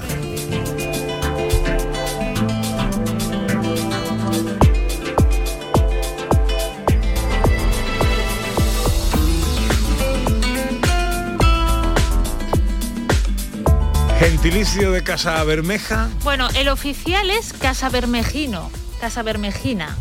Gentilicio 14.43 14.91
de 14.91 15.01
Casa 15.03 15.41
Bermeja, 15.45 16.09
Bueno, 16.25 16.49
el 16.55 16.67
oficial 16.67 17.29
es 17.29 17.53
Casa 17.53 17.87
Bermejino, 17.87 18.69
Casa 18.99 19.23
Bermejina. 19.23 19.95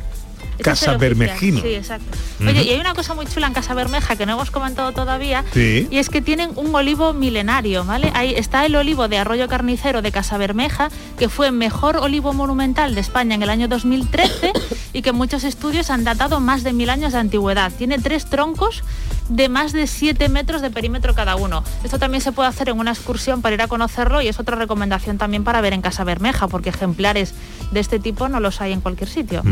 Ese 0.55 0.65
Casa. 0.65 0.97
Bermejino. 0.97 1.61
Sí, 1.63 1.75
exacto. 1.75 2.19
Oye, 2.41 2.63
y 2.65 2.71
hay 2.71 2.81
una 2.81 2.93
cosa 2.93 3.15
muy 3.15 3.25
chula 3.27 3.47
en 3.47 3.53
Casa 3.55 3.73
Bermeja 3.75 4.17
que 4.17 4.27
no 4.27 4.33
hemos 4.33 4.51
comentado 4.51 4.91
todavía, 4.93 5.45
Sí. 5.55 5.87
y 5.93 5.99
es 5.99 6.09
que 6.11 6.21
tienen 6.21 6.51
un 6.57 6.75
olivo 6.75 7.13
milenario, 7.13 7.85
¿vale? 7.85 8.11
Ahí 8.15 8.35
está 8.35 8.67
el 8.67 8.75
olivo 8.75 9.07
de 9.07 9.19
Arroyo 9.19 9.47
Carnicero 9.49 10.03
de 10.03 10.11
Casa 10.11 10.39
Bermeja, 10.39 10.89
que 11.19 11.29
fue 11.29 11.53
mejor 11.53 11.97
olivo 11.99 12.33
monumental 12.33 12.97
de 12.97 13.01
España 13.01 13.37
en 13.37 13.43
el 13.45 13.51
año 13.51 13.69
2013 13.69 14.53
y 14.93 15.03
que 15.03 15.13
muchos 15.13 15.45
estudios 15.45 15.91
han 15.91 16.05
datado 16.05 16.41
más 16.41 16.63
de 16.63 16.73
mil 16.73 16.91
años 16.91 17.13
de 17.13 17.19
antigüedad. 17.19 17.73
Tiene 17.73 17.99
tres 17.99 18.27
troncos 18.27 18.83
de 19.29 19.49
más 19.49 19.73
de 19.73 19.87
7 19.87 20.29
metros 20.29 20.63
de 20.63 20.71
perímetro 20.71 21.15
cada 21.15 21.37
uno. 21.37 21.65
Esto 21.85 21.99
también 21.99 22.21
se 22.21 22.33
puede 22.33 22.49
hacer 22.49 22.69
en 22.69 22.79
una 22.79 22.91
excursión 22.91 23.43
para 23.43 23.55
ir 23.55 23.63
a 23.63 23.69
conocerlo 23.69 24.21
y 24.21 24.29
es 24.29 24.39
otra 24.39 24.57
recomendación 24.57 25.19
también 25.19 25.45
para 25.45 25.61
ver 25.61 25.73
en 25.73 25.83
Casa 25.83 26.05
Bermeja, 26.05 26.49
porque 26.49 26.71
ejemplares 26.71 27.35
de 27.71 27.81
este 27.81 27.99
tipo 27.99 28.29
no 28.29 28.41
los 28.41 28.61
hay 28.61 28.73
en 28.73 28.81
cualquier 28.81 29.09
sitio. 29.09 29.43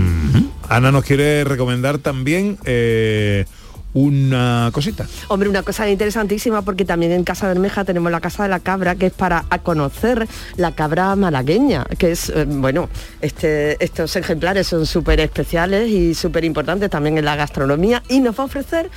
Ana 0.68 0.92
nos 0.92 1.05
quiere 1.05 1.44
recomendar 1.44 1.98
también 1.98 2.59
eh, 2.64 3.46
una 3.94 4.70
cosita. 4.72 5.07
Hombre, 5.29 5.48
una 5.48 5.62
cosa 5.62 5.88
interesantísima 5.88 6.62
porque 6.62 6.85
también 6.85 7.12
en 7.12 7.24
Casa 7.24 7.48
Bermeja 7.48 7.85
tenemos 7.85 8.11
la 8.12 8.20
Casa 8.20 8.44
de 8.44 8.48
la 8.48 8.61
Cabra, 8.61 8.94
que 8.94 9.07
es 9.07 9.12
para 9.12 9.44
conocer 9.62 10.29
la 10.57 10.72
cabra 10.72 11.16
malagueña, 11.16 11.85
que 11.98 12.12
es, 12.12 12.31
eh, 12.31 12.44
bueno, 12.46 12.88
este, 13.20 13.83
estos 13.83 14.14
ejemplares 14.16 14.66
son 14.66 14.87
súper 14.87 15.20
especiales 15.20 15.88
y 15.88 16.14
súper 16.14 16.44
importantes 16.44 16.90
también 16.90 17.18
en 17.18 17.24
la 17.24 17.37
gastronomía 17.37 18.03
y 18.09 18.20
nos 18.20 18.38
va 18.38 18.44
a 18.44 18.46
ofrecer 18.46 18.90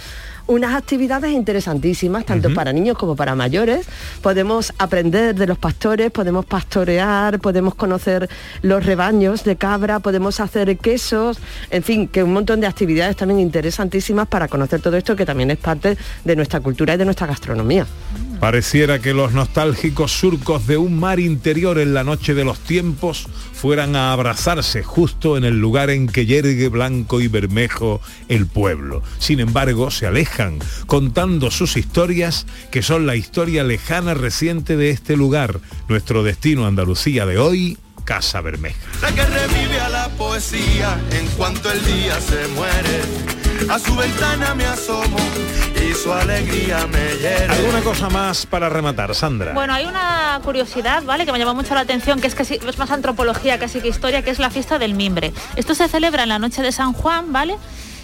unas 0.47 0.75
actividades 0.75 1.31
interesantísimas, 1.31 2.25
tanto 2.25 2.53
para 2.53 2.73
niños 2.73 2.97
como 2.97 3.15
para 3.15 3.35
mayores. 3.35 3.85
Podemos 4.21 4.73
aprender 4.77 5.35
de 5.35 5.47
los 5.47 5.57
pastores, 5.57 6.11
podemos 6.11 6.45
pastorear, 6.45 7.39
podemos 7.39 7.75
conocer 7.75 8.29
los 8.61 8.85
rebaños 8.85 9.43
de 9.43 9.55
cabra, 9.55 9.99
podemos 9.99 10.39
hacer 10.39 10.77
quesos, 10.77 11.39
en 11.69 11.83
fin, 11.83 12.07
que 12.07 12.23
un 12.23 12.33
montón 12.33 12.59
de 12.59 12.67
actividades 12.67 13.15
también 13.15 13.39
interesantísimas 13.39 14.27
para 14.27 14.47
conocer 14.47 14.81
todo 14.81 14.97
esto 14.97 15.15
que 15.15 15.25
también 15.25 15.51
es 15.51 15.57
parte 15.57 15.97
de 16.23 16.35
nuestra 16.35 16.59
cultura 16.59 16.95
y 16.95 16.97
de 16.97 17.05
nuestra 17.05 17.27
gastronomía. 17.27 17.85
Pareciera 18.39 18.99
que 18.99 19.13
los 19.13 19.31
nostálgicos 19.31 20.11
surcos 20.11 20.67
de 20.67 20.75
un 20.75 20.99
mar 20.99 21.19
interior 21.19 21.79
en 21.79 21.93
la 21.93 22.03
noche 22.03 22.33
de 22.33 22.43
los 22.43 22.59
tiempos 22.59 23.27
fueran 23.63 23.95
a 23.95 24.11
abrazarse 24.11 24.83
justo 24.83 25.37
en 25.37 25.45
el 25.45 25.57
lugar 25.57 25.89
en 25.89 26.07
que 26.07 26.25
yergue 26.25 26.67
blanco 26.67 27.21
y 27.21 27.29
bermejo 27.29 28.01
el 28.27 28.45
pueblo. 28.45 29.01
Sin 29.19 29.39
embargo, 29.39 29.89
se 29.89 30.05
alejan 30.05 30.59
contando 30.85 31.49
sus 31.49 31.77
historias, 31.77 32.45
que 32.71 32.81
son 32.81 33.05
la 33.05 33.15
historia 33.15 33.63
lejana 33.63 34.15
reciente 34.15 34.75
de 34.75 34.89
este 34.89 35.15
lugar, 35.15 35.61
nuestro 35.87 36.23
destino 36.23 36.67
Andalucía 36.67 37.25
de 37.25 37.37
hoy, 37.37 37.77
Casa 38.03 38.41
Bermeja. 38.41 38.75
La 39.01 39.15
que 39.15 39.23
revive 39.23 39.79
a 39.79 39.87
la 39.87 40.09
poesía 40.09 40.99
en 41.11 41.25
cuanto 41.37 41.71
el 41.71 41.85
día 41.85 42.19
se 42.19 42.45
muere. 42.49 43.69
A 43.69 43.79
su 43.79 43.95
ventana 43.95 44.55
me 44.55 44.65
asomo 44.65 45.15
y 45.93 45.95
su 45.95 46.11
alegría 46.11 46.87
me 46.87 47.17
hiere. 47.17 47.45
¿Alguna 47.47 47.81
cosa 47.81 48.09
más 48.09 48.45
para 48.45 48.69
rematar, 48.69 49.13
Sandra? 49.13 49.53
Bueno, 49.53 49.73
hay 49.73 49.85
una 49.85 50.39
curiosidad, 50.43 51.03
¿vale? 51.03 51.25
Que 51.25 51.31
me 51.31 51.39
llamó 51.39 51.53
mucho 51.53 51.73
la 51.75 51.81
atención, 51.81 52.19
que 52.19 52.27
es 52.27 52.35
casi 52.35 52.55
es 52.55 52.77
más 52.77 52.91
antropología 52.91 53.59
casi 53.59 53.79
que 53.81 53.87
historia, 53.89 54.21
que 54.23 54.31
es 54.31 54.39
la 54.39 54.49
fiesta 54.49 54.79
del 54.79 54.93
mimbre. 54.95 55.33
Esto 55.55 55.75
se 55.75 55.87
celebra 55.87 56.23
en 56.23 56.29
la 56.29 56.39
noche 56.39 56.61
de 56.61 56.71
San 56.71 56.93
Juan, 56.93 57.31
¿vale? 57.31 57.55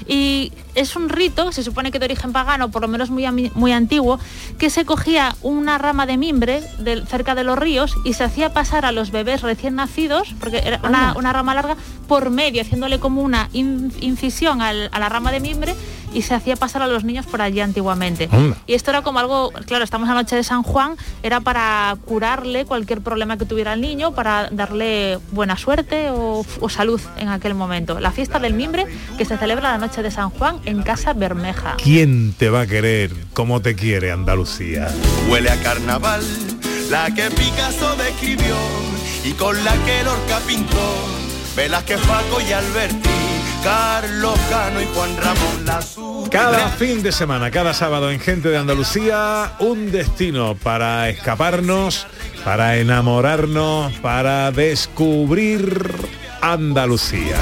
Y 0.07 0.51
es 0.73 0.95
un 0.95 1.09
rito, 1.09 1.51
se 1.51 1.61
supone 1.61 1.91
que 1.91 1.99
de 1.99 2.05
origen 2.05 2.31
pagano, 2.31 2.71
por 2.71 2.81
lo 2.81 2.87
menos 2.87 3.09
muy, 3.11 3.27
muy 3.53 3.71
antiguo, 3.73 4.19
que 4.57 4.69
se 4.71 4.83
cogía 4.85 5.35
una 5.41 5.77
rama 5.77 6.05
de 6.07 6.17
mimbre 6.17 6.63
del- 6.79 7.05
cerca 7.05 7.35
de 7.35 7.43
los 7.43 7.59
ríos 7.59 7.95
y 8.05 8.13
se 8.13 8.23
hacía 8.23 8.51
pasar 8.51 8.85
a 8.85 8.91
los 8.91 9.11
bebés 9.11 9.41
recién 9.41 9.75
nacidos, 9.75 10.33
porque 10.39 10.59
era 10.65 10.79
una, 10.83 11.33
rama 11.33 11.53
larga, 11.53 11.75
por 12.07 12.29
medio, 12.31 12.61
haciéndole 12.61 12.99
como 12.99 13.21
una 13.21 13.49
in- 13.53 13.91
incisión 13.99 14.61
al- 14.61 14.89
a 14.91 14.99
la 14.99 15.09
rama 15.09 15.31
de 15.31 15.41
mimbre 15.41 15.75
y 16.13 16.21
se 16.23 16.33
hacía 16.33 16.55
pasar 16.55 16.81
a 16.81 16.87
los 16.87 17.03
niños 17.03 17.25
por 17.25 17.41
allí 17.41 17.59
antiguamente. 17.59 18.29
Anda. 18.31 18.57
Y 18.67 18.73
esto 18.73 18.91
era 18.91 19.01
como 19.01 19.19
algo, 19.19 19.51
claro, 19.65 19.83
estamos 19.83 20.07
en 20.07 20.15
la 20.15 20.21
noche 20.21 20.35
de 20.35 20.43
San 20.43 20.63
Juan, 20.63 20.95
era 21.23 21.39
para 21.41 21.97
curarle 22.05 22.65
cualquier 22.65 23.01
problema 23.01 23.37
que 23.37 23.45
tuviera 23.45 23.73
el 23.73 23.81
niño, 23.81 24.13
para 24.13 24.49
darle 24.51 25.19
buena 25.31 25.57
suerte 25.57 26.09
o, 26.11 26.45
o 26.59 26.69
salud 26.69 27.01
en 27.17 27.29
aquel 27.29 27.53
momento. 27.53 27.99
La 27.99 28.11
fiesta 28.11 28.39
del 28.39 28.53
mimbre 28.53 28.85
que 29.17 29.25
se 29.25 29.37
celebra 29.37 29.71
la 29.71 29.77
noche 29.77 30.01
de 30.01 30.11
San 30.11 30.29
Juan 30.29 30.59
en 30.65 30.83
Casa 30.83 31.13
Bermeja. 31.13 31.75
¿Quién 31.81 32.33
te 32.33 32.49
va 32.49 32.61
a 32.61 32.67
querer 32.67 33.11
como 33.33 33.61
te 33.61 33.75
quiere 33.75 34.11
Andalucía? 34.11 34.87
Huele 35.29 35.49
a 35.49 35.61
carnaval, 35.61 36.21
la 36.89 37.13
que 37.13 37.29
Picasso 37.31 37.95
describió 37.95 38.55
y 39.23 39.31
con 39.33 39.63
la 39.63 39.73
que 39.85 40.03
Lorca 40.03 40.39
pintó. 40.47 41.19
Velázquez, 41.55 41.99
Paco 42.07 42.39
y 42.41 42.53
Alberti, 42.53 43.09
Carlos 43.63 44.39
Cano 44.49 44.81
y 44.81 44.85
Juan 44.85 45.17
Ramón 45.17 45.65
Lazú. 45.65 46.27
Cada 46.31 46.69
fin 46.69 47.03
de 47.03 47.11
semana, 47.11 47.51
cada 47.51 47.73
sábado 47.73 48.11
en 48.11 48.19
Gente 48.19 48.49
de 48.49 48.57
Andalucía, 48.57 49.53
un 49.59 49.91
destino 49.91 50.55
para 50.55 51.09
escaparnos, 51.09 52.07
para 52.45 52.77
enamorarnos, 52.77 53.93
para 53.95 54.51
descubrir 54.51 55.93
Andalucía. 56.41 57.37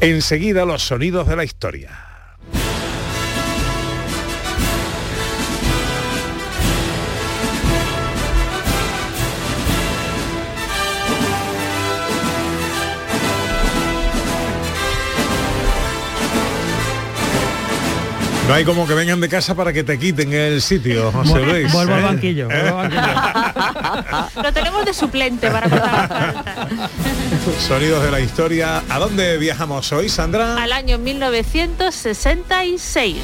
Enseguida 0.00 0.64
los 0.64 0.82
sonidos 0.82 1.26
de 1.26 1.36
la 1.36 1.42
historia. 1.44 2.15
No 18.46 18.54
hay 18.54 18.64
como 18.64 18.86
que 18.86 18.94
vengan 18.94 19.20
de 19.20 19.28
casa 19.28 19.56
para 19.56 19.72
que 19.72 19.82
te 19.82 19.98
quiten 19.98 20.32
el 20.32 20.62
sitio, 20.62 21.10
José 21.10 21.40
Luis. 21.40 21.72
Vuelvo 21.72 21.94
al 21.94 22.02
banquillo, 22.02 22.48
¿Eh? 22.48 22.62
vuelvo 22.62 22.78
al 22.78 22.90
banquillo. 22.90 24.28
Lo 24.42 24.52
tenemos 24.52 24.84
de 24.84 24.94
suplente 24.94 25.50
para 25.50 25.68
falta. 25.68 26.68
Sonidos 27.66 28.04
de 28.04 28.10
la 28.12 28.20
historia. 28.20 28.84
¿A 28.88 28.98
dónde 29.00 29.36
viajamos 29.38 29.90
hoy, 29.92 30.08
Sandra? 30.08 30.62
Al 30.62 30.72
año 30.72 30.96
1966. 30.98 33.16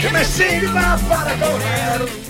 Que 0.00 0.10
me 0.10 0.24
sirva 0.24 0.98
para 1.08 1.32
correr. 1.34 2.25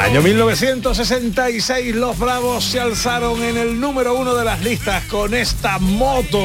Año 0.00 0.22
1966, 0.22 1.94
los 1.96 2.18
Bravos 2.18 2.64
se 2.64 2.78
alzaron 2.80 3.42
en 3.42 3.56
el 3.56 3.80
número 3.80 4.14
uno 4.14 4.34
de 4.34 4.44
las 4.44 4.62
listas 4.62 5.04
con 5.04 5.34
esta 5.34 5.78
moto. 5.78 6.38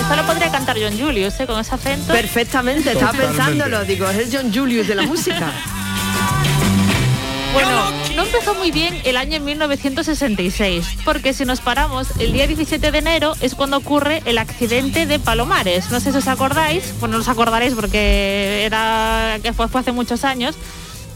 Esto 0.00 0.16
lo 0.16 0.26
podría 0.26 0.50
cantar 0.50 0.76
John 0.80 0.98
Julius, 0.98 1.38
¿eh? 1.40 1.46
Con 1.46 1.60
ese 1.60 1.74
acento. 1.74 2.12
Perfectamente, 2.12 2.92
estaba 2.92 3.12
Totalmente. 3.12 3.36
pensándolo, 3.36 3.84
digo, 3.84 4.08
es 4.08 4.16
el 4.16 4.36
John 4.38 4.54
Julius 4.54 4.86
de 4.88 4.94
la 4.94 5.02
música. 5.02 5.52
Bueno, 7.52 7.90
no 8.16 8.24
empezó 8.24 8.54
muy 8.54 8.70
bien 8.70 9.00
el 9.04 9.16
año 9.16 9.40
1966, 9.40 10.98
porque 11.06 11.32
si 11.32 11.46
nos 11.46 11.62
paramos, 11.62 12.08
el 12.18 12.34
día 12.34 12.46
17 12.46 12.90
de 12.90 12.98
enero 12.98 13.34
es 13.40 13.54
cuando 13.54 13.78
ocurre 13.78 14.20
el 14.26 14.36
accidente 14.36 15.06
de 15.06 15.18
Palomares. 15.18 15.90
No 15.90 15.98
sé 16.00 16.12
si 16.12 16.18
os 16.18 16.28
acordáis, 16.28 16.92
bueno, 17.00 17.14
no 17.14 17.22
os 17.22 17.28
acordaréis 17.30 17.72
porque 17.72 18.64
era 18.66 19.38
que 19.42 19.54
fue, 19.54 19.68
fue 19.68 19.80
hace 19.80 19.92
muchos 19.92 20.24
años, 20.24 20.54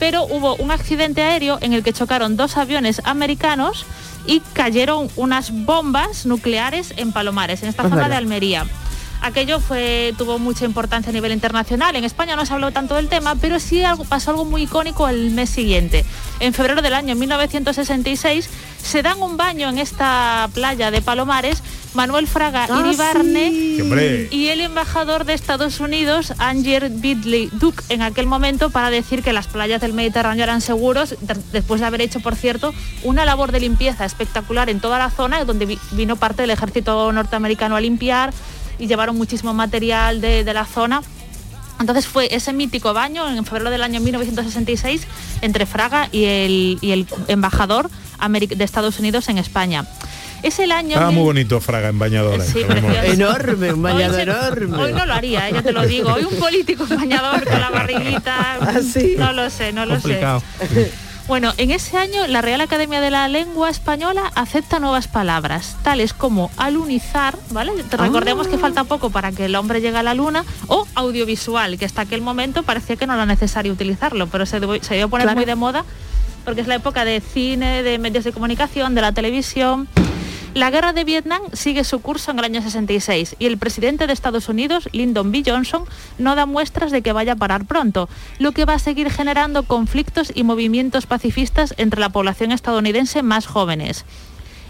pero 0.00 0.24
hubo 0.24 0.56
un 0.56 0.72
accidente 0.72 1.22
aéreo 1.22 1.58
en 1.60 1.74
el 1.74 1.84
que 1.84 1.92
chocaron 1.92 2.36
dos 2.36 2.56
aviones 2.56 3.00
americanos 3.04 3.86
y 4.26 4.40
cayeron 4.54 5.08
unas 5.14 5.52
bombas 5.52 6.26
nucleares 6.26 6.94
en 6.96 7.12
Palomares, 7.12 7.62
en 7.62 7.68
esta 7.68 7.88
zona 7.88 8.08
de 8.08 8.16
Almería. 8.16 8.66
Aquello 9.22 9.60
fue, 9.60 10.14
tuvo 10.16 10.38
mucha 10.38 10.64
importancia 10.64 11.10
a 11.10 11.12
nivel 11.12 11.32
internacional. 11.32 11.94
En 11.94 12.04
España 12.04 12.36
no 12.36 12.46
se 12.46 12.54
habló 12.54 12.72
tanto 12.72 12.94
del 12.94 13.08
tema, 13.08 13.34
pero 13.34 13.60
sí 13.60 13.84
algo, 13.84 14.04
pasó 14.04 14.30
algo 14.30 14.46
muy 14.46 14.62
icónico 14.62 15.08
el 15.08 15.30
mes 15.30 15.50
siguiente. 15.50 16.06
En 16.40 16.54
febrero 16.54 16.80
del 16.80 16.94
año 16.94 17.14
1966 17.14 18.48
se 18.82 19.02
dan 19.02 19.20
un 19.20 19.36
baño 19.36 19.68
en 19.68 19.78
esta 19.78 20.48
playa 20.54 20.90
de 20.90 21.02
Palomares 21.02 21.62
Manuel 21.94 22.26
Fraga 22.28 22.66
Ah, 22.70 22.80
Iribarne 22.86 23.50
sí. 23.50 23.76
Y 24.30 24.48
el 24.48 24.60
embajador 24.60 25.24
de 25.24 25.34
Estados 25.34 25.80
Unidos, 25.80 26.32
Anger 26.38 26.88
Bidley 26.90 27.48
Duke, 27.52 27.82
en 27.88 28.02
aquel 28.02 28.26
momento 28.26 28.70
para 28.70 28.90
decir 28.90 29.22
que 29.22 29.32
las 29.32 29.46
playas 29.48 29.80
del 29.80 29.92
Mediterráneo 29.92 30.44
eran 30.44 30.60
seguros, 30.60 31.16
de- 31.20 31.36
después 31.52 31.80
de 31.80 31.86
haber 31.88 32.00
hecho, 32.02 32.20
por 32.20 32.36
cierto, 32.36 32.72
una 33.02 33.24
labor 33.24 33.50
de 33.50 33.60
limpieza 33.60 34.04
espectacular 34.04 34.70
en 34.70 34.80
toda 34.80 34.98
la 34.98 35.10
zona, 35.10 35.44
donde 35.44 35.66
vi- 35.66 35.78
vino 35.92 36.16
parte 36.16 36.42
del 36.42 36.50
ejército 36.50 37.12
norteamericano 37.12 37.74
a 37.76 37.80
limpiar 37.80 38.32
y 38.78 38.86
llevaron 38.86 39.16
muchísimo 39.16 39.52
material 39.52 40.20
de, 40.20 40.44
de 40.44 40.54
la 40.54 40.66
zona. 40.66 41.02
Entonces 41.80 42.06
fue 42.06 42.28
ese 42.34 42.52
mítico 42.52 42.92
baño 42.92 43.26
en 43.28 43.44
febrero 43.44 43.70
del 43.70 43.82
año 43.82 44.00
1966 44.00 45.02
entre 45.40 45.64
Fraga 45.66 46.08
y 46.12 46.24
el, 46.24 46.78
y 46.82 46.90
el 46.92 47.06
embajador 47.28 47.90
de 48.28 48.64
Estados 48.64 48.98
Unidos 48.98 49.28
en 49.30 49.38
España. 49.38 49.86
Es 50.42 50.58
el 50.58 50.72
año... 50.72 50.90
estaba 50.90 51.10
muy 51.10 51.22
bonito 51.22 51.60
Fraga 51.60 51.88
en 51.88 51.98
bañadora. 51.98 52.44
Sí. 52.44 52.60
Enorme, 53.04 53.72
un 53.74 53.82
bañador 53.82 54.10
Hoy 54.10 54.16
se- 54.16 54.30
enorme. 54.30 54.76
Hoy 54.82 54.92
no 54.92 55.06
lo 55.06 55.12
haría, 55.14 55.48
eh, 55.48 55.52
ya 55.52 55.62
te 55.62 55.72
lo 55.72 55.86
digo. 55.86 56.12
Hoy 56.12 56.24
un 56.24 56.38
político 56.38 56.86
en 56.88 56.96
bañador 56.96 57.44
con 57.44 57.60
la 57.60 57.70
barriguita. 57.70 58.56
¿Ah, 58.60 58.80
sí? 58.82 59.14
No 59.18 59.32
lo 59.32 59.50
sé, 59.50 59.72
no 59.72 59.84
lo 59.86 59.94
Complicado. 59.94 60.42
sé. 60.72 60.92
Bueno, 61.28 61.52
en 61.58 61.70
ese 61.70 61.96
año 61.96 62.26
la 62.26 62.42
Real 62.42 62.60
Academia 62.60 63.00
de 63.00 63.10
la 63.10 63.28
Lengua 63.28 63.70
Española 63.70 64.32
acepta 64.34 64.80
nuevas 64.80 65.06
palabras, 65.06 65.76
tales 65.84 66.12
como 66.12 66.50
alunizar, 66.56 67.36
¿vale? 67.50 67.70
Te 67.88 67.96
recordemos 67.96 68.48
que 68.48 68.58
falta 68.58 68.82
poco 68.82 69.10
para 69.10 69.30
que 69.30 69.44
el 69.44 69.54
hombre 69.54 69.80
llegue 69.80 69.96
a 69.98 70.02
la 70.02 70.14
luna, 70.14 70.44
o 70.66 70.88
audiovisual, 70.96 71.78
que 71.78 71.84
hasta 71.84 72.02
aquel 72.02 72.20
momento 72.20 72.64
parecía 72.64 72.96
que 72.96 73.06
no 73.06 73.14
era 73.14 73.26
necesario 73.26 73.72
utilizarlo, 73.72 74.26
pero 74.26 74.44
se, 74.44 74.60
debió- 74.60 74.82
se 74.82 75.00
a 75.00 75.06
poner 75.06 75.26
Claro. 75.26 75.36
muy 75.36 75.44
de 75.44 75.54
moda 75.54 75.84
porque 76.44 76.62
es 76.62 76.66
la 76.66 76.74
época 76.76 77.04
de 77.04 77.20
cine, 77.20 77.84
de 77.84 77.98
medios 77.98 78.24
de 78.24 78.32
comunicación, 78.32 78.94
de 78.96 79.02
la 79.02 79.12
televisión. 79.12 79.86
La 80.52 80.70
guerra 80.70 80.92
de 80.92 81.04
Vietnam 81.04 81.42
sigue 81.52 81.84
su 81.84 82.00
curso 82.00 82.32
en 82.32 82.40
el 82.40 82.44
año 82.44 82.60
66 82.60 83.36
y 83.38 83.46
el 83.46 83.56
presidente 83.56 84.08
de 84.08 84.12
Estados 84.12 84.48
Unidos, 84.48 84.88
Lyndon 84.90 85.30
B. 85.30 85.44
Johnson, 85.46 85.84
no 86.18 86.34
da 86.34 86.44
muestras 86.44 86.90
de 86.90 87.02
que 87.02 87.12
vaya 87.12 87.34
a 87.34 87.36
parar 87.36 87.66
pronto, 87.66 88.08
lo 88.40 88.50
que 88.50 88.64
va 88.64 88.74
a 88.74 88.78
seguir 88.80 89.10
generando 89.10 89.62
conflictos 89.62 90.32
y 90.34 90.42
movimientos 90.42 91.06
pacifistas 91.06 91.72
entre 91.76 92.00
la 92.00 92.08
población 92.08 92.50
estadounidense 92.50 93.22
más 93.22 93.46
jóvenes. 93.46 94.04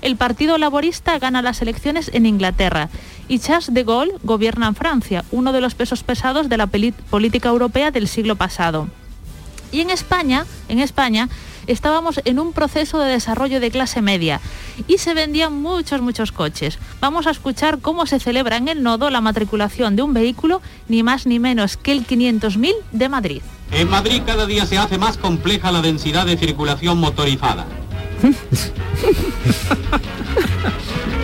El 0.03 0.17
Partido 0.17 0.59
Laborista 0.59 1.19
gana 1.19 1.41
las 1.41 1.63
elecciones 1.63 2.11
en 2.13 2.27
Inglaterra 2.27 2.91
y 3.27 3.39
Charles 3.39 3.73
de 3.73 3.83
Gaulle 3.83 4.13
gobierna 4.23 4.67
en 4.69 4.75
Francia, 4.75 5.25
uno 5.31 5.53
de 5.53 5.63
los 5.63 5.75
pesos 5.75 6.03
pesados 6.03 6.51
de 6.51 6.59
la 6.59 6.67
política 6.67 7.49
europea 7.49 7.91
del 7.91 8.07
siglo 8.07 8.37
pasado. 8.37 8.89
Y 9.73 9.81
en 9.81 9.91
España, 9.91 10.45
en 10.69 10.81
España, 10.81 11.29
estábamos 11.67 12.21
en 12.25 12.39
un 12.39 12.53
proceso 12.53 12.99
de 12.99 13.13
desarrollo 13.13 13.61
de 13.61 13.71
clase 13.71 14.03
media 14.03 14.41
y 14.87 14.99
se 14.99 15.15
vendían 15.15 15.61
muchos, 15.61 16.01
muchos 16.01 16.33
coches. 16.33 16.79
Vamos 17.01 17.27
a 17.27 17.31
escuchar 17.31 17.81
cómo 17.81 18.07
se 18.07 18.21
celebra 18.21 18.57
en 18.57 18.69
el 18.69 18.83
nodo 18.83 19.11
la 19.11 19.21
matriculación 19.21 19.97
de 19.97 20.03
un 20.03 20.15
vehículo, 20.15 20.63
ni 20.89 21.03
más 21.03 21.27
ni 21.27 21.39
menos 21.39 21.77
que 21.77 21.93
el 21.93 22.07
500.000 22.07 22.73
de 22.93 23.09
Madrid. 23.09 23.43
En 23.73 23.89
Madrid 23.89 24.23
cada 24.27 24.47
día 24.47 24.67
se 24.67 24.79
hace 24.79 24.99
más 24.99 25.17
compleja 25.17 25.71
la 25.71 25.83
densidad 25.83 26.27
de 26.27 26.37
circulación 26.37 26.99
motorizada. 26.99 27.67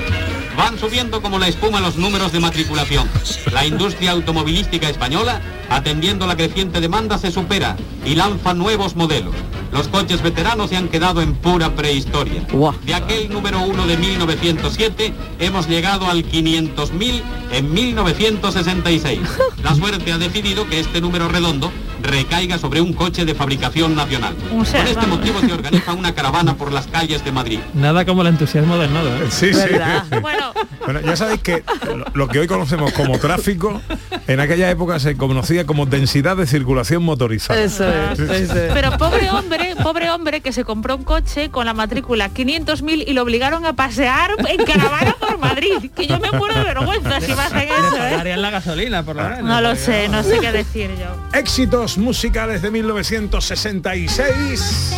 Van 0.57 0.79
subiendo 0.79 1.21
como 1.21 1.39
la 1.39 1.49
espuma 1.49 1.81
los 1.81 1.97
números 1.97 2.33
de 2.33 2.41
matriculación. 2.41 3.09
La 3.53 3.67
industria 3.67 4.13
automovilística 4.13 4.89
española, 4.89 5.41
atendiendo 5.69 6.27
la 6.27 6.37
creciente 6.37 6.81
demanda, 6.81 7.19
se 7.19 7.31
supera 7.31 7.77
y 8.05 8.15
lanza 8.15 8.55
nuevos 8.55 8.97
modelos. 8.97 9.35
Los 9.73 9.89
coches 9.89 10.23
veteranos 10.23 10.71
se 10.71 10.77
han 10.77 10.89
quedado 10.89 11.21
en 11.21 11.35
pura 11.35 11.75
prehistoria. 11.75 12.43
De 12.85 12.95
aquel 12.95 13.29
número 13.31 13.61
uno 13.61 13.87
de 13.87 13.97
1907 13.99 15.13
hemos 15.39 15.69
llegado 15.69 16.09
al 16.09 16.25
500.000 16.25 17.23
en 17.53 17.75
1966. 17.75 19.21
La 19.63 19.75
suerte 19.75 20.13
ha 20.13 20.19
decidido 20.19 20.67
que 20.69 20.81
este 20.81 21.01
número 21.01 21.29
redondo 21.29 21.71
recaiga 22.03 22.59
sobre 22.59 22.81
un 22.81 22.93
coche 22.93 23.25
de 23.25 23.35
fabricación 23.35 23.95
nacional. 23.95 24.35
Por 24.35 24.65
este 24.65 24.95
vamos. 24.95 25.19
motivo 25.19 25.41
se 25.41 25.53
organiza 25.53 25.93
una 25.93 26.15
caravana 26.15 26.57
por 26.57 26.73
las 26.73 26.87
calles 26.87 27.25
de 27.25 27.33
Madrid. 27.33 27.59
Nada 27.75 28.05
como 28.05 28.23
el 28.23 28.29
entusiasmo 28.29 28.79
del 28.79 28.93
nodo. 28.93 29.09
¿eh? 29.17 29.27
Sí, 29.31 29.53
sí. 29.53 29.61
Bueno, 30.21 30.46
Bueno, 30.85 31.01
ya 31.01 31.17
sabéis 31.17 31.41
que 31.43 31.63
lo, 31.87 32.05
lo 32.15 32.29
que 32.29 32.41
hoy 32.41 32.47
conocemos 32.47 32.93
como 32.93 33.19
tráfico, 33.19 33.81
en 34.27 34.41
aquella 34.41 34.71
época 34.71 34.99
se 34.99 35.17
conocía 35.17 35.67
como 35.67 35.87
densidad 35.87 36.37
de 36.37 36.47
circulación 36.47 37.03
motorizada. 37.03 37.63
Eso 37.63 37.89
es, 37.89 38.19
eso 38.19 38.35
es. 38.35 38.51
pero 38.73 38.97
pobre 38.99 39.31
hombre, 39.31 39.75
pobre 39.83 40.11
hombre 40.11 40.41
que 40.41 40.53
se 40.53 40.65
compró 40.65 40.97
un 40.97 41.05
coche 41.05 41.51
con 41.51 41.67
la 41.67 41.75
matrícula 41.75 42.31
500.000 42.31 43.05
y 43.07 43.13
lo 43.13 43.23
obligaron 43.23 43.67
a 43.67 43.75
pasear 43.75 44.31
en 44.49 44.65
caravana 44.65 45.15
por 45.19 45.39
Madrid. 45.39 45.91
Que 45.95 46.07
yo 46.07 46.19
me 46.19 46.31
muero 46.33 46.55
de 46.55 46.65
vergüenza 46.65 47.21
si 47.21 47.35
me 47.35 47.41
hacen 47.41 47.69
eso, 47.69 47.97
¿eh? 47.97 48.37
La 48.37 48.51
gasolina, 48.51 49.03
por 49.03 49.17
lo 49.17 49.23
menos. 49.23 49.43
No 49.45 49.61
lo 49.61 49.77
sé, 49.77 50.09
no 50.09 50.23
sé 50.23 50.39
qué 50.41 50.53
decir 50.53 50.91
yo. 50.99 51.07
Éxitos 51.33 51.99
musicales 51.99 52.63
de 52.63 52.71
1966. 52.71 54.95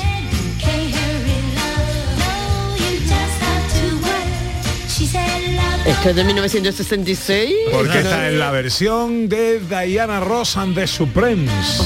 Esto 5.89 6.11
es 6.11 6.16
de 6.16 6.24
1966. 6.24 7.55
Porque 7.72 7.99
está 8.01 8.28
en 8.28 8.39
la 8.39 8.51
versión 8.51 9.28
de 9.28 9.59
Diana 9.61 10.20
Ross 10.20 10.57
and 10.57 10.74
the 10.74 10.86
Supremes. 10.86 11.80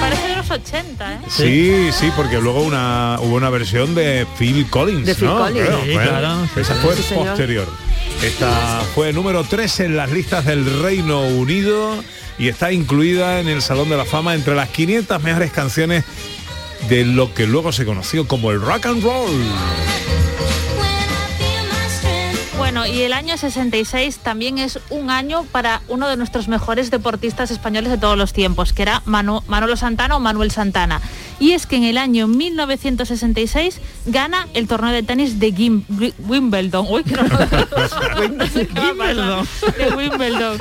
Parece 0.00 0.28
de 0.28 0.36
los 0.36 0.50
80, 0.50 1.12
¿eh? 1.14 1.18
Sí, 1.28 1.88
sí, 1.92 2.12
porque 2.16 2.40
luego 2.40 2.62
una, 2.62 3.18
hubo 3.20 3.34
una 3.34 3.50
versión 3.50 3.94
de 3.94 4.26
Phil 4.38 4.66
Collins, 4.70 5.06
De 5.06 5.14
Phil 5.14 5.26
¿no? 5.26 5.38
Collins. 5.38 5.66
Creo, 5.66 5.84
Sí, 5.84 5.92
bueno, 5.94 6.10
claro. 6.10 6.48
Esa 6.56 6.74
fue 6.76 6.94
Sí, 6.96 7.14
posterior. 7.14 7.66
Esta 8.22 8.82
fue 8.94 9.12
número 9.12 9.42
3 9.44 9.80
en 9.80 9.96
las 9.96 10.10
listas 10.12 10.44
del 10.44 10.80
Reino 10.82 11.22
Unido 11.22 12.02
y 12.38 12.48
está 12.48 12.70
incluida 12.72 13.40
en 13.40 13.48
el 13.48 13.62
Salón 13.62 13.88
de 13.88 13.96
la 13.96 14.04
Fama 14.04 14.34
entre 14.34 14.54
las 14.54 14.68
500 14.68 15.22
mejores 15.22 15.50
canciones 15.50 16.04
de 16.88 17.04
lo 17.04 17.34
que 17.34 17.46
luego 17.46 17.72
se 17.72 17.84
conoció 17.84 18.28
como 18.28 18.52
el 18.52 18.60
rock 18.60 18.86
and 18.86 19.02
roll. 19.02 19.32
Y 22.92 23.02
el 23.02 23.12
año 23.12 23.36
66 23.36 24.18
también 24.18 24.58
es 24.58 24.78
un 24.90 25.10
año 25.10 25.44
para 25.50 25.82
uno 25.88 26.08
de 26.08 26.16
nuestros 26.16 26.48
mejores 26.48 26.90
deportistas 26.90 27.50
españoles 27.50 27.90
de 27.90 27.98
todos 27.98 28.16
los 28.16 28.32
tiempos, 28.32 28.72
que 28.72 28.82
era 28.82 29.02
Manu- 29.06 29.42
Manolo 29.48 29.76
Santana 29.76 30.16
o 30.16 30.20
Manuel 30.20 30.50
Santana. 30.50 31.00
Y 31.38 31.52
es 31.52 31.66
que 31.66 31.76
en 31.76 31.84
el 31.84 31.98
año 31.98 32.26
1966 32.28 33.80
gana 34.06 34.48
el 34.54 34.66
torneo 34.66 34.90
de 34.92 35.02
tenis 35.02 35.38
de 35.38 35.52
Gim- 35.54 35.84
Wimbledon. 36.26 36.86
Uy, 36.88 37.04
que 37.04 37.12
no- 37.12 37.22
Wimbledon. 38.82 39.46
de 39.78 39.94
Wimbledon. 39.94 40.58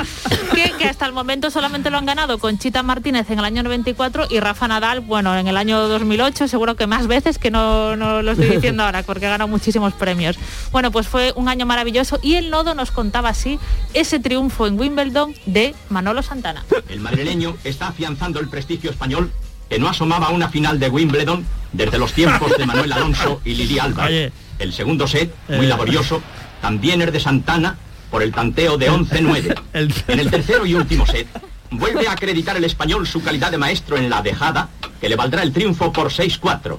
Que, 0.53 0.71
que 0.77 0.85
hasta 0.85 1.05
el 1.05 1.13
momento 1.13 1.49
solamente 1.49 1.89
lo 1.89 1.97
han 1.97 2.05
ganado 2.05 2.37
con 2.39 2.57
Chita 2.57 2.83
Martínez 2.83 3.29
en 3.29 3.39
el 3.39 3.45
año 3.45 3.63
94 3.63 4.27
y 4.29 4.39
Rafa 4.39 4.67
Nadal, 4.67 4.99
bueno, 5.01 5.37
en 5.37 5.47
el 5.47 5.57
año 5.57 5.87
2008, 5.87 6.47
seguro 6.47 6.75
que 6.75 6.87
más 6.87 7.07
veces 7.07 7.37
que 7.37 7.51
no, 7.51 7.95
no 7.95 8.21
lo 8.21 8.31
estoy 8.31 8.49
diciendo 8.49 8.83
ahora, 8.83 9.03
porque 9.03 9.25
ha 9.27 9.29
ganado 9.29 9.47
muchísimos 9.47 9.93
premios. 9.93 10.37
Bueno, 10.71 10.91
pues 10.91 11.07
fue 11.07 11.31
un 11.35 11.47
año 11.47 11.65
maravilloso 11.65 12.19
y 12.21 12.35
el 12.35 12.49
nodo 12.49 12.73
nos 12.75 12.91
contaba 12.91 13.29
así 13.29 13.59
ese 13.93 14.19
triunfo 14.19 14.67
en 14.67 14.79
Wimbledon 14.79 15.33
de 15.45 15.73
Manolo 15.89 16.21
Santana. 16.21 16.65
El 16.89 16.99
madrileño 16.99 17.55
está 17.63 17.87
afianzando 17.87 18.39
el 18.39 18.49
prestigio 18.49 18.89
español 18.91 19.31
que 19.69 19.79
no 19.79 19.87
asomaba 19.89 20.27
a 20.27 20.29
una 20.31 20.49
final 20.49 20.79
de 20.79 20.89
Wimbledon 20.89 21.45
desde 21.73 21.97
los 21.97 22.13
tiempos 22.13 22.51
de 22.57 22.65
Manuel 22.65 22.91
Alonso 22.93 23.41
y 23.45 23.53
Lili 23.55 23.79
Alba. 23.79 24.07
El 24.09 24.73
segundo 24.73 25.07
set, 25.07 25.33
muy 25.49 25.65
Eh. 25.65 25.69
laborioso, 25.69 26.21
también 26.61 27.01
es 27.01 27.11
de 27.11 27.19
Santana 27.19 27.77
por 28.11 28.23
el 28.23 28.31
tanteo 28.31 28.77
de 28.77 28.89
11-9. 28.91 29.59
En 30.07 30.19
el 30.19 30.29
tercero 30.31 30.65
y 30.65 30.73
último 30.75 31.05
set, 31.05 31.27
vuelve 31.71 32.07
a 32.07 32.13
acreditar 32.13 32.55
el 32.55 32.63
español 32.63 33.05
su 33.07 33.21
calidad 33.21 33.51
de 33.51 33.57
maestro 33.57 33.97
en 33.97 34.09
la 34.09 34.21
dejada, 34.21 34.69
que 35.01 35.09
le 35.09 35.15
valdrá 35.15 35.41
el 35.43 35.51
triunfo 35.51 35.91
por 35.91 36.09
6-4. 36.11 36.77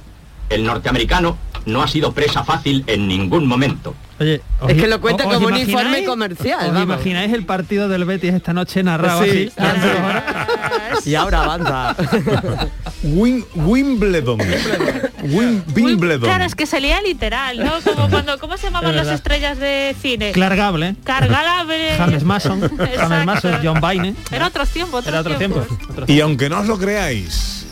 El 0.48 0.64
norteamericano 0.64 1.36
no 1.66 1.82
ha 1.82 1.88
sido 1.88 2.12
presa 2.12 2.44
fácil 2.44 2.84
en 2.86 3.08
ningún 3.08 3.46
momento. 3.46 3.94
Oye, 4.18 4.40
os 4.60 4.70
Es 4.70 4.76
que 4.80 4.86
lo 4.86 5.00
cuenta 5.00 5.26
os 5.26 5.34
como 5.34 5.48
un 5.48 5.56
informe 5.58 6.04
comercial, 6.04 6.58
¿Os 6.60 6.66
vamos. 6.72 6.82
imagináis 6.82 7.32
el 7.34 7.44
partido 7.44 7.88
del 7.88 8.04
Betis 8.06 8.32
esta 8.32 8.52
noche 8.54 8.82
narrado 8.82 9.22
Sí, 9.24 9.50
así? 9.56 11.10
Y 11.10 11.14
ahora 11.14 11.42
avanza. 11.44 11.94
Wim- 13.02 13.44
Wimbledon. 13.54 14.38
Wim- 14.38 15.62
Wimbledon. 15.74 16.20
Claro, 16.22 16.44
es 16.44 16.54
que 16.54 16.66
se 16.66 16.80
leía 16.80 17.00
literal, 17.02 17.58
¿no? 17.58 17.72
Como 17.84 18.08
cuando, 18.10 18.38
¿cómo 18.38 18.56
se 18.56 18.64
llamaban 18.68 18.90
Es 18.90 18.96
las 18.96 19.04
verdad. 19.06 19.14
estrellas 19.14 19.58
de 19.58 19.94
cine? 20.00 20.32
Clark 20.32 20.56
Gable, 20.56 20.88
¿eh? 20.90 20.96
Cargalable. 21.04 21.90
James 21.98 22.24
Mason, 22.24 22.60
James. 22.76 23.24
Mason, 23.26 23.58
John 23.62 23.80
Baine. 23.80 24.14
Era 24.30 24.46
otros 24.46 24.70
tiempos. 24.70 25.06
Era 25.06 25.20
otro 25.20 25.36
tiempo. 25.36 25.64
Y 26.06 26.20
aunque 26.20 26.48
no 26.48 26.60
os 26.60 26.66
lo 26.66 26.78
creáis, 26.78 27.65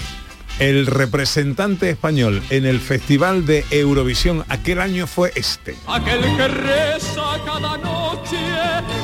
el 0.58 0.86
representante 0.86 1.90
español 1.90 2.42
en 2.50 2.64
el 2.66 2.80
Festival 2.80 3.44
de 3.46 3.64
Eurovisión 3.70 4.44
aquel 4.48 4.80
año 4.80 5.06
fue 5.06 5.32
este. 5.34 5.76
Aquel 5.86 6.20
que 6.36 6.48
reza 6.48 7.22
cada 7.44 7.76
noche 7.78 8.38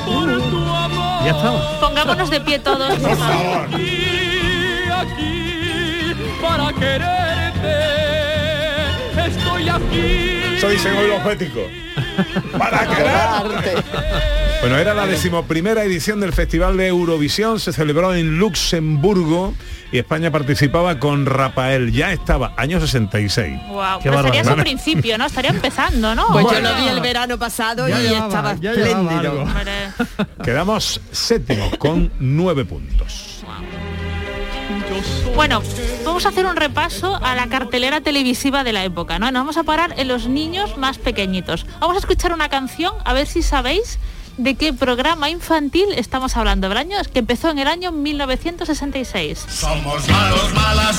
por 0.06 0.50
tu 0.50 0.58
amor. 0.58 1.24
Ya 1.24 1.30
estamos. 1.30 1.62
Pongámonos 1.80 2.30
de 2.30 2.40
pie 2.40 2.58
todos. 2.58 2.94
por 2.98 3.16
favor. 3.16 3.68
Aquí, 3.74 3.96
aquí, 4.92 6.14
para 6.40 6.72
quererte. 6.72 7.76
Estoy 9.26 9.68
aquí. 9.68 10.60
Soy 10.60 10.78
según 10.78 11.08
los 11.08 11.22
féticos. 11.22 11.64
Para 12.56 12.86
quererte. 12.86 14.49
Bueno, 14.60 14.76
era 14.76 14.92
la 14.92 15.06
decimoprimera 15.06 15.84
edición 15.84 16.20
del 16.20 16.34
Festival 16.34 16.76
de 16.76 16.88
Eurovisión, 16.88 17.58
se 17.58 17.72
celebró 17.72 18.14
en 18.14 18.38
Luxemburgo 18.38 19.54
y 19.90 19.98
España 19.98 20.30
participaba 20.30 20.98
con 20.98 21.24
Rafael, 21.24 21.92
ya 21.92 22.12
estaba, 22.12 22.52
año 22.58 22.78
66. 22.78 23.58
Wow, 23.68 24.00
Qué 24.02 24.10
pero 24.10 24.20
estaría 24.20 24.44
su 24.44 24.56
principio, 24.56 25.16
¿no? 25.16 25.24
Estaría 25.24 25.50
empezando, 25.50 26.14
¿no? 26.14 26.26
Pues 26.28 26.46
yo 26.52 26.60
lo 26.60 26.74
vi 26.74 26.88
el 26.88 27.00
verano 27.00 27.38
pasado 27.38 27.88
Ya 27.88 27.98
y 28.00 28.08
llevaba, 28.08 28.26
estaba 28.26 28.52
espléndido. 28.52 29.46
Quedamos 30.44 31.00
séptimo 31.10 31.70
con 31.78 32.12
nueve 32.20 32.66
puntos. 32.66 33.42
Bueno, 35.34 35.62
vamos 36.04 36.26
a 36.26 36.28
hacer 36.28 36.44
un 36.44 36.56
repaso 36.56 37.18
a 37.22 37.34
la 37.34 37.46
cartelera 37.48 38.02
televisiva 38.02 38.62
de 38.62 38.72
la 38.74 38.84
época, 38.84 39.18
¿no? 39.18 39.30
Nos 39.30 39.40
vamos 39.40 39.56
a 39.56 39.62
parar 39.62 39.94
en 39.96 40.08
los 40.08 40.28
niños 40.28 40.76
más 40.76 40.98
pequeñitos. 40.98 41.64
Vamos 41.80 41.96
a 41.96 42.00
escuchar 42.00 42.34
una 42.34 42.50
canción, 42.50 42.92
a 43.04 43.14
ver 43.14 43.26
si 43.26 43.42
sabéis 43.42 43.98
de 44.42 44.54
qué 44.54 44.72
programa 44.72 45.28
infantil 45.28 45.86
estamos 45.96 46.36
hablando. 46.36 46.66
El 46.66 46.76
año 46.76 46.96
que 47.12 47.18
empezó 47.20 47.50
en 47.50 47.58
el 47.58 47.68
año 47.68 47.92
1966. 47.92 49.46
Somos 49.48 50.08
malos, 50.08 50.54
malas 50.54 50.96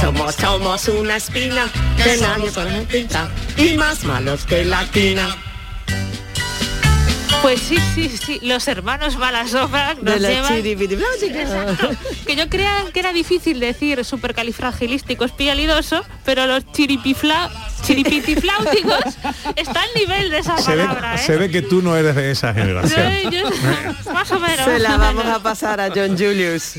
Somos, 0.00 0.34
somos 0.34 0.88
una 0.88 1.16
espina 1.16 1.66
que 2.02 2.16
nadie 2.18 2.50
puede 2.50 2.82
pintar 2.82 3.28
y 3.56 3.74
más 3.76 4.04
malos 4.04 4.44
que 4.44 4.64
la 4.64 4.84
quina. 4.90 5.51
Pues 7.42 7.60
sí, 7.60 7.76
sí, 7.94 8.08
sí, 8.08 8.38
los 8.42 8.68
hermanos 8.68 9.16
Malasombra 9.16 9.94
nos 9.94 10.04
De 10.14 10.20
la 10.20 10.28
llevan... 10.30 10.52
Exacto. 11.40 11.90
Que 12.24 12.36
yo 12.36 12.48
creía 12.48 12.84
que 12.94 13.00
era 13.00 13.12
difícil 13.12 13.58
decir 13.58 14.04
supercalifragilístico 14.04 15.24
espialidoso, 15.24 16.04
pero 16.24 16.46
los 16.46 16.64
chiripifla... 16.72 17.50
chiripitifláuticos 17.84 19.00
está 19.56 19.82
al 19.82 19.88
nivel 19.96 20.30
de 20.30 20.38
esa 20.38 20.56
Se 20.58 20.76
ve, 20.76 20.84
¿eh? 20.84 21.18
se 21.18 21.36
ve 21.36 21.50
que 21.50 21.62
tú 21.62 21.82
no 21.82 21.96
eres 21.96 22.14
de 22.14 22.30
esa 22.30 22.54
generación. 22.54 23.30
Yo- 23.32 23.50
más 24.12 24.30
o 24.30 24.38
menos. 24.38 24.64
Se 24.64 24.78
la 24.78 24.96
vamos 24.96 25.24
a 25.26 25.42
pasar 25.42 25.80
a 25.80 25.88
John 25.88 26.16
Julius. 26.16 26.74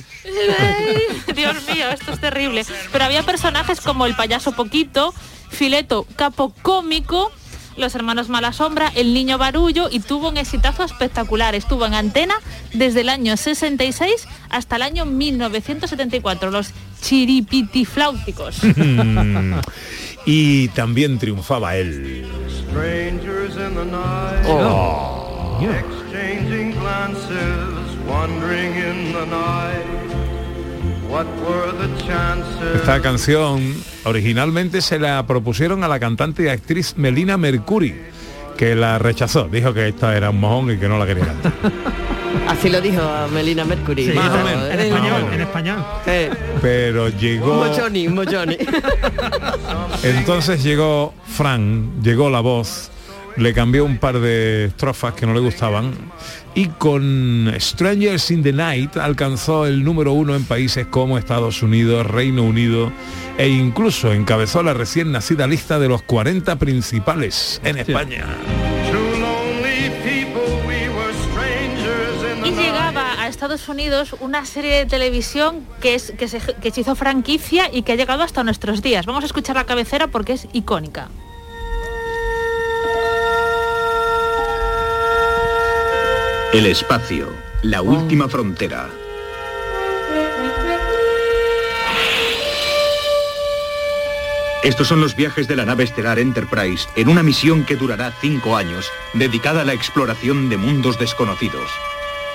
Dios 1.35 1.55
mío, 1.67 1.89
esto 1.91 2.13
es 2.13 2.19
terrible. 2.21 2.65
Pero 2.91 3.03
había 3.03 3.23
personajes 3.23 3.81
como 3.81 4.05
el 4.05 4.15
payaso 4.15 4.53
Poquito, 4.53 5.13
Fileto, 5.49 6.07
capo 6.15 6.53
cómico, 6.61 7.31
los 7.77 7.95
hermanos 7.95 8.29
Malasombra, 8.29 8.91
el 8.95 9.13
niño 9.13 9.37
Barullo 9.37 9.89
y 9.91 9.99
tuvo 9.99 10.29
un 10.29 10.37
exitazo 10.37 10.83
espectacular. 10.83 11.55
Estuvo 11.55 11.85
en 11.85 11.93
antena 11.93 12.35
desde 12.73 13.01
el 13.01 13.09
año 13.09 13.37
66 13.37 14.27
hasta 14.49 14.75
el 14.75 14.81
año 14.81 15.05
1974, 15.05 16.51
los 16.51 16.71
chiripitifláuticos. 17.01 18.57
y 20.25 20.67
también 20.69 21.19
triunfaba 21.19 21.75
él. 21.75 22.25
Strangers 22.69 23.55
in 23.55 23.75
the 23.75 23.85
night. 23.85 24.45
Oh. 24.47 25.13
Esta 32.75 33.01
canción 33.01 33.75
originalmente 34.03 34.81
se 34.81 34.99
la 34.99 35.25
propusieron 35.27 35.83
a 35.83 35.87
la 35.87 35.99
cantante 35.99 36.43
y 36.43 36.47
actriz 36.47 36.95
Melina 36.97 37.37
Mercury, 37.37 37.95
que 38.57 38.75
la 38.75 38.97
rechazó. 38.99 39.45
Dijo 39.45 39.73
que 39.73 39.87
esta 39.89 40.15
era 40.15 40.29
un 40.31 40.39
mojón 40.39 40.71
y 40.71 40.77
que 40.77 40.87
no 40.87 40.97
la 40.97 41.05
quería 41.05 41.25
cantar. 41.25 41.51
Así 42.47 42.69
lo 42.69 42.81
dijo 42.81 43.01
Melina 43.33 43.63
Mercury. 43.63 44.07
Sí, 44.07 44.13
más 44.13 44.29
o 44.31 44.43
menos. 44.43 44.65
En 44.65 44.71
"Eres 44.73 44.85
español, 44.87 45.23
un- 45.27 45.33
en 45.33 45.41
español. 45.41 45.85
Eh, 46.07 46.29
Pero 46.61 47.05
un 47.05 47.11
llegó... 47.17 47.53
mochoni, 47.65 48.07
un 48.07 48.15
mochoni. 48.15 48.57
Entonces 50.03 50.63
llegó 50.63 51.13
Fran, 51.27 52.01
llegó 52.01 52.29
la 52.29 52.41
voz, 52.41 52.89
le 53.37 53.53
cambió 53.53 53.85
un 53.85 53.97
par 53.97 54.19
de 54.19 54.65
estrofas 54.65 55.13
que 55.13 55.25
no 55.25 55.33
le 55.33 55.39
gustaban 55.39 55.93
y 56.55 56.67
con 56.67 57.53
Strangers 57.57 58.31
in 58.31 58.43
the 58.43 58.53
Night 58.53 58.97
alcanzó 58.97 59.65
el 59.65 59.83
número 59.83 60.13
uno 60.13 60.35
en 60.35 60.45
países 60.45 60.85
como 60.87 61.17
Estados 61.17 61.63
Unidos, 61.63 62.05
Reino 62.05 62.43
Unido 62.43 62.91
e 63.37 63.47
incluso 63.49 64.13
encabezó 64.13 64.61
la 64.61 64.73
recién 64.73 65.11
nacida 65.11 65.47
lista 65.47 65.79
de 65.79 65.87
los 65.87 66.03
40 66.03 66.55
principales 66.57 67.59
en 67.63 67.77
España. 67.77 68.25
Y 72.45 72.51
llegaba 72.51 73.21
a 73.21 73.27
Estados 73.27 73.67
Unidos 73.69 74.15
una 74.19 74.45
serie 74.45 74.75
de 74.75 74.85
televisión 74.85 75.65
que, 75.81 75.95
es, 75.95 76.13
que, 76.17 76.27
se, 76.27 76.39
que 76.39 76.71
se 76.71 76.81
hizo 76.81 76.95
franquicia 76.95 77.69
y 77.71 77.81
que 77.81 77.93
ha 77.93 77.95
llegado 77.95 78.21
hasta 78.21 78.43
nuestros 78.43 78.81
días. 78.81 79.05
Vamos 79.05 79.23
a 79.23 79.27
escuchar 79.27 79.55
la 79.55 79.63
cabecera 79.63 80.07
porque 80.07 80.33
es 80.33 80.47
icónica. 80.53 81.09
El 86.53 86.67
espacio, 86.67 87.33
la 87.63 87.81
última 87.81 88.29
frontera. 88.29 88.87
Estos 94.63 94.87
son 94.87 95.01
los 95.01 95.15
viajes 95.15 95.47
de 95.47 95.55
la 95.55 95.65
nave 95.65 95.83
estelar 95.83 96.19
Enterprise 96.19 96.87
en 96.95 97.09
una 97.09 97.23
misión 97.23 97.65
que 97.65 97.75
durará 97.75 98.13
cinco 98.21 98.55
años, 98.55 98.85
dedicada 99.15 99.61
a 99.61 99.65
la 99.65 99.73
exploración 99.73 100.49
de 100.49 100.57
mundos 100.57 100.99
desconocidos, 100.99 101.71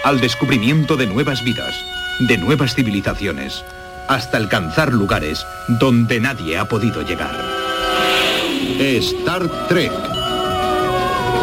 al 0.02 0.20
descubrimiento 0.20 0.96
de 0.96 1.06
nuevas 1.06 1.44
vidas, 1.44 1.76
de 2.18 2.38
nuevas 2.38 2.74
civilizaciones, 2.74 3.64
hasta 4.08 4.36
alcanzar 4.36 4.92
lugares 4.92 5.46
donde 5.78 6.18
nadie 6.18 6.58
ha 6.58 6.64
podido 6.64 7.02
llegar. 7.02 7.40
Star 8.80 9.68
Trek. 9.68 10.17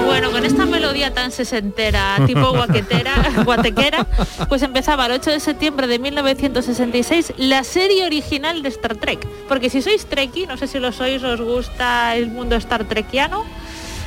Bueno, 0.06 0.32
con 0.32 0.46
esta 0.46 0.66
melodía 0.66 1.14
tan 1.14 1.32
sesentera, 1.32 2.18
tipo 2.26 2.52
guaquetera, 2.52 3.44
guatequera, 3.44 4.06
pues 4.48 4.62
empezaba 4.62 5.08
el 5.08 5.14
8 5.14 5.32
de 5.32 5.40
septiembre 5.40 5.88
de 5.88 6.00
1966 6.00 7.34
la 7.38 7.64
serie 7.64 8.06
original 8.06 8.62
de 8.62 8.70
Star 8.70 8.96
Trek. 8.96 9.26
Porque 9.48 9.70
si 9.70 9.82
sois 9.82 10.06
Trekkie, 10.06 10.48
no 10.48 10.58
sé 10.58 10.68
si 10.68 10.80
lo 10.80 10.92
sois, 10.92 11.24
os 11.24 11.42
gusta 11.42 12.16
el 12.16 12.28
mundo 12.28 12.56
Star 12.56 12.86
Trekiano, 12.86 13.44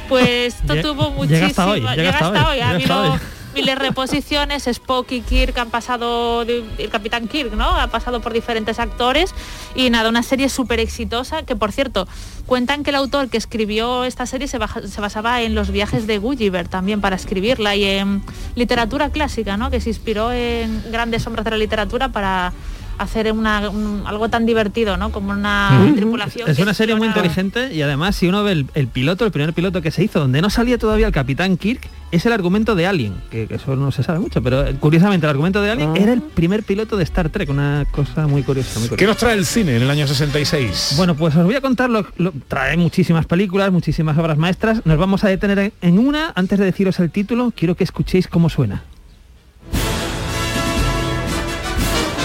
pues 0.08 0.54
esto 0.54 0.76
tuvo 0.80 1.04
llega 1.04 1.16
muchísimo... 1.16 1.46
hasta 1.46 1.66
hoy, 1.68 1.80
llega 1.80 2.10
hasta 2.10 2.48
hoy, 2.48 2.56
llega 2.56 2.76
hasta 2.76 3.12
hoy. 3.12 3.18
Múltiples 3.58 3.78
reposiciones, 3.88 4.66
Spock 4.66 5.10
y 5.12 5.20
Kirk 5.20 5.58
han 5.58 5.70
pasado, 5.70 6.42
el 6.42 6.88
Capitán 6.90 7.28
Kirk, 7.28 7.52
¿no? 7.54 7.64
Ha 7.68 7.88
pasado 7.88 8.20
por 8.20 8.32
diferentes 8.32 8.78
actores 8.78 9.34
y 9.74 9.90
nada, 9.90 10.08
una 10.08 10.22
serie 10.22 10.48
súper 10.48 10.80
exitosa 10.80 11.42
que 11.42 11.56
por 11.56 11.72
cierto, 11.72 12.06
cuentan 12.46 12.82
que 12.84 12.90
el 12.90 12.96
autor 12.96 13.28
que 13.28 13.36
escribió 13.36 14.04
esta 14.04 14.26
serie 14.26 14.48
se, 14.48 14.58
baja- 14.58 14.86
se 14.86 15.00
basaba 15.00 15.42
en 15.42 15.54
los 15.54 15.70
viajes 15.70 16.06
de 16.06 16.18
Gulliver 16.18 16.68
también 16.68 17.00
para 17.00 17.16
escribirla 17.16 17.74
y 17.76 17.84
en 17.84 18.22
literatura 18.54 19.10
clásica, 19.10 19.56
¿no? 19.56 19.70
Que 19.70 19.80
se 19.80 19.90
inspiró 19.90 20.32
en 20.32 20.84
grandes 20.90 21.22
sombras 21.22 21.44
de 21.44 21.50
la 21.50 21.58
literatura 21.58 22.08
para 22.10 22.52
hacer 22.98 23.30
una- 23.32 23.68
un- 23.70 24.02
algo 24.06 24.28
tan 24.28 24.44
divertido, 24.46 24.96
¿no? 24.96 25.10
Como 25.12 25.30
una 25.32 25.70
tripulación. 25.94 26.48
Es 26.50 26.58
una 26.58 26.74
serie 26.74 26.94
muy 26.96 27.08
inteligente 27.08 27.72
y 27.74 27.82
además 27.82 28.16
si 28.16 28.26
uno 28.28 28.42
ve 28.44 28.52
el, 28.52 28.66
el 28.74 28.88
piloto, 28.88 29.24
el 29.24 29.30
primer 29.32 29.52
piloto 29.52 29.80
que 29.82 29.90
se 29.90 30.04
hizo, 30.04 30.20
donde 30.20 30.40
no 30.42 30.50
salía 30.50 30.78
todavía 30.78 31.06
el 31.06 31.12
Capitán 31.12 31.56
Kirk, 31.56 31.88
es 32.10 32.24
el 32.24 32.32
argumento 32.32 32.74
de 32.74 32.86
Alien, 32.86 33.14
que, 33.30 33.46
que 33.46 33.56
eso 33.56 33.76
no 33.76 33.92
se 33.92 34.02
sabe 34.02 34.18
mucho, 34.18 34.42
pero 34.42 34.66
eh, 34.66 34.74
curiosamente 34.80 35.26
el 35.26 35.30
argumento 35.30 35.60
de 35.60 35.70
Alien 35.70 35.94
era 35.96 36.12
el 36.14 36.22
primer 36.22 36.62
piloto 36.62 36.96
de 36.96 37.04
Star 37.04 37.28
Trek, 37.28 37.50
una 37.50 37.84
cosa 37.90 38.26
muy 38.26 38.42
curiosa. 38.42 38.80
Muy 38.80 38.88
¿Qué 38.90 39.06
nos 39.06 39.18
trae 39.18 39.34
el 39.36 39.44
cine 39.44 39.76
en 39.76 39.82
el 39.82 39.90
año 39.90 40.06
66? 40.06 40.94
Bueno, 40.96 41.14
pues 41.14 41.36
os 41.36 41.44
voy 41.44 41.54
a 41.54 41.60
contar, 41.60 41.90
lo, 41.90 42.06
lo- 42.16 42.32
trae 42.48 42.76
muchísimas 42.78 43.26
películas, 43.26 43.70
muchísimas 43.72 44.16
obras 44.16 44.38
maestras, 44.38 44.80
nos 44.86 44.96
vamos 44.98 45.22
a 45.24 45.28
detener 45.28 45.58
en, 45.58 45.72
en 45.82 45.98
una, 45.98 46.32
antes 46.34 46.58
de 46.58 46.64
deciros 46.64 46.98
el 47.00 47.10
título, 47.10 47.52
quiero 47.54 47.74
que 47.74 47.84
escuchéis 47.84 48.26
cómo 48.26 48.48
suena. 48.48 48.82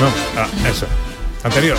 No, 0.03 0.11
ah, 0.35 0.49
eso. 0.69 0.85
Anterior. 1.45 1.77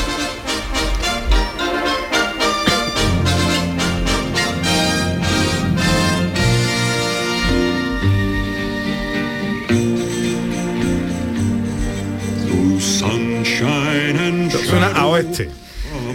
Suena 14.70 14.86
a 14.96 15.06
oeste. 15.06 15.63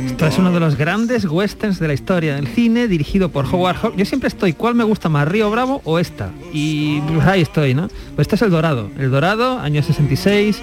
Esto 0.06 0.28
es 0.28 0.38
uno 0.38 0.52
de 0.52 0.60
los 0.60 0.76
grandes 0.76 1.26
westerns 1.26 1.80
de 1.80 1.88
la 1.88 1.93
historia 1.93 2.36
del 2.36 2.47
cine, 2.47 2.88
dirigido 2.88 3.30
por 3.30 3.45
Howard 3.45 3.78
Hawks. 3.78 3.97
Yo 3.97 4.06
siempre 4.06 4.28
estoy, 4.28 4.54
¿cuál 4.54 4.76
me 4.76 4.84
gusta 4.84 5.10
más, 5.10 5.28
Río 5.28 5.50
Bravo 5.52 5.82
o 5.84 6.00
esta? 6.00 6.32
Y 6.54 7.02
pues, 7.02 7.26
ahí 7.26 7.41
estoy, 7.41 7.74
¿no? 7.74 7.88
Pues 8.16 8.26
este 8.26 8.36
es 8.36 8.41
El 8.41 8.52
Dorado. 8.52 8.89
El 8.97 9.12
Dorado, 9.12 9.60
año 9.60 9.84
66. 9.84 10.62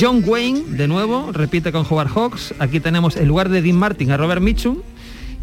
John 0.00 0.22
Wayne, 0.26 0.62
de 0.68 0.86
nuevo, 0.88 1.30
repite 1.32 1.72
con 1.72 1.84
Howard 1.88 2.08
Hawks. 2.08 2.54
Aquí 2.58 2.80
tenemos 2.80 3.16
en 3.16 3.28
lugar 3.28 3.48
de 3.48 3.62
Dean 3.62 3.76
Martin 3.76 4.10
a 4.12 4.16
Robert 4.16 4.42
Mitchum 4.42 4.78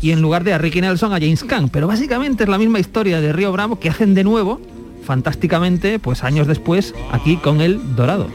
y 0.02 0.12
en 0.12 0.22
lugar 0.22 0.44
de 0.44 0.54
a 0.54 0.58
Ricky 0.58 0.82
Nelson 0.82 1.14
a 1.14 1.20
James 1.20 1.44
Caan. 1.44 1.70
Pero 1.70 1.88
básicamente 1.88 2.44
es 2.44 2.50
la 2.50 2.58
misma 2.58 2.80
historia 2.80 3.20
de 3.20 3.34
Río 3.34 3.52
Bravo 3.52 3.80
que 3.80 3.90
hacen 3.90 4.14
de 4.14 4.24
nuevo, 4.24 4.62
fantásticamente, 5.04 6.00
pues 6.00 6.24
años 6.24 6.48
después, 6.48 6.94
aquí 7.12 7.38
con 7.38 7.62
El 7.62 7.96
Dorado. 7.96 8.28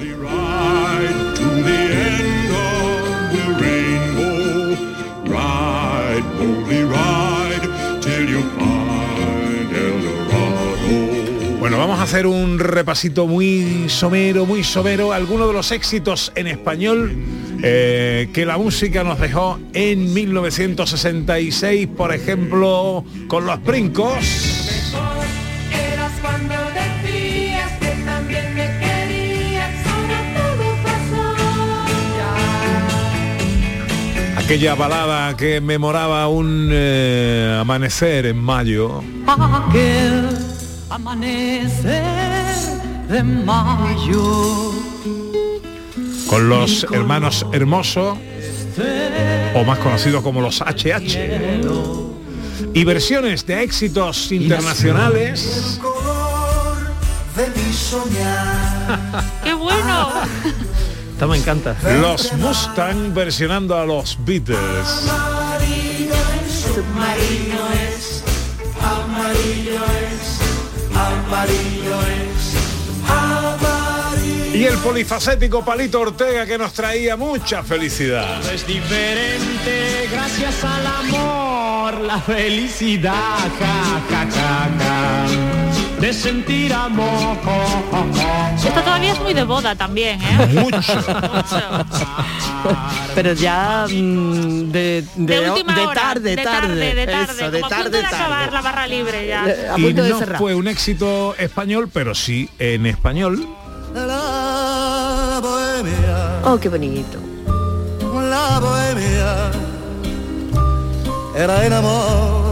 Bueno, 11.60 11.78
vamos 11.78 12.00
a 12.00 12.02
hacer 12.02 12.26
un 12.26 12.58
repasito 12.58 13.26
muy 13.26 13.84
somero, 13.88 14.46
muy 14.46 14.64
somero, 14.64 15.12
algunos 15.12 15.46
de 15.48 15.54
los 15.54 15.70
éxitos 15.70 16.32
en 16.34 16.48
español 16.48 17.16
eh, 17.62 18.28
que 18.32 18.44
la 18.44 18.58
música 18.58 19.04
nos 19.04 19.20
dejó 19.20 19.60
en 19.72 20.12
1966, 20.12 21.86
por 21.96 22.12
ejemplo, 22.12 23.04
con 23.28 23.46
los 23.46 23.62
brincos. 23.62 24.51
Aquella 34.53 34.74
balada 34.74 35.34
que 35.34 35.62
memoraba 35.62 36.28
un 36.28 36.68
eh, 36.70 37.57
amanecer 37.59 38.26
en 38.26 38.36
mayo. 38.36 39.03
Aquel 39.26 40.28
amanecer 40.90 42.05
de 43.09 43.22
mayo. 43.22 44.74
con 46.28 46.50
los 46.50 46.86
hermanos 46.92 47.46
Hermoso, 47.50 48.18
o 49.55 49.64
más 49.64 49.78
conocidos 49.78 50.22
como 50.22 50.42
los 50.42 50.61
HH. 50.61 51.16
Y 52.74 52.84
versiones 52.84 53.46
de 53.46 53.62
éxitos 53.62 54.32
internacionales. 54.32 55.80
De 57.34 57.48
mi 57.59 57.72
soñar. 57.72 59.24
¡Qué 59.44 59.55
bueno! 59.55 60.11
Me 61.26 61.36
encanta. 61.36 61.76
Los 62.00 62.32
Mustang 62.34 63.14
versionando 63.14 63.78
a 63.78 63.86
los 63.86 64.18
Beatles. 64.24 64.58
Amarillo 65.08 66.14
es, 66.44 66.52
submarino 66.52 67.60
es, 67.88 68.24
amarillo 68.82 69.80
es, 70.02 70.38
amarillo 70.96 72.00
es, 72.10 73.08
amarillo. 73.08 74.56
Y 74.56 74.64
el 74.64 74.76
polifacético 74.78 75.64
Palito 75.64 76.00
Ortega 76.00 76.44
que 76.44 76.58
nos 76.58 76.72
traía 76.72 77.16
mucha 77.16 77.62
felicidad. 77.62 78.44
Es 78.52 78.66
diferente 78.66 80.08
gracias 80.12 80.64
al 80.64 80.86
amor, 80.86 82.00
la 82.00 82.20
felicidad, 82.20 83.12
ja, 83.58 84.02
ja, 84.10 84.26
ja, 84.30 84.68
ja, 84.78 85.61
de 86.03 86.12
sentir 86.12 86.72
amor. 86.72 87.38
Esto 88.57 88.80
todavía 88.82 89.12
es 89.12 89.20
muy 89.20 89.34
de 89.34 89.44
boda 89.44 89.74
también, 89.76 90.20
¿eh? 90.20 90.48
Mucho. 90.64 90.82
Pero 93.14 93.32
ya 93.34 93.86
mm, 93.88 94.70
de, 94.72 95.05
de, 95.16 95.40
De 95.40 95.50
última 95.50 95.74
de 95.74 95.86
hora, 95.86 96.00
tarde, 96.00 96.36
de 96.36 96.42
tarde, 96.42 96.50
tarde, 96.61 96.94
de 96.94 97.07
tarde, 97.07 97.32
Eso, 97.32 97.50
de 97.53 97.61
como 97.61 97.66
a 97.72 97.76
punto 97.76 97.90
tarde, 97.90 97.98
de 98.00 98.07
acabar 98.07 98.38
tarde. 98.40 98.53
la 98.53 98.61
barra 98.62 98.86
libre 98.88 99.26
ya. 99.28 99.46
Eh, 99.48 99.68
a 99.74 99.78
Y 99.78 99.82
punto 99.84 100.03
de 100.03 100.11
no 100.11 100.18
cerrar. 100.18 100.38
fue 100.38 100.55
un 100.57 100.66
éxito 100.68 101.34
español, 101.38 101.88
pero 101.92 102.14
sí 102.14 102.48
en 102.59 102.86
español. 102.86 103.46
La 103.94 105.38
bohemia, 105.40 106.40
Oh, 106.44 106.59
qué 106.59 106.68
bonito. 106.68 107.18
la 108.28 108.59
bohemia, 108.59 109.50
era 111.36 111.64
el 111.66 111.72
amor, 111.72 112.51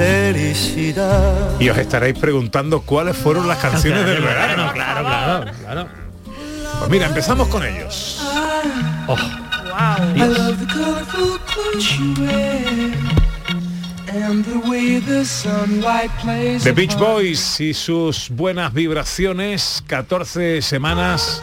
felicidad. 0.00 1.60
Y 1.60 1.68
os 1.68 1.76
estaréis 1.76 2.18
preguntando 2.18 2.80
cuáles 2.80 3.16
fueron 3.16 3.46
las 3.46 3.58
canciones 3.58 4.06
del 4.06 4.22
verano. 4.22 4.72
Claro, 4.72 5.04
claro, 5.04 5.52
claro. 5.60 5.88
Pues 6.78 6.90
mira, 6.90 7.06
empezamos 7.06 7.48
con 7.48 7.66
ellos. 7.66 8.18
I 9.78 10.26
love 10.26 10.58
the 10.58 10.66
colorful 10.66 11.38
clothes 11.46 11.98
you 11.98 12.14
wear 12.18 12.92
and 14.08 14.44
the 14.44 14.68
way 14.68 15.00
the 15.00 15.24
sunlight 15.24 16.10
plays. 16.22 16.64
The 16.64 16.72
Beach 16.72 16.96
Boys 16.98 17.60
y 17.60 17.74
sus 17.74 18.30
buenas 18.30 18.72
vibraciones, 18.72 19.84
14 19.86 20.62
semanas 20.62 21.42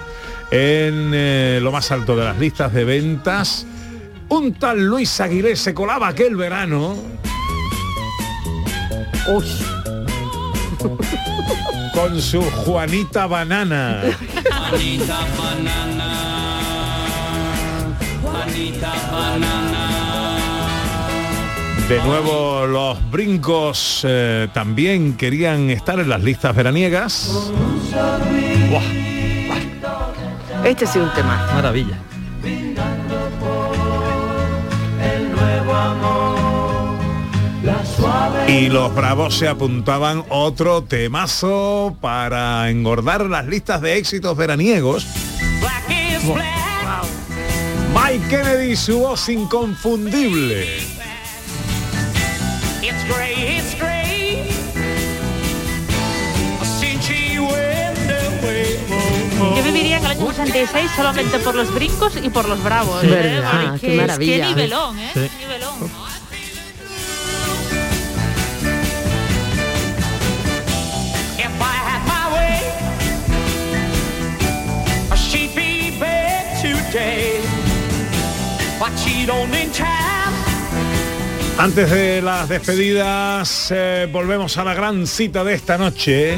en 0.52 1.12
eh, 1.14 1.60
lo 1.62 1.72
más 1.72 1.92
alto 1.92 2.16
de 2.16 2.26
las 2.26 2.38
listas 2.38 2.74
de 2.74 2.86
ventas. 2.86 3.66
Un 4.30 4.54
tal 4.54 4.84
Luis 4.86 5.22
Aguilé 5.22 5.56
se 5.56 5.74
colaba 5.74 6.08
aquel 6.08 6.36
verano. 6.36 6.96
Con 11.94 12.22
su 12.22 12.42
Juanita 12.42 13.28
Banana. 13.28 14.02
Juanita 14.50 15.20
banana, 15.38 17.08
Juanita 18.22 18.94
banana. 19.12 20.38
De 21.90 22.02
nuevo 22.04 22.68
los 22.68 23.12
brincos 23.12 24.02
eh, 24.08 24.48
también 24.54 25.18
querían 25.18 25.70
estar 25.72 26.00
en 26.00 26.08
las 26.08 26.24
listas 26.24 26.56
veraniegas. 26.56 27.52
Este 30.64 30.88
sí 30.88 31.00
un 31.00 31.14
tema. 31.14 31.50
Maravilla. 31.54 31.98
el 32.44 32.76
nuevo 35.32 35.74
amor, 35.74 35.88
la 35.88 36.06
suave. 36.06 36.27
Y 38.48 38.70
los 38.70 38.94
bravos 38.94 39.36
se 39.38 39.48
apuntaban 39.48 40.24
otro 40.30 40.84
temazo 40.84 41.96
para 42.02 42.70
engordar 42.70 43.26
las 43.26 43.46
listas 43.46 43.82
de 43.82 43.98
éxitos 43.98 44.36
veraniegos. 44.38 45.06
Black 45.60 45.90
is 45.90 46.26
black. 46.34 46.46
Mike 47.94 48.28
Kennedy, 48.30 48.76
su 48.76 49.00
voz 49.00 49.28
inconfundible. 49.30 50.66
It's 52.82 53.04
gray, 53.08 53.58
it's 53.58 53.82
away. 53.82 54.48
Yo 59.56 59.64
viviría 59.64 59.98
en 59.98 60.06
el 60.06 60.12
año 60.12 60.28
66 60.34 60.92
solamente 60.96 61.40
por 61.40 61.56
los 61.56 61.74
brincos 61.74 62.14
y 62.22 62.30
por 62.30 62.48
los 62.48 62.62
bravos. 62.64 63.04
¿eh? 63.04 63.08
Verdad, 63.08 63.80
qué 63.80 63.92
es- 63.92 63.98
maravilla. 64.02 64.48
Qué 64.50 64.56
nivelón, 64.56 65.00
¿eh? 65.00 65.12
Sí. 65.14 65.20
Qué 65.40 65.46
nivelón. 65.46 66.07
Antes 81.60 81.90
de 81.90 82.22
las 82.22 82.48
despedidas, 82.48 83.74
eh, 83.76 84.08
volvemos 84.12 84.58
a 84.58 84.64
la 84.64 84.76
gran 84.76 85.08
cita 85.08 85.44
de 85.44 85.56
esta 85.56 85.78
noche. 85.78 86.38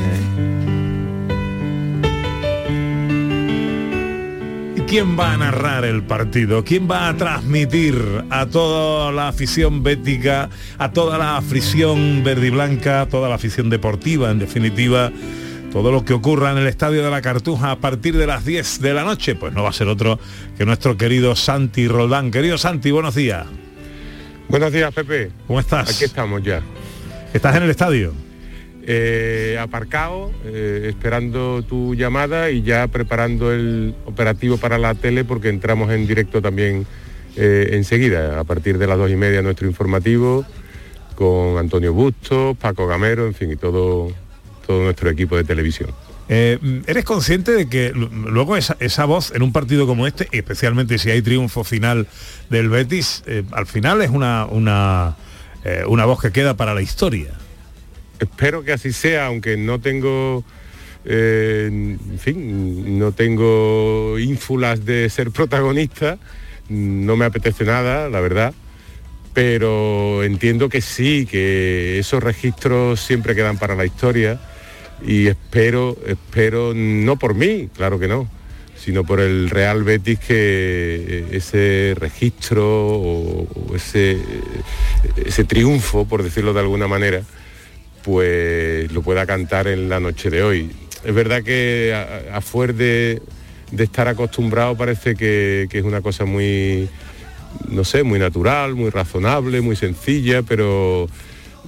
¿Y 4.78 4.82
quién 4.84 5.20
va 5.20 5.34
a 5.34 5.38
narrar 5.38 5.84
el 5.84 6.04
partido? 6.04 6.64
¿Quién 6.64 6.90
va 6.90 7.10
a 7.10 7.18
transmitir 7.18 8.24
a 8.30 8.46
toda 8.46 9.12
la 9.12 9.28
afición 9.28 9.84
bética, 9.84 10.50
a 10.78 10.92
toda 10.92 11.18
la 11.18 11.36
afición 11.36 12.24
verde 12.24 12.48
y 12.48 12.52
blanca, 12.52 13.02
a 13.02 13.06
toda 13.08 13.28
la 13.28 13.36
afición 13.36 13.70
deportiva, 13.70 14.32
en 14.32 14.40
definitiva, 14.40 15.12
todo 15.72 15.92
lo 15.92 16.04
que 16.04 16.14
ocurra 16.14 16.52
en 16.52 16.58
el 16.58 16.68
Estadio 16.68 17.04
de 17.04 17.12
la 17.12 17.22
Cartuja 17.22 17.72
a 17.72 17.76
partir 17.78 18.18
de 18.18 18.28
las 18.28 18.46
10 18.46 18.82
de 18.82 18.94
la 18.94 19.04
noche? 19.04 19.36
Pues 19.36 19.54
no 19.54 19.64
va 19.64 19.70
a 19.70 19.74
ser 19.74 19.88
otro 19.88 20.20
que 20.58 20.66
nuestro 20.66 20.98
querido 20.98 21.36
Santi 21.36 21.88
Roldán. 21.88 22.32
Querido 22.32 22.58
Santi, 22.58 22.92
buenos 22.92 23.16
días. 23.16 23.46
Buenos 24.48 24.72
días, 24.72 24.94
Pepe. 24.94 25.32
¿Cómo 25.48 25.60
estás? 25.60 25.96
Aquí 25.96 26.06
estamos 26.06 26.42
ya. 26.44 26.62
¿Estás 27.34 27.56
en 27.56 27.64
el 27.64 27.70
estadio? 27.70 28.14
Eh, 28.92 29.58
aparcado, 29.62 30.32
eh, 30.46 30.88
esperando 30.90 31.62
tu 31.62 31.94
llamada 31.94 32.50
y 32.50 32.64
ya 32.64 32.88
preparando 32.88 33.52
el 33.52 33.94
operativo 34.06 34.58
para 34.58 34.80
la 34.80 34.96
tele 34.96 35.24
porque 35.24 35.50
entramos 35.50 35.92
en 35.92 36.08
directo 36.08 36.42
también 36.42 36.88
eh, 37.36 37.70
enseguida, 37.74 38.40
a 38.40 38.44
partir 38.44 38.80
de 38.80 38.88
las 38.88 38.98
dos 38.98 39.12
y 39.12 39.16
media 39.16 39.44
nuestro 39.44 39.68
informativo 39.68 40.44
con 41.14 41.58
Antonio 41.60 41.94
Bustos, 41.94 42.58
Paco 42.58 42.88
Gamero, 42.88 43.28
en 43.28 43.36
fin, 43.36 43.52
y 43.52 43.56
todo, 43.58 44.12
todo 44.70 44.84
nuestro 44.84 45.10
equipo 45.10 45.36
de 45.36 45.44
televisión. 45.44 45.90
Eh, 46.28 46.60
¿Eres 46.86 47.04
consciente 47.04 47.54
de 47.54 47.68
que 47.68 47.92
luego 47.92 48.56
esa, 48.56 48.78
esa 48.80 49.06
voz 49.06 49.32
en 49.34 49.42
un 49.42 49.52
partido 49.52 49.88
como 49.88 50.06
este, 50.06 50.28
especialmente 50.32 51.00
si 51.00 51.10
hay 51.10 51.24
triunfo 51.24 51.64
final 51.64 52.06
del 52.52 52.70
Betis, 52.70 53.24
eh, 53.26 53.42
al 53.52 53.66
final 53.66 54.00
es 54.04 54.12
una, 54.12 54.46
una, 54.46 55.16
eh, 55.66 55.86
una 55.88 56.06
voz 56.06 56.22
que 56.22 56.32
queda 56.32 56.56
para 56.56 56.76
la 56.76 56.84
historia? 56.84 57.32
Espero 58.20 58.64
que 58.64 58.72
así 58.72 58.94
sea, 58.94 59.26
aunque 59.26 59.58
no 59.58 59.80
tengo, 59.80 60.44
en 61.04 62.20
fin, 62.20 63.00
no 63.00 63.12
tengo 63.12 64.20
ínfulas 64.20 64.86
de 64.86 65.10
ser 65.10 65.32
protagonista, 65.32 66.20
no 66.68 67.16
me 67.16 67.26
apetece 67.26 67.64
nada, 67.64 68.08
la 68.08 68.20
verdad, 68.20 68.54
pero 69.34 70.22
entiendo 70.24 70.70
que 70.70 70.82
sí, 70.82 71.26
que 71.26 71.98
esos 71.98 72.22
registros 72.22 73.00
siempre 73.00 73.34
quedan 73.34 73.58
para 73.58 73.74
la 73.74 73.86
historia 73.86 74.40
y 75.06 75.28
espero, 75.28 75.98
espero, 76.06 76.74
no 76.76 77.18
por 77.18 77.36
mí, 77.36 77.70
claro 77.76 78.00
que 78.00 78.08
no, 78.08 78.30
sino 78.76 79.04
por 79.04 79.20
el 79.20 79.50
Real 79.50 79.84
Betis 79.84 80.20
que 80.20 80.36
eh, 80.36 81.26
ese 81.32 81.96
registro 81.98 82.66
o, 82.66 83.76
ese, 83.76 84.18
ese 85.16 85.44
triunfo, 85.44 86.06
por 86.06 86.24
decirlo 86.24 86.54
de 86.54 86.62
alguna 86.62 86.88
manera, 86.88 87.22
pues 88.04 88.92
lo 88.92 89.02
pueda 89.02 89.26
cantar 89.26 89.68
en 89.68 89.90
la 89.90 90.00
noche 90.00 90.30
de 90.30 90.44
hoy. 90.44 90.72
Es 91.04 91.14
verdad 91.14 91.44
que 91.44 91.94
a, 91.94 92.38
a 92.38 92.42
fuer 92.42 92.74
de, 92.74 93.22
de 93.72 93.84
estar 93.84 94.08
acostumbrado 94.08 94.76
parece 94.76 95.16
que, 95.16 95.68
que 95.70 95.80
es 95.80 95.84
una 95.84 96.02
cosa 96.02 96.26
muy, 96.26 96.90
no 97.70 97.84
sé, 97.84 98.04
muy 98.04 98.20
natural, 98.20 98.76
muy 98.76 98.90
razonable, 98.90 99.62
muy 99.62 99.76
sencilla, 99.76 100.42
pero 100.44 101.08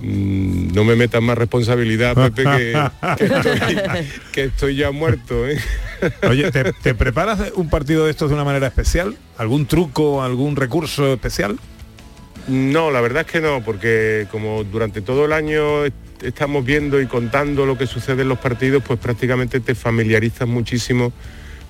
mm, 0.02 0.74
no 0.74 0.84
me 0.84 0.96
metas 0.96 1.22
más 1.22 1.38
responsabilidad, 1.38 2.16
Pepe, 2.16 2.44
que, 2.44 2.90
que 3.18 3.26
estoy, 3.26 3.76
que 4.32 4.44
estoy 4.46 4.76
ya 4.76 4.92
muerto. 4.92 5.48
¿eh? 5.48 5.58
Oye, 6.30 6.52
¿te, 6.52 6.74
te 6.74 6.94
preparas 6.96 7.40
un 7.56 7.70
partido 7.70 8.06
de 8.06 8.12
estos 8.12 8.30
de 8.30 8.36
una 8.36 8.44
manera 8.44 8.68
especial? 8.68 9.16
¿Algún 9.38 9.66
truco, 9.66 10.24
algún 10.24 10.56
recurso 10.56 11.14
especial? 11.14 11.60
No, 12.48 12.90
la 12.90 13.02
verdad 13.02 13.24
es 13.26 13.32
que 13.32 13.40
no, 13.42 13.62
porque 13.64 14.28
como 14.32 14.64
durante 14.64 15.02
todo 15.02 15.26
el 15.26 15.34
año 15.34 15.86
est- 15.86 15.96
estamos 16.24 16.66
viendo 16.66 17.00
y 17.00 17.06
contando 17.06 17.66
lo 17.68 17.78
que 17.78 17.86
sucede 17.86 18.24
en 18.24 18.30
los 18.30 18.40
partidos, 18.40 18.84
pues 18.86 19.00
prácticamente 19.00 19.60
te 19.60 19.76
familiarizas 19.76 20.48
muchísimo 20.48 21.14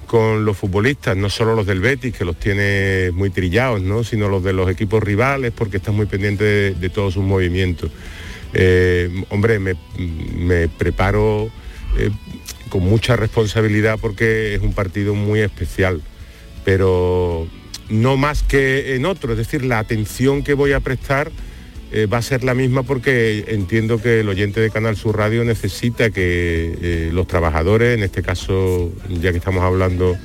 con 0.07 0.45
los 0.45 0.57
futbolistas, 0.57 1.15
no 1.15 1.29
solo 1.29 1.55
los 1.55 1.65
del 1.65 1.79
Betis, 1.79 2.15
que 2.15 2.25
los 2.25 2.37
tienes 2.37 3.13
muy 3.13 3.29
trillados, 3.29 3.81
¿no? 3.81 4.03
sino 4.03 4.27
los 4.29 4.43
de 4.43 4.53
los 4.53 4.69
equipos 4.69 5.01
rivales, 5.01 5.51
porque 5.55 5.77
estás 5.77 5.93
muy 5.93 6.05
pendiente 6.05 6.43
de, 6.43 6.73
de 6.75 6.89
todos 6.89 7.13
sus 7.13 7.23
movimientos. 7.23 7.91
Eh, 8.53 9.23
hombre, 9.29 9.59
me, 9.59 9.75
me 9.97 10.67
preparo 10.67 11.49
eh, 11.97 12.09
con 12.69 12.83
mucha 12.83 13.15
responsabilidad 13.15 13.97
porque 13.99 14.55
es 14.55 14.61
un 14.61 14.73
partido 14.73 15.13
muy 15.13 15.39
especial, 15.39 16.01
pero 16.65 17.47
no 17.89 18.17
más 18.17 18.43
que 18.43 18.95
en 18.95 19.05
otro, 19.05 19.33
es 19.33 19.37
decir, 19.37 19.63
la 19.63 19.79
atención 19.79 20.43
que 20.43 20.53
voy 20.53 20.73
a 20.73 20.79
prestar 20.79 21.31
eh, 21.93 22.05
va 22.05 22.19
a 22.19 22.21
ser 22.21 22.45
la 22.45 22.53
misma 22.53 22.83
porque 22.83 23.43
entiendo 23.49 24.01
que 24.01 24.21
el 24.21 24.29
oyente 24.29 24.61
de 24.61 24.69
Canal 24.69 24.95
Sur 24.95 25.17
Radio 25.17 25.43
necesita 25.43 26.09
que 26.09 26.77
eh, 26.81 27.09
los 27.11 27.27
trabajadores, 27.27 27.97
en 27.97 28.03
este 28.03 28.23
caso, 28.23 28.93
ya 29.09 29.31
que 29.31 29.39
estamos 29.39 29.61
hablando 29.61 30.15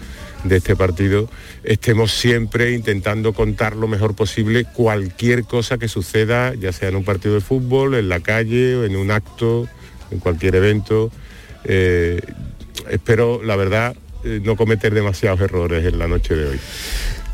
de 0.44 0.56
este 0.58 0.76
partido, 0.76 1.28
estemos 1.64 2.12
siempre 2.12 2.70
intentando 2.70 3.32
contar 3.32 3.74
lo 3.74 3.88
mejor 3.88 4.14
posible 4.14 4.64
cualquier 4.64 5.42
cosa 5.42 5.76
que 5.76 5.88
suceda, 5.88 6.54
ya 6.54 6.72
sea 6.72 6.88
en 6.88 6.94
un 6.94 7.04
partido 7.04 7.34
de 7.34 7.40
fútbol, 7.40 7.96
en 7.96 8.08
la 8.08 8.20
calle, 8.20 8.86
en 8.86 8.94
un 8.94 9.10
acto, 9.10 9.68
en 10.12 10.20
cualquier 10.20 10.54
evento. 10.54 11.10
Eh, 11.64 12.20
espero, 12.88 13.42
la 13.42 13.56
verdad, 13.56 13.96
no 14.22 14.54
cometer 14.54 14.94
demasiados 14.94 15.40
errores 15.40 15.84
en 15.84 15.98
la 15.98 16.06
noche 16.06 16.36
de 16.36 16.46
hoy. 16.46 16.60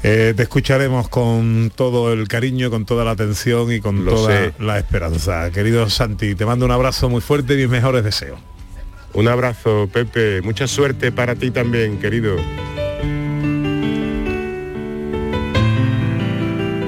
Eh, 0.04 0.34
te 0.36 0.42
escucharemos 0.42 1.08
con 1.08 1.70
todo 1.74 2.12
el 2.12 2.26
cariño, 2.26 2.70
con 2.70 2.84
toda 2.84 3.04
la 3.04 3.12
atención 3.12 3.72
y 3.72 3.80
con 3.80 4.04
Lo 4.04 4.12
toda 4.14 4.32
sé. 4.32 4.52
la 4.58 4.78
esperanza. 4.78 5.50
Querido 5.52 5.88
Santi, 5.88 6.34
te 6.34 6.44
mando 6.44 6.64
un 6.64 6.72
abrazo 6.72 7.08
muy 7.08 7.20
fuerte 7.20 7.54
y 7.54 7.58
mis 7.58 7.68
mejores 7.68 8.02
deseos. 8.02 8.38
Un 9.14 9.28
abrazo, 9.28 9.88
Pepe. 9.92 10.42
Mucha 10.42 10.66
suerte 10.66 11.12
para 11.12 11.36
ti 11.36 11.50
también, 11.50 11.98
querido. 12.00 12.36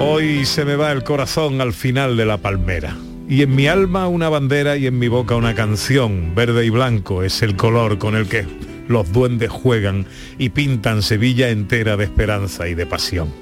Hoy 0.01 0.45
se 0.45 0.65
me 0.65 0.75
va 0.75 0.91
el 0.91 1.05
corazón 1.05 1.61
al 1.61 1.73
final 1.73 2.17
de 2.17 2.25
la 2.27 2.39
palmera. 2.39 2.97
Y 3.29 3.43
en 3.43 3.55
mi 3.55 3.69
alma 3.69 4.09
una 4.09 4.29
bandera 4.29 4.77
y 4.77 4.87
en 4.87 4.99
mi 4.99 5.09
boca 5.09 5.37
una 5.37 5.55
canción. 5.55 6.35
Verde 6.35 6.67
y 6.67 6.71
blanco 6.71 7.23
es 7.23 7.43
el 7.43 7.57
color 7.57 7.99
con 7.99 8.17
el 8.17 8.27
que 8.27 8.45
los 8.89 9.13
duendes 9.13 9.51
juegan 9.51 10.07
y 10.39 10.51
pintan 10.51 11.03
Sevilla 11.03 11.51
entera 11.51 11.97
de 11.97 12.05
esperanza 12.05 12.69
y 12.69 12.75
de 12.75 12.87
pasión. 12.87 13.33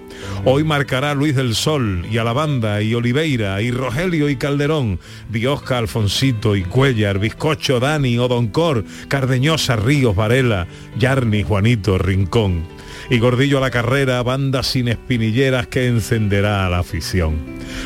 Hoy 0.45 0.65
marcará 0.65 1.15
Luis 1.15 1.35
del 1.35 1.55
Sol 1.55 2.07
y 2.11 2.19
Alabanda 2.19 2.81
y 2.83 2.95
Oliveira 2.95 3.61
y 3.61 3.71
Rogelio 3.71 4.29
y 4.29 4.37
Calderón, 4.37 5.01
Biosca, 5.29 5.79
Alfonsito 5.79 6.55
y 6.55 6.63
Cuellar, 6.63 7.19
Bizcocho, 7.19 7.81
Dani, 7.81 8.19
Odoncor, 8.19 8.85
Cardeñosa, 9.09 9.77
Ríos, 9.77 10.15
Varela, 10.15 10.67
Yarni, 10.99 11.43
Juanito, 11.43 11.99
Rincón 11.99 12.65
y 13.13 13.19
Gordillo 13.19 13.59
a 13.59 13.61
la 13.61 13.71
carrera, 13.71 14.23
banda 14.23 14.63
sin 14.63 14.89
espinilleras 14.89 15.67
que 15.67 15.87
encenderá 15.87 16.65
a 16.65 16.71
la 16.71 16.79
afición. 16.79 17.37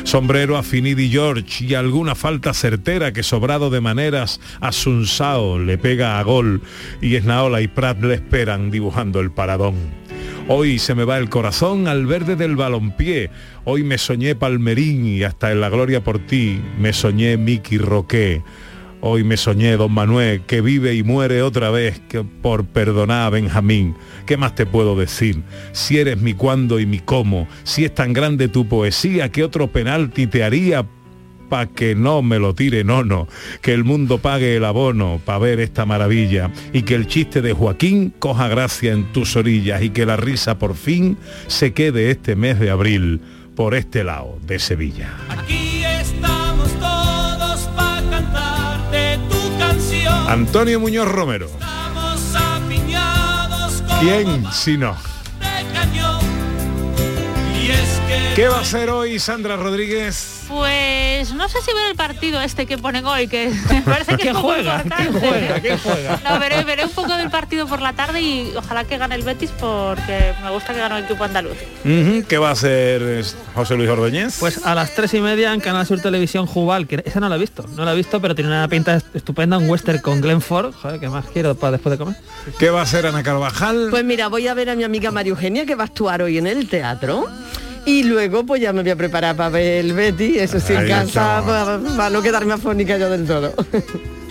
Sombrero 0.05 0.55
a 0.55 0.63
Finidi 0.63 1.09
George 1.09 1.65
y 1.65 1.73
alguna 1.73 2.15
falta 2.15 2.53
certera 2.53 3.11
que 3.11 3.23
sobrado 3.23 3.69
de 3.69 3.81
maneras 3.81 4.39
a 4.61 4.71
Sunsao 4.71 5.59
le 5.59 5.77
pega 5.77 6.17
a 6.17 6.23
gol 6.23 6.61
y 7.01 7.15
Esnaola 7.15 7.59
y 7.59 7.67
Prat 7.67 8.01
le 8.01 8.13
esperan 8.13 8.71
dibujando 8.71 9.19
el 9.19 9.31
paradón. 9.31 9.75
Hoy 10.47 10.79
se 10.79 10.95
me 10.95 11.03
va 11.03 11.17
el 11.17 11.29
corazón 11.29 11.89
al 11.89 12.05
verde 12.05 12.37
del 12.37 12.55
balompié. 12.55 13.29
Hoy 13.65 13.83
me 13.83 13.97
soñé 13.97 14.33
Palmerín 14.33 15.05
y 15.05 15.23
hasta 15.23 15.51
en 15.51 15.59
la 15.59 15.67
gloria 15.67 16.05
por 16.05 16.19
ti 16.19 16.61
me 16.79 16.93
soñé 16.93 17.35
Miki 17.35 17.77
Roqué. 17.77 18.43
Hoy 18.99 19.23
me 19.23 19.37
soñé, 19.37 19.77
don 19.77 19.91
Manuel, 19.91 20.41
que 20.41 20.61
vive 20.61 20.95
y 20.95 21.03
muere 21.03 21.43
otra 21.43 21.69
vez 21.69 22.01
que 22.09 22.23
por 22.23 22.65
perdonar 22.65 23.27
a 23.27 23.29
Benjamín. 23.29 23.95
¿Qué 24.25 24.37
más 24.37 24.55
te 24.55 24.65
puedo 24.65 24.95
decir? 24.95 25.43
Si 25.71 25.99
eres 25.99 26.17
mi 26.17 26.33
cuándo 26.33 26.79
y 26.79 26.87
mi 26.87 26.99
cómo, 26.99 27.47
si 27.63 27.85
es 27.85 27.93
tan 27.93 28.11
grande 28.11 28.47
tu 28.47 28.67
poesía, 28.67 29.31
¿qué 29.31 29.43
otro 29.43 29.67
penalti 29.67 30.25
te 30.25 30.43
haría 30.43 30.85
pa' 31.47 31.67
que 31.67 31.93
no 31.93 32.23
me 32.23 32.39
lo 32.39 32.55
tire 32.55 32.83
nono? 32.83 33.27
Que 33.61 33.73
el 33.73 33.83
mundo 33.83 34.17
pague 34.17 34.55
el 34.55 34.65
abono 34.65 35.21
pa' 35.23 35.37
ver 35.37 35.59
esta 35.59 35.85
maravilla 35.85 36.51
y 36.73 36.81
que 36.81 36.95
el 36.95 37.05
chiste 37.05 37.43
de 37.43 37.53
Joaquín 37.53 38.13
coja 38.17 38.47
gracia 38.47 38.93
en 38.93 39.13
tus 39.13 39.35
orillas 39.35 39.83
y 39.83 39.91
que 39.91 40.07
la 40.07 40.17
risa 40.17 40.57
por 40.57 40.75
fin 40.75 41.17
se 41.45 41.71
quede 41.71 42.09
este 42.09 42.35
mes 42.35 42.59
de 42.59 42.71
abril 42.71 43.21
por 43.55 43.75
este 43.75 44.03
lado 44.03 44.39
de 44.45 44.57
Sevilla. 44.57 45.15
Antonio 50.27 50.79
Muñoz 50.79 51.07
Romero. 51.07 51.49
¿Quién 54.01 54.45
si 54.51 54.77
no? 54.77 54.95
¿Qué 58.35 58.47
va 58.47 58.57
a 58.57 58.61
hacer 58.61 58.89
hoy 58.89 59.19
Sandra 59.19 59.55
Rodríguez? 59.55 60.36
Pues 60.47 61.33
no 61.33 61.49
sé 61.49 61.57
si 61.61 61.73
ver 61.73 61.89
el 61.91 61.95
partido 61.95 62.41
este 62.41 62.65
que 62.65 62.77
ponen 62.77 63.05
hoy, 63.05 63.27
que 63.27 63.51
me 63.69 63.81
parece 63.81 64.11
que 64.11 64.23
¿Quién 64.23 64.35
es 64.35 64.41
poco 64.41 64.53
juega? 64.53 64.81
¿Quién 64.83 65.07
importante. 65.07 65.27
juega? 65.27 65.59
¿Quién 65.59 65.77
juega? 65.77 66.19
No, 66.23 66.39
veré, 66.39 66.63
veré 66.63 66.85
un 66.85 66.91
poco 66.91 67.15
del 67.17 67.29
partido 67.29 67.67
por 67.67 67.81
la 67.81 67.93
tarde 67.93 68.21
y 68.21 68.53
ojalá 68.55 68.83
que 68.85 68.97
gane 68.97 69.15
el 69.15 69.23
Betis 69.23 69.51
porque 69.59 70.33
me 70.43 70.49
gusta 70.51 70.73
que 70.73 70.79
gane 70.79 70.99
el 70.99 71.03
equipo 71.05 71.23
andaluz. 71.23 71.57
¿Qué 71.83 72.37
va 72.37 72.49
a 72.49 72.51
hacer 72.53 73.23
José 73.55 73.75
Luis 73.75 73.89
Ordóñez? 73.89 74.37
Pues 74.39 74.65
a 74.65 74.73
las 74.75 74.93
tres 74.95 75.13
y 75.13 75.21
media 75.21 75.53
en 75.53 75.59
Canal 75.59 75.85
Sur 75.85 75.99
Televisión 76.01 76.45
Jubal, 76.45 76.87
que 76.87 77.01
esa 77.05 77.19
no 77.19 77.29
la 77.29 77.35
he 77.35 77.39
visto, 77.39 77.65
no 77.75 77.83
la 77.85 77.93
he 77.93 77.95
visto, 77.95 78.21
pero 78.21 78.33
tiene 78.33 78.49
una 78.49 78.67
pinta 78.67 78.95
est- 78.95 79.15
estupenda, 79.15 79.57
un 79.57 79.69
western 79.69 79.99
con 79.99 80.21
Glenn 80.21 80.41
Ford, 80.41 80.73
joder, 80.73 80.99
¿qué 80.99 81.09
más 81.09 81.25
quiero 81.27 81.55
para 81.55 81.71
después 81.73 81.91
de 81.91 81.97
comer? 82.03 82.15
¿Qué 82.57 82.69
va 82.69 82.79
a 82.79 82.83
hacer 82.83 83.05
Ana 83.05 83.23
Carvajal? 83.23 83.87
Pues 83.89 84.03
mira, 84.03 84.27
voy 84.29 84.47
a 84.47 84.53
ver 84.53 84.69
a 84.69 84.75
mi 84.75 84.83
amiga 84.83 85.11
María 85.11 85.31
Eugenia 85.31 85.65
que 85.65 85.75
va 85.75 85.83
a 85.83 85.87
actuar 85.87 86.21
hoy 86.21 86.37
en 86.37 86.47
el 86.47 86.67
teatro. 86.69 87.27
Y 87.87 88.03
luego 88.03 88.45
pues 88.45 88.61
ya 88.61 88.73
me 88.73 88.81
voy 88.81 88.91
a 88.91 88.97
preparar 88.97 89.37
para 89.37 89.49
ver 89.49 89.85
el 89.85 89.93
Betty, 89.93 90.37
eso 90.37 90.59
sí, 90.59 90.73
en 90.73 90.89
casa, 90.89 91.41
para, 91.45 91.79
para 91.79 92.09
no 92.09 92.21
quedarme 92.21 92.53
afónica 92.53 92.97
yo 92.97 93.09
del 93.09 93.25
todo. 93.25 93.53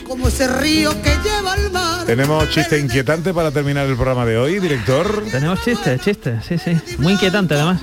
Como 0.06 0.28
ese 0.28 0.46
río 0.46 0.90
que 1.02 1.10
lleva 1.24 1.54
al 1.54 1.72
mar. 1.72 2.04
Tenemos 2.04 2.50
chiste 2.50 2.78
inquietante 2.78 3.32
para 3.32 3.50
terminar 3.50 3.86
el 3.86 3.94
programa 3.94 4.26
de 4.26 4.36
hoy, 4.36 4.60
director. 4.60 5.24
Tenemos 5.32 5.64
chistes, 5.64 5.98
chistes, 6.02 6.44
sí, 6.44 6.58
sí. 6.58 6.76
Muy 6.98 7.14
inquietante 7.14 7.54
además. 7.54 7.80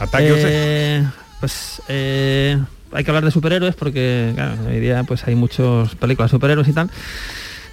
Ataque. 0.00 0.32
Eh, 0.34 1.06
pues 1.40 1.82
eh, 1.88 2.58
hay 2.90 3.04
que 3.04 3.10
hablar 3.10 3.26
de 3.26 3.30
superhéroes 3.30 3.74
porque 3.74 4.32
claro, 4.34 4.54
hoy 4.66 4.80
día 4.80 5.04
pues 5.04 5.24
hay 5.26 5.34
muchas 5.34 5.94
películas 5.96 6.30
de 6.30 6.36
superhéroes 6.36 6.68
y 6.68 6.72
tal. 6.72 6.90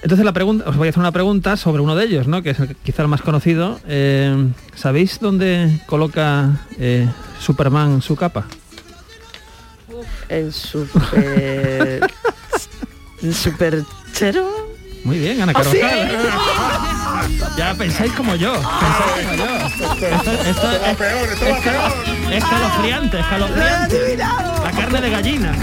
Entonces 0.03 0.25
la 0.25 0.33
pregunta, 0.33 0.65
os 0.67 0.75
voy 0.75 0.87
a 0.87 0.89
hacer 0.89 0.99
una 0.99 1.13
pregunta 1.13 1.55
sobre 1.55 1.81
uno 1.81 1.95
de 1.95 2.03
ellos, 2.03 2.27
¿no? 2.27 2.43
Que 2.43 2.49
es 2.49 2.59
el, 2.59 2.75
quizá 2.75 3.03
el 3.03 3.07
más 3.07 3.21
conocido. 3.21 3.79
Eh, 3.87 4.49
¿Sabéis 4.75 5.19
dónde 5.21 5.79
coloca 5.85 6.59
eh, 6.77 7.07
Superman 7.39 8.01
su 8.01 8.17
capa? 8.17 8.45
El 10.27 10.51
super... 10.51 12.01
el 13.21 13.33
superchero. 13.33 14.45
Muy 15.05 15.19
bien, 15.19 15.41
Ana 15.41 15.53
¿Ah? 15.55 15.63
Carvajal. 15.63 16.92
Ya 17.57 17.73
pensáis 17.75 18.11
como 18.13 18.35
yo. 18.35 18.53
Pensáis 18.53 19.27
como 19.27 19.35
yo. 19.35 19.57
Esto, 19.67 20.05
esto 20.11 20.31
es, 20.31 20.81
es 22.31 22.43
escalofriante, 22.43 23.19
escalofriante. 23.19 24.17
La 24.17 24.71
carne 24.75 25.01
de 25.01 25.09
gallina. 25.09 25.55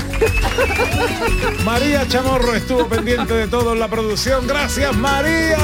María 1.64 2.06
Chamorro 2.08 2.54
estuvo 2.54 2.86
pendiente 2.86 3.34
de 3.34 3.48
todo 3.48 3.72
en 3.72 3.80
la 3.80 3.88
producción. 3.88 4.46
Gracias, 4.46 4.94
María. 4.96 5.58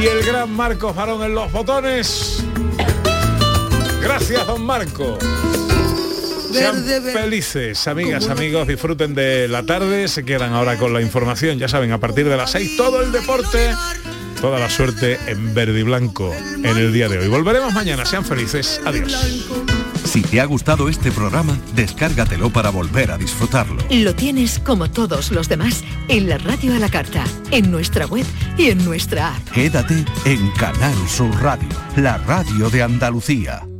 Y 0.00 0.06
el 0.06 0.22
gran 0.24 0.52
Marcos 0.52 0.94
Varón 0.94 1.22
en 1.22 1.34
los 1.34 1.50
botones. 1.52 2.42
Gracias, 4.02 4.46
don 4.46 4.64
Marco. 4.64 5.18
Sean 6.52 6.84
Verde, 6.84 7.00
verde. 7.00 7.12
felices, 7.12 7.88
amigas, 7.88 8.28
amigos, 8.28 8.68
disfruten 8.68 9.14
de 9.14 9.48
la 9.48 9.62
tarde, 9.62 10.06
se 10.08 10.22
quedan 10.24 10.52
ahora 10.52 10.76
con 10.76 10.92
la 10.92 11.00
información, 11.00 11.58
ya 11.58 11.66
saben, 11.66 11.92
a 11.92 11.98
partir 11.98 12.28
de 12.28 12.36
las 12.36 12.50
6 12.50 12.76
todo 12.76 13.00
el 13.00 13.10
deporte, 13.10 13.74
toda 14.42 14.58
la 14.58 14.68
suerte 14.68 15.20
en 15.28 15.54
verde 15.54 15.78
y 15.78 15.82
blanco 15.84 16.34
en 16.34 16.66
el 16.66 16.92
día 16.92 17.08
de 17.08 17.16
hoy. 17.16 17.28
Volveremos 17.28 17.72
mañana, 17.72 18.04
sean 18.04 18.24
felices, 18.24 18.80
adiós. 18.84 19.12
Si 20.04 20.20
te 20.20 20.40
ha 20.40 20.44
gustado 20.46 20.88
este 20.88 21.12
programa, 21.12 21.56
descárgatelo 21.76 22.50
para 22.50 22.70
volver 22.70 23.12
a 23.12 23.18
disfrutarlo. 23.18 23.80
Lo 23.88 24.16
tienes 24.16 24.58
como 24.58 24.90
todos 24.90 25.30
los 25.30 25.48
demás 25.48 25.84
en 26.08 26.28
la 26.28 26.38
radio 26.38 26.74
a 26.74 26.80
la 26.80 26.88
carta, 26.88 27.22
en 27.52 27.70
nuestra 27.70 28.06
web 28.06 28.26
y 28.58 28.70
en 28.70 28.84
nuestra 28.84 29.36
app. 29.36 29.48
Quédate 29.50 30.04
en 30.24 30.50
Canal 30.58 30.96
Sur 31.08 31.32
Radio, 31.40 31.68
la 31.94 32.18
radio 32.18 32.68
de 32.68 32.82
Andalucía. 32.82 33.71